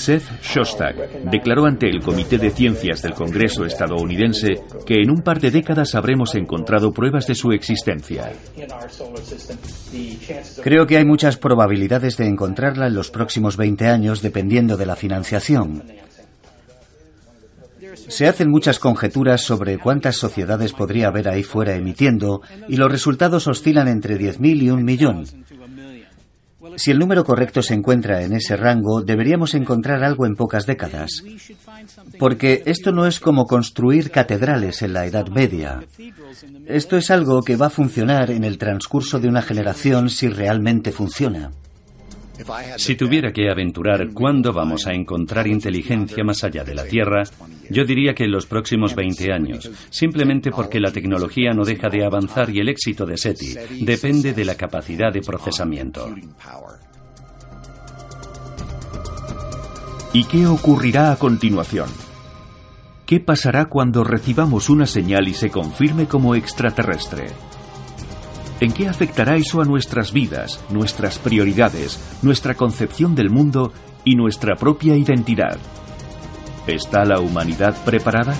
Seth 0.00 0.42
Shostak 0.42 1.24
declaró 1.30 1.66
ante 1.66 1.86
el 1.86 2.00
Comité 2.00 2.38
de 2.38 2.50
Ciencias 2.50 3.02
del 3.02 3.12
Congreso 3.12 3.66
estadounidense 3.66 4.62
que 4.86 5.02
en 5.02 5.10
un 5.10 5.20
par 5.20 5.40
de 5.40 5.50
décadas 5.50 5.94
habremos 5.94 6.34
encontrado 6.34 6.90
pruebas 6.90 7.26
de 7.26 7.34
su 7.34 7.52
existencia. 7.52 8.32
Creo 10.62 10.86
que 10.86 10.96
hay 10.96 11.04
muchas 11.04 11.36
probabilidades 11.36 12.16
de 12.16 12.26
encontrarla 12.26 12.86
en 12.86 12.94
los 12.94 13.10
próximos 13.10 13.58
20 13.58 13.88
años 13.88 14.22
dependiendo 14.22 14.78
de 14.78 14.86
la 14.86 14.96
financiación. 14.96 15.82
Se 18.10 18.26
hacen 18.26 18.50
muchas 18.50 18.78
conjeturas 18.78 19.40
sobre 19.40 19.78
cuántas 19.78 20.16
sociedades 20.16 20.72
podría 20.72 21.06
haber 21.06 21.28
ahí 21.28 21.44
fuera 21.44 21.76
emitiendo 21.76 22.42
y 22.68 22.76
los 22.76 22.90
resultados 22.90 23.46
oscilan 23.46 23.88
entre 23.88 24.18
10.000 24.18 24.62
y 24.62 24.70
un 24.70 24.84
millón. 24.84 25.24
Si 26.76 26.90
el 26.90 26.98
número 26.98 27.24
correcto 27.24 27.62
se 27.62 27.74
encuentra 27.74 28.22
en 28.22 28.32
ese 28.32 28.56
rango, 28.56 29.02
deberíamos 29.02 29.54
encontrar 29.54 30.02
algo 30.04 30.26
en 30.26 30.34
pocas 30.34 30.66
décadas. 30.66 31.22
Porque 32.18 32.62
esto 32.66 32.92
no 32.92 33.06
es 33.06 33.20
como 33.20 33.46
construir 33.46 34.10
catedrales 34.10 34.82
en 34.82 34.92
la 34.92 35.06
Edad 35.06 35.28
Media. 35.28 35.80
Esto 36.66 36.96
es 36.96 37.10
algo 37.10 37.42
que 37.42 37.56
va 37.56 37.66
a 37.66 37.70
funcionar 37.70 38.30
en 38.30 38.44
el 38.44 38.58
transcurso 38.58 39.20
de 39.20 39.28
una 39.28 39.42
generación 39.42 40.10
si 40.10 40.28
realmente 40.28 40.92
funciona. 40.92 41.50
Si 42.76 42.94
tuviera 42.94 43.32
que 43.32 43.50
aventurar 43.50 44.10
cuándo 44.12 44.52
vamos 44.52 44.86
a 44.86 44.92
encontrar 44.92 45.46
inteligencia 45.46 46.24
más 46.24 46.42
allá 46.44 46.64
de 46.64 46.74
la 46.74 46.84
Tierra, 46.84 47.22
yo 47.68 47.84
diría 47.84 48.14
que 48.14 48.24
en 48.24 48.32
los 48.32 48.46
próximos 48.46 48.94
20 48.94 49.32
años, 49.32 49.70
simplemente 49.90 50.50
porque 50.50 50.80
la 50.80 50.92
tecnología 50.92 51.52
no 51.52 51.64
deja 51.64 51.88
de 51.88 52.04
avanzar 52.04 52.50
y 52.50 52.60
el 52.60 52.68
éxito 52.68 53.06
de 53.06 53.16
SETI 53.16 53.84
depende 53.84 54.32
de 54.32 54.44
la 54.44 54.54
capacidad 54.54 55.12
de 55.12 55.20
procesamiento. 55.20 56.14
¿Y 60.12 60.24
qué 60.24 60.46
ocurrirá 60.46 61.12
a 61.12 61.16
continuación? 61.16 61.88
¿Qué 63.06 63.20
pasará 63.20 63.66
cuando 63.66 64.04
recibamos 64.04 64.68
una 64.68 64.86
señal 64.86 65.28
y 65.28 65.34
se 65.34 65.50
confirme 65.50 66.06
como 66.06 66.34
extraterrestre? 66.34 67.28
¿En 68.60 68.72
qué 68.72 68.88
afectará 68.88 69.36
eso 69.36 69.62
a 69.62 69.64
nuestras 69.64 70.12
vidas, 70.12 70.62
nuestras 70.68 71.18
prioridades, 71.18 71.98
nuestra 72.20 72.54
concepción 72.54 73.14
del 73.14 73.30
mundo 73.30 73.72
y 74.04 74.16
nuestra 74.16 74.54
propia 74.54 74.94
identidad? 74.96 75.56
¿Está 76.66 77.06
la 77.06 77.20
humanidad 77.20 77.74
preparada? 77.86 78.34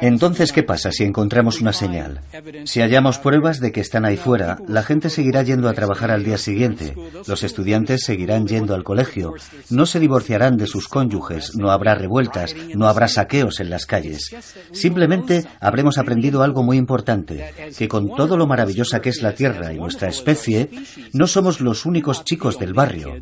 Entonces, 0.00 0.52
¿qué 0.52 0.62
pasa 0.62 0.92
si 0.92 1.04
encontramos 1.04 1.60
una 1.60 1.72
señal? 1.72 2.20
Si 2.64 2.80
hallamos 2.80 3.18
pruebas 3.18 3.60
de 3.60 3.72
que 3.72 3.80
están 3.80 4.04
ahí 4.04 4.16
fuera, 4.16 4.58
la 4.66 4.82
gente 4.82 5.10
seguirá 5.10 5.42
yendo 5.42 5.68
a 5.68 5.72
trabajar 5.72 6.10
al 6.10 6.24
día 6.24 6.38
siguiente, 6.38 6.94
los 7.26 7.42
estudiantes 7.42 8.04
seguirán 8.04 8.46
yendo 8.46 8.74
al 8.74 8.84
colegio, 8.84 9.34
no 9.70 9.86
se 9.86 10.00
divorciarán 10.00 10.56
de 10.56 10.66
sus 10.66 10.88
cónyuges, 10.88 11.54
no 11.56 11.70
habrá 11.70 11.94
revueltas, 11.94 12.54
no 12.74 12.88
habrá 12.88 13.08
saqueos 13.08 13.60
en 13.60 13.70
las 13.70 13.86
calles. 13.86 14.34
Simplemente 14.72 15.44
habremos 15.60 15.98
aprendido 15.98 16.42
algo 16.42 16.62
muy 16.62 16.76
importante, 16.76 17.52
que 17.76 17.88
con 17.88 18.14
todo 18.14 18.36
lo 18.36 18.46
maravillosa 18.46 19.00
que 19.00 19.10
es 19.10 19.22
la 19.22 19.34
Tierra 19.34 19.72
y 19.72 19.78
nuestra 19.78 20.08
especie, 20.08 20.70
no 21.12 21.26
somos 21.26 21.60
los 21.60 21.86
únicos 21.86 22.24
chicos 22.24 22.58
del 22.58 22.74
barrio. 22.74 23.20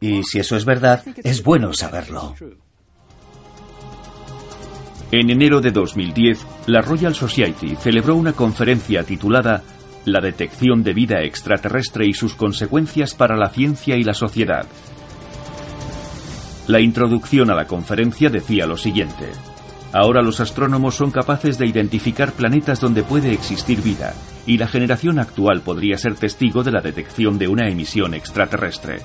Y 0.00 0.22
si 0.24 0.38
eso 0.38 0.56
es 0.56 0.64
verdad, 0.64 1.02
es 1.22 1.42
bueno 1.42 1.72
saberlo. 1.72 2.34
En 5.12 5.28
enero 5.28 5.60
de 5.60 5.72
2010, 5.72 6.46
la 6.66 6.82
Royal 6.82 7.16
Society 7.16 7.74
celebró 7.74 8.14
una 8.14 8.32
conferencia 8.32 9.02
titulada 9.02 9.64
La 10.04 10.20
detección 10.20 10.84
de 10.84 10.92
vida 10.94 11.22
extraterrestre 11.22 12.06
y 12.06 12.12
sus 12.12 12.34
consecuencias 12.34 13.14
para 13.14 13.36
la 13.36 13.48
ciencia 13.48 13.96
y 13.96 14.04
la 14.04 14.14
sociedad. 14.14 14.66
La 16.68 16.80
introducción 16.80 17.50
a 17.50 17.56
la 17.56 17.66
conferencia 17.66 18.30
decía 18.30 18.66
lo 18.66 18.76
siguiente. 18.76 19.32
Ahora 19.92 20.22
los 20.22 20.38
astrónomos 20.38 20.94
son 20.94 21.10
capaces 21.10 21.58
de 21.58 21.66
identificar 21.66 22.30
planetas 22.32 22.80
donde 22.80 23.02
puede 23.02 23.32
existir 23.32 23.82
vida, 23.82 24.14
y 24.46 24.58
la 24.58 24.68
generación 24.68 25.18
actual 25.18 25.62
podría 25.62 25.98
ser 25.98 26.14
testigo 26.14 26.62
de 26.62 26.70
la 26.70 26.80
detección 26.80 27.36
de 27.36 27.48
una 27.48 27.68
emisión 27.68 28.14
extraterrestre. 28.14 29.00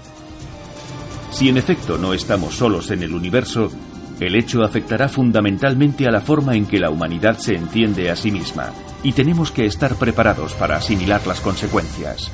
Si 1.31 1.49
en 1.49 1.57
efecto 1.57 1.97
no 1.97 2.13
estamos 2.13 2.53
solos 2.53 2.91
en 2.91 3.01
el 3.01 3.15
universo, 3.15 3.71
el 4.20 4.36
hecho 4.36 4.63
afectará 4.63 5.07
fundamentalmente 5.09 6.07
a 6.07 6.11
la 6.11 6.22
forma 6.22 6.55
en 6.55 6.66
que 6.66 6.80
la 6.80 6.89
humanidad 6.89 7.38
se 7.38 7.55
entiende 7.55 8.09
a 8.09 8.16
sí 8.16 8.32
misma, 8.32 8.72
y 9.03 9.13
tenemos 9.13 9.51
que 9.51 9.66
estar 9.66 9.95
preparados 9.95 10.53
para 10.53 10.78
asimilar 10.78 11.26
las 11.28 11.41
consecuencias. 11.41 12.32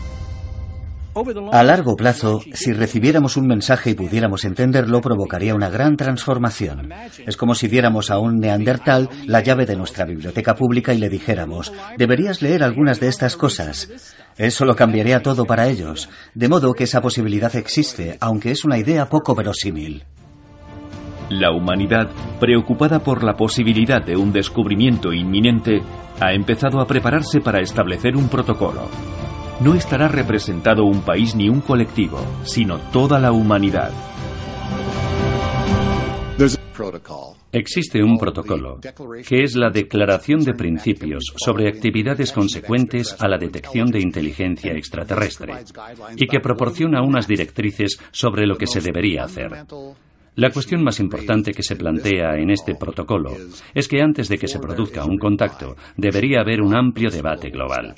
A 1.51 1.63
largo 1.63 1.97
plazo, 1.97 2.41
si 2.53 2.71
recibiéramos 2.71 3.35
un 3.35 3.45
mensaje 3.45 3.89
y 3.89 3.95
pudiéramos 3.95 4.45
entenderlo, 4.45 5.01
provocaría 5.01 5.53
una 5.53 5.69
gran 5.69 5.97
transformación. 5.97 6.89
Es 7.27 7.35
como 7.35 7.53
si 7.53 7.67
diéramos 7.67 8.09
a 8.09 8.17
un 8.17 8.39
neandertal 8.39 9.09
la 9.27 9.41
llave 9.41 9.65
de 9.65 9.75
nuestra 9.75 10.05
biblioteca 10.05 10.55
pública 10.55 10.93
y 10.93 10.99
le 10.99 11.09
dijéramos, 11.09 11.73
deberías 11.97 12.41
leer 12.41 12.63
algunas 12.63 13.01
de 13.01 13.09
estas 13.09 13.35
cosas. 13.35 13.89
Eso 14.37 14.63
lo 14.63 14.77
cambiaría 14.77 15.21
todo 15.21 15.43
para 15.43 15.67
ellos, 15.67 16.07
de 16.33 16.47
modo 16.47 16.73
que 16.73 16.85
esa 16.85 17.01
posibilidad 17.01 17.53
existe, 17.57 18.17
aunque 18.21 18.51
es 18.51 18.63
una 18.63 18.77
idea 18.77 19.09
poco 19.09 19.35
verosímil. 19.35 20.05
La 21.31 21.53
humanidad, 21.53 22.09
preocupada 22.41 22.99
por 22.99 23.23
la 23.23 23.37
posibilidad 23.37 24.03
de 24.03 24.17
un 24.17 24.33
descubrimiento 24.33 25.13
inminente, 25.13 25.81
ha 26.19 26.33
empezado 26.33 26.81
a 26.81 26.85
prepararse 26.85 27.39
para 27.39 27.61
establecer 27.61 28.17
un 28.17 28.27
protocolo. 28.27 28.89
No 29.61 29.73
estará 29.73 30.09
representado 30.09 30.83
un 30.83 31.03
país 31.03 31.33
ni 31.33 31.47
un 31.47 31.61
colectivo, 31.61 32.19
sino 32.43 32.79
toda 32.91 33.17
la 33.17 33.31
humanidad. 33.31 33.91
Existe 37.53 38.03
un 38.03 38.17
protocolo, 38.17 38.81
que 39.25 39.43
es 39.43 39.55
la 39.55 39.69
Declaración 39.69 40.43
de 40.43 40.53
Principios 40.53 41.23
sobre 41.37 41.69
actividades 41.69 42.33
consecuentes 42.33 43.15
a 43.19 43.29
la 43.29 43.37
detección 43.37 43.89
de 43.89 44.01
inteligencia 44.01 44.73
extraterrestre, 44.73 45.53
y 46.17 46.27
que 46.27 46.41
proporciona 46.41 47.01
unas 47.01 47.25
directrices 47.25 47.97
sobre 48.11 48.45
lo 48.45 48.57
que 48.57 48.67
se 48.67 48.81
debería 48.81 49.23
hacer. 49.23 49.65
La 50.35 50.49
cuestión 50.49 50.81
más 50.81 50.99
importante 51.01 51.51
que 51.51 51.61
se 51.61 51.75
plantea 51.75 52.37
en 52.37 52.51
este 52.51 52.75
protocolo 52.75 53.35
es 53.73 53.87
que 53.87 54.01
antes 54.01 54.29
de 54.29 54.37
que 54.37 54.47
se 54.47 54.59
produzca 54.59 55.03
un 55.03 55.17
contacto 55.17 55.75
debería 55.97 56.39
haber 56.39 56.61
un 56.61 56.73
amplio 56.73 57.09
debate 57.09 57.49
global. 57.49 57.95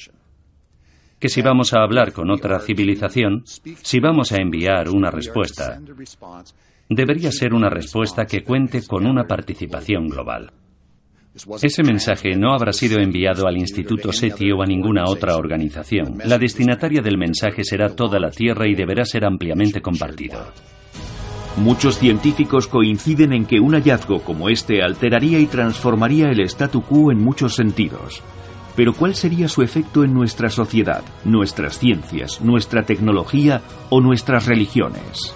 Que 1.20 1.30
si 1.30 1.42
vamos 1.44 1.74
a 1.74 1.84
hablar 1.84 2.12
con 2.12 2.32
otra 2.32 2.60
civilización, 2.60 3.44
si 3.46 4.00
vamos 4.00 4.32
a 4.32 4.38
enviar 4.38 4.90
una 4.90 5.12
respuesta, 5.12 5.80
debería 6.90 7.32
ser 7.32 7.54
una 7.54 7.70
respuesta 7.70 8.26
que 8.26 8.44
cuente 8.44 8.82
con 8.86 9.06
una 9.06 9.26
participación 9.26 10.08
global. 10.08 10.52
Ese 11.62 11.84
mensaje 11.84 12.36
no 12.36 12.54
habrá 12.54 12.74
sido 12.74 13.00
enviado 13.00 13.48
al 13.48 13.58
Instituto 13.58 14.12
SETI 14.12 14.52
o 14.52 14.62
a 14.62 14.66
ninguna 14.66 15.06
otra 15.06 15.36
organización. 15.36 16.18
La 16.26 16.38
destinataria 16.38 17.02
del 17.02 17.18
mensaje 17.18 17.64
será 17.64 17.96
toda 17.96 18.20
la 18.20 18.30
Tierra 18.30 18.68
y 18.68 18.76
deberá 18.76 19.06
ser 19.06 19.24
ampliamente 19.26 19.82
compartido. 19.82 20.52
Muchos 21.58 22.00
científicos 22.00 22.68
coinciden 22.68 23.32
en 23.32 23.46
que 23.46 23.60
un 23.60 23.74
hallazgo 23.74 24.24
como 24.24 24.50
este 24.50 24.82
alteraría 24.82 25.40
y 25.40 25.46
transformaría 25.46 26.32
el 26.32 26.40
statu 26.42 26.82
quo 26.82 27.12
en 27.12 27.20
muchos 27.24 27.56
sentidos. 27.56 28.24
Pero 28.76 28.94
¿cuál 28.94 29.14
sería 29.14 29.48
su 29.48 29.62
efecto 29.62 30.04
en 30.04 30.16
nuestra 30.16 30.50
sociedad, 30.50 31.04
nuestras 31.26 31.78
ciencias, 31.78 32.42
nuestra 32.42 32.84
tecnología 32.84 33.62
o 33.90 34.02
nuestras 34.02 34.48
religiones? 34.48 35.36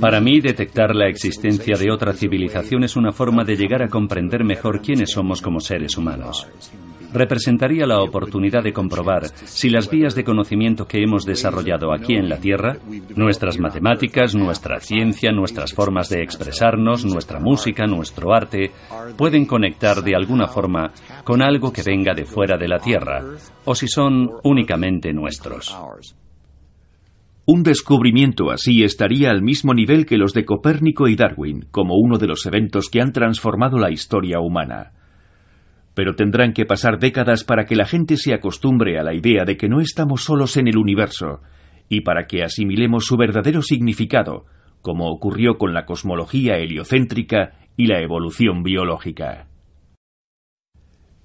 Para 0.00 0.20
mí, 0.20 0.40
detectar 0.40 0.94
la 0.94 1.08
existencia 1.08 1.76
de 1.76 1.90
otra 1.90 2.14
civilización 2.14 2.84
es 2.84 2.96
una 2.96 3.12
forma 3.12 3.44
de 3.44 3.56
llegar 3.56 3.82
a 3.82 3.88
comprender 3.88 4.44
mejor 4.44 4.80
quiénes 4.80 5.10
somos 5.10 5.42
como 5.42 5.60
seres 5.60 5.98
humanos 5.98 6.46
representaría 7.12 7.86
la 7.86 8.00
oportunidad 8.02 8.62
de 8.62 8.72
comprobar 8.72 9.26
si 9.44 9.70
las 9.70 9.90
vías 9.90 10.14
de 10.14 10.24
conocimiento 10.24 10.86
que 10.86 11.02
hemos 11.02 11.24
desarrollado 11.24 11.92
aquí 11.92 12.14
en 12.14 12.28
la 12.28 12.38
Tierra, 12.38 12.76
nuestras 13.16 13.58
matemáticas, 13.58 14.34
nuestra 14.34 14.80
ciencia, 14.80 15.32
nuestras 15.32 15.72
formas 15.72 16.08
de 16.08 16.22
expresarnos, 16.22 17.04
nuestra 17.04 17.40
música, 17.40 17.86
nuestro 17.86 18.34
arte, 18.34 18.72
pueden 19.16 19.46
conectar 19.46 20.02
de 20.02 20.14
alguna 20.14 20.46
forma 20.46 20.92
con 21.24 21.42
algo 21.42 21.72
que 21.72 21.82
venga 21.82 22.14
de 22.14 22.24
fuera 22.24 22.56
de 22.56 22.68
la 22.68 22.78
Tierra, 22.78 23.22
o 23.64 23.74
si 23.74 23.88
son 23.88 24.30
únicamente 24.44 25.12
nuestros. 25.12 25.76
Un 27.46 27.62
descubrimiento 27.62 28.50
así 28.50 28.84
estaría 28.84 29.30
al 29.30 29.40
mismo 29.40 29.72
nivel 29.72 30.04
que 30.04 30.18
los 30.18 30.34
de 30.34 30.44
Copérnico 30.44 31.08
y 31.08 31.16
Darwin, 31.16 31.66
como 31.70 31.94
uno 31.96 32.18
de 32.18 32.26
los 32.26 32.44
eventos 32.44 32.90
que 32.90 33.00
han 33.00 33.12
transformado 33.12 33.78
la 33.78 33.90
historia 33.90 34.38
humana 34.40 34.92
pero 35.98 36.14
tendrán 36.14 36.52
que 36.52 36.64
pasar 36.64 37.00
décadas 37.00 37.42
para 37.42 37.64
que 37.64 37.74
la 37.74 37.84
gente 37.84 38.16
se 38.18 38.32
acostumbre 38.32 39.00
a 39.00 39.02
la 39.02 39.14
idea 39.14 39.44
de 39.44 39.56
que 39.56 39.68
no 39.68 39.80
estamos 39.80 40.22
solos 40.22 40.56
en 40.56 40.68
el 40.68 40.78
universo 40.78 41.40
y 41.88 42.02
para 42.02 42.28
que 42.28 42.44
asimilemos 42.44 43.04
su 43.04 43.16
verdadero 43.16 43.62
significado, 43.62 44.46
como 44.80 45.10
ocurrió 45.10 45.58
con 45.58 45.74
la 45.74 45.86
cosmología 45.86 46.56
heliocéntrica 46.58 47.58
y 47.76 47.86
la 47.86 48.00
evolución 48.00 48.62
biológica. 48.62 49.48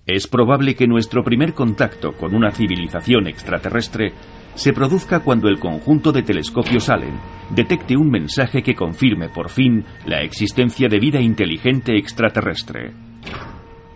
Es 0.08 0.26
probable 0.28 0.74
que 0.74 0.88
nuestro 0.88 1.24
primer 1.24 1.54
contacto 1.54 2.14
con 2.14 2.34
una 2.34 2.50
civilización 2.50 3.28
extraterrestre 3.28 4.14
se 4.56 4.74
produzca 4.74 5.20
cuando 5.20 5.50
el 5.50 5.60
conjunto 5.60 6.12
de 6.12 6.24
telescopios 6.24 6.90
Allen 6.90 7.20
detecte 7.52 7.96
un 7.96 8.10
mensaje 8.10 8.64
que 8.64 8.74
confirme 8.74 9.30
por 9.30 9.52
fin 9.52 9.86
la 10.08 10.24
existencia 10.24 10.90
de 10.90 10.98
vida 10.98 11.22
inteligente 11.22 11.96
extraterrestre 11.96 13.13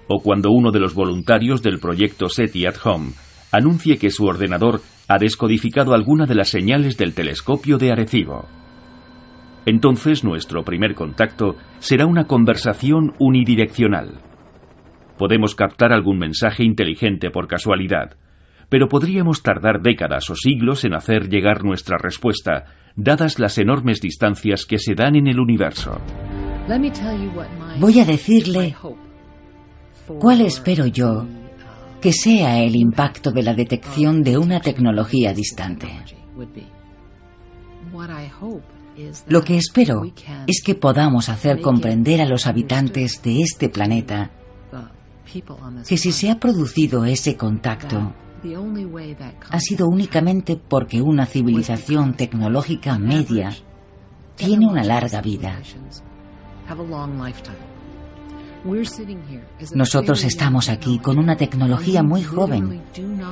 o 0.07 0.19
cuando 0.21 0.51
uno 0.51 0.71
de 0.71 0.79
los 0.79 0.93
voluntarios 0.93 1.61
del 1.61 1.79
proyecto 1.79 2.29
SETI 2.29 2.65
at 2.65 2.75
Home 2.83 3.11
anuncie 3.51 3.97
que 3.97 4.09
su 4.09 4.25
ordenador 4.25 4.81
ha 5.07 5.17
descodificado 5.17 5.93
alguna 5.93 6.25
de 6.25 6.35
las 6.35 6.49
señales 6.49 6.97
del 6.97 7.13
telescopio 7.13 7.77
de 7.77 7.91
Arecibo. 7.91 8.45
Entonces 9.65 10.23
nuestro 10.23 10.63
primer 10.63 10.95
contacto 10.95 11.55
será 11.79 12.05
una 12.05 12.25
conversación 12.25 13.13
unidireccional. 13.19 14.21
Podemos 15.17 15.55
captar 15.55 15.91
algún 15.91 16.19
mensaje 16.19 16.63
inteligente 16.63 17.31
por 17.31 17.47
casualidad, 17.47 18.15
pero 18.69 18.87
podríamos 18.87 19.43
tardar 19.43 19.81
décadas 19.81 20.29
o 20.29 20.35
siglos 20.35 20.85
en 20.85 20.93
hacer 20.93 21.29
llegar 21.29 21.63
nuestra 21.63 21.97
respuesta, 21.97 22.65
dadas 22.95 23.39
las 23.39 23.57
enormes 23.57 23.99
distancias 24.01 24.65
que 24.65 24.77
se 24.77 24.93
dan 24.93 25.15
en 25.15 25.27
el 25.27 25.39
universo. 25.39 25.99
Voy 27.79 27.99
a 27.99 28.05
decirle 28.05 28.75
¿Cuál 30.19 30.41
espero 30.41 30.85
yo 30.85 31.25
que 32.01 32.13
sea 32.13 32.59
el 32.59 32.75
impacto 32.75 33.31
de 33.31 33.43
la 33.43 33.53
detección 33.53 34.23
de 34.23 34.37
una 34.37 34.59
tecnología 34.61 35.33
distante? 35.33 35.87
Lo 39.27 39.43
que 39.43 39.57
espero 39.57 40.01
es 40.47 40.61
que 40.63 40.75
podamos 40.75 41.29
hacer 41.29 41.61
comprender 41.61 42.21
a 42.21 42.25
los 42.25 42.47
habitantes 42.47 43.21
de 43.21 43.41
este 43.41 43.69
planeta 43.69 44.31
que 45.87 45.97
si 45.97 46.11
se 46.11 46.29
ha 46.29 46.39
producido 46.39 47.05
ese 47.05 47.35
contacto, 47.35 48.13
ha 49.49 49.59
sido 49.59 49.87
únicamente 49.87 50.55
porque 50.55 51.01
una 51.01 51.25
civilización 51.25 52.13
tecnológica 52.13 52.97
media 52.97 53.53
tiene 54.35 54.67
una 54.67 54.83
larga 54.83 55.21
vida 55.21 55.59
Nosotros 59.73 60.23
estamos 60.23 60.69
aquí 60.69 60.99
con 60.99 61.19
una 61.19 61.35
tecnología 61.35 62.03
muy 62.03 62.23
joven 62.23 62.81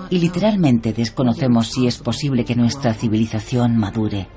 y 0.09 0.19
literalmente 0.19 0.93
desconocemos 0.93 1.67
si 1.67 1.87
es 1.87 1.97
posible 1.97 2.45
que 2.45 2.55
nuestra 2.55 2.93
civilización 2.93 3.77
madure, 3.77 4.27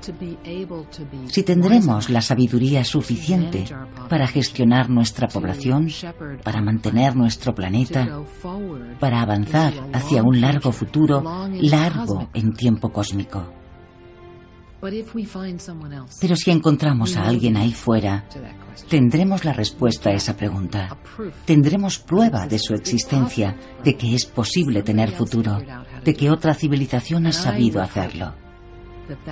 si 1.27 1.43
tendremos 1.43 2.09
la 2.09 2.21
sabiduría 2.21 2.83
suficiente 2.83 3.65
para 4.09 4.27
gestionar 4.27 4.89
nuestra 4.89 5.27
población, 5.27 5.87
para 6.43 6.61
mantener 6.61 7.15
nuestro 7.15 7.53
planeta, 7.53 8.23
para 8.99 9.21
avanzar 9.21 9.73
hacia 9.93 10.23
un 10.23 10.41
largo 10.41 10.71
futuro, 10.71 11.23
largo 11.61 12.29
en 12.33 12.53
tiempo 12.53 12.89
cósmico. 12.89 13.58
Pero 16.21 16.35
si 16.35 16.51
encontramos 16.51 17.17
a 17.17 17.23
alguien 17.23 17.57
ahí 17.57 17.73
fuera, 17.73 18.25
tendremos 18.89 19.45
la 19.45 19.53
respuesta 19.53 20.09
a 20.09 20.13
esa 20.13 20.35
pregunta. 20.35 20.97
Tendremos 21.45 21.99
prueba 21.99 22.47
de 22.47 22.59
su 22.59 22.73
existencia, 22.73 23.57
de 23.83 23.95
que 23.97 24.15
es 24.15 24.25
posible 24.25 24.83
tener 24.83 25.11
futuro, 25.11 25.61
de 26.03 26.13
que 26.13 26.31
otra 26.31 26.53
civilización 26.53 27.27
ha 27.27 27.33
sabido 27.33 27.81
hacerlo. 27.81 28.33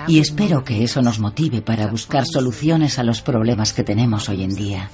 Y 0.08 0.20
espero 0.20 0.64
que 0.64 0.84
eso 0.84 1.02
nos 1.02 1.20
motive 1.20 1.62
para 1.62 1.88
buscar 1.88 2.26
soluciones 2.26 2.98
a 2.98 3.04
los 3.04 3.22
problemas 3.22 3.74
que 3.74 3.84
tenemos 3.84 4.28
hoy 4.28 4.44
en 4.44 4.56
día 4.56 4.90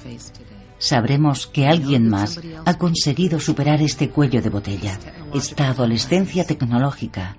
sabremos 0.83 1.47
que 1.47 1.65
alguien 1.65 2.09
más 2.09 2.41
ha 2.65 2.77
conseguido 2.77 3.39
superar 3.39 3.81
este 3.81 4.09
cuello 4.09 4.41
de 4.41 4.49
botella, 4.49 4.99
esta 5.33 5.69
adolescencia 5.69 6.45
tecnológica. 6.45 7.37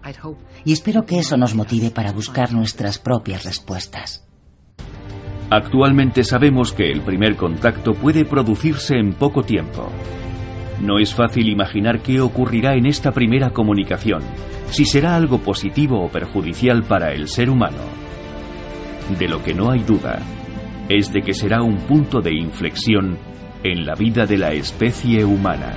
Y 0.64 0.72
espero 0.72 1.04
que 1.04 1.18
eso 1.18 1.36
nos 1.36 1.54
motive 1.54 1.90
para 1.90 2.12
buscar 2.12 2.54
nuestras 2.54 2.98
propias 2.98 3.44
respuestas. 3.44 4.26
Actualmente 5.50 6.24
sabemos 6.24 6.72
que 6.72 6.90
el 6.90 7.02
primer 7.02 7.36
contacto 7.36 7.92
puede 7.92 8.24
producirse 8.24 8.96
en 8.96 9.12
poco 9.12 9.42
tiempo. 9.42 9.90
No 10.80 10.98
es 10.98 11.14
fácil 11.14 11.50
imaginar 11.50 12.00
qué 12.00 12.22
ocurrirá 12.22 12.74
en 12.74 12.86
esta 12.86 13.12
primera 13.12 13.50
comunicación, 13.50 14.22
si 14.70 14.86
será 14.86 15.16
algo 15.16 15.38
positivo 15.38 16.02
o 16.02 16.08
perjudicial 16.08 16.82
para 16.82 17.12
el 17.12 17.28
ser 17.28 17.50
humano. 17.50 17.82
De 19.18 19.28
lo 19.28 19.42
que 19.42 19.52
no 19.52 19.70
hay 19.70 19.82
duda 19.82 20.22
es 20.88 21.12
de 21.12 21.20
que 21.20 21.34
será 21.34 21.62
un 21.62 21.76
punto 21.76 22.22
de 22.22 22.34
inflexión 22.34 23.18
en 23.64 23.86
la 23.86 23.94
vida 23.94 24.26
de 24.26 24.36
la 24.36 24.52
especie 24.52 25.24
humana. 25.24 25.74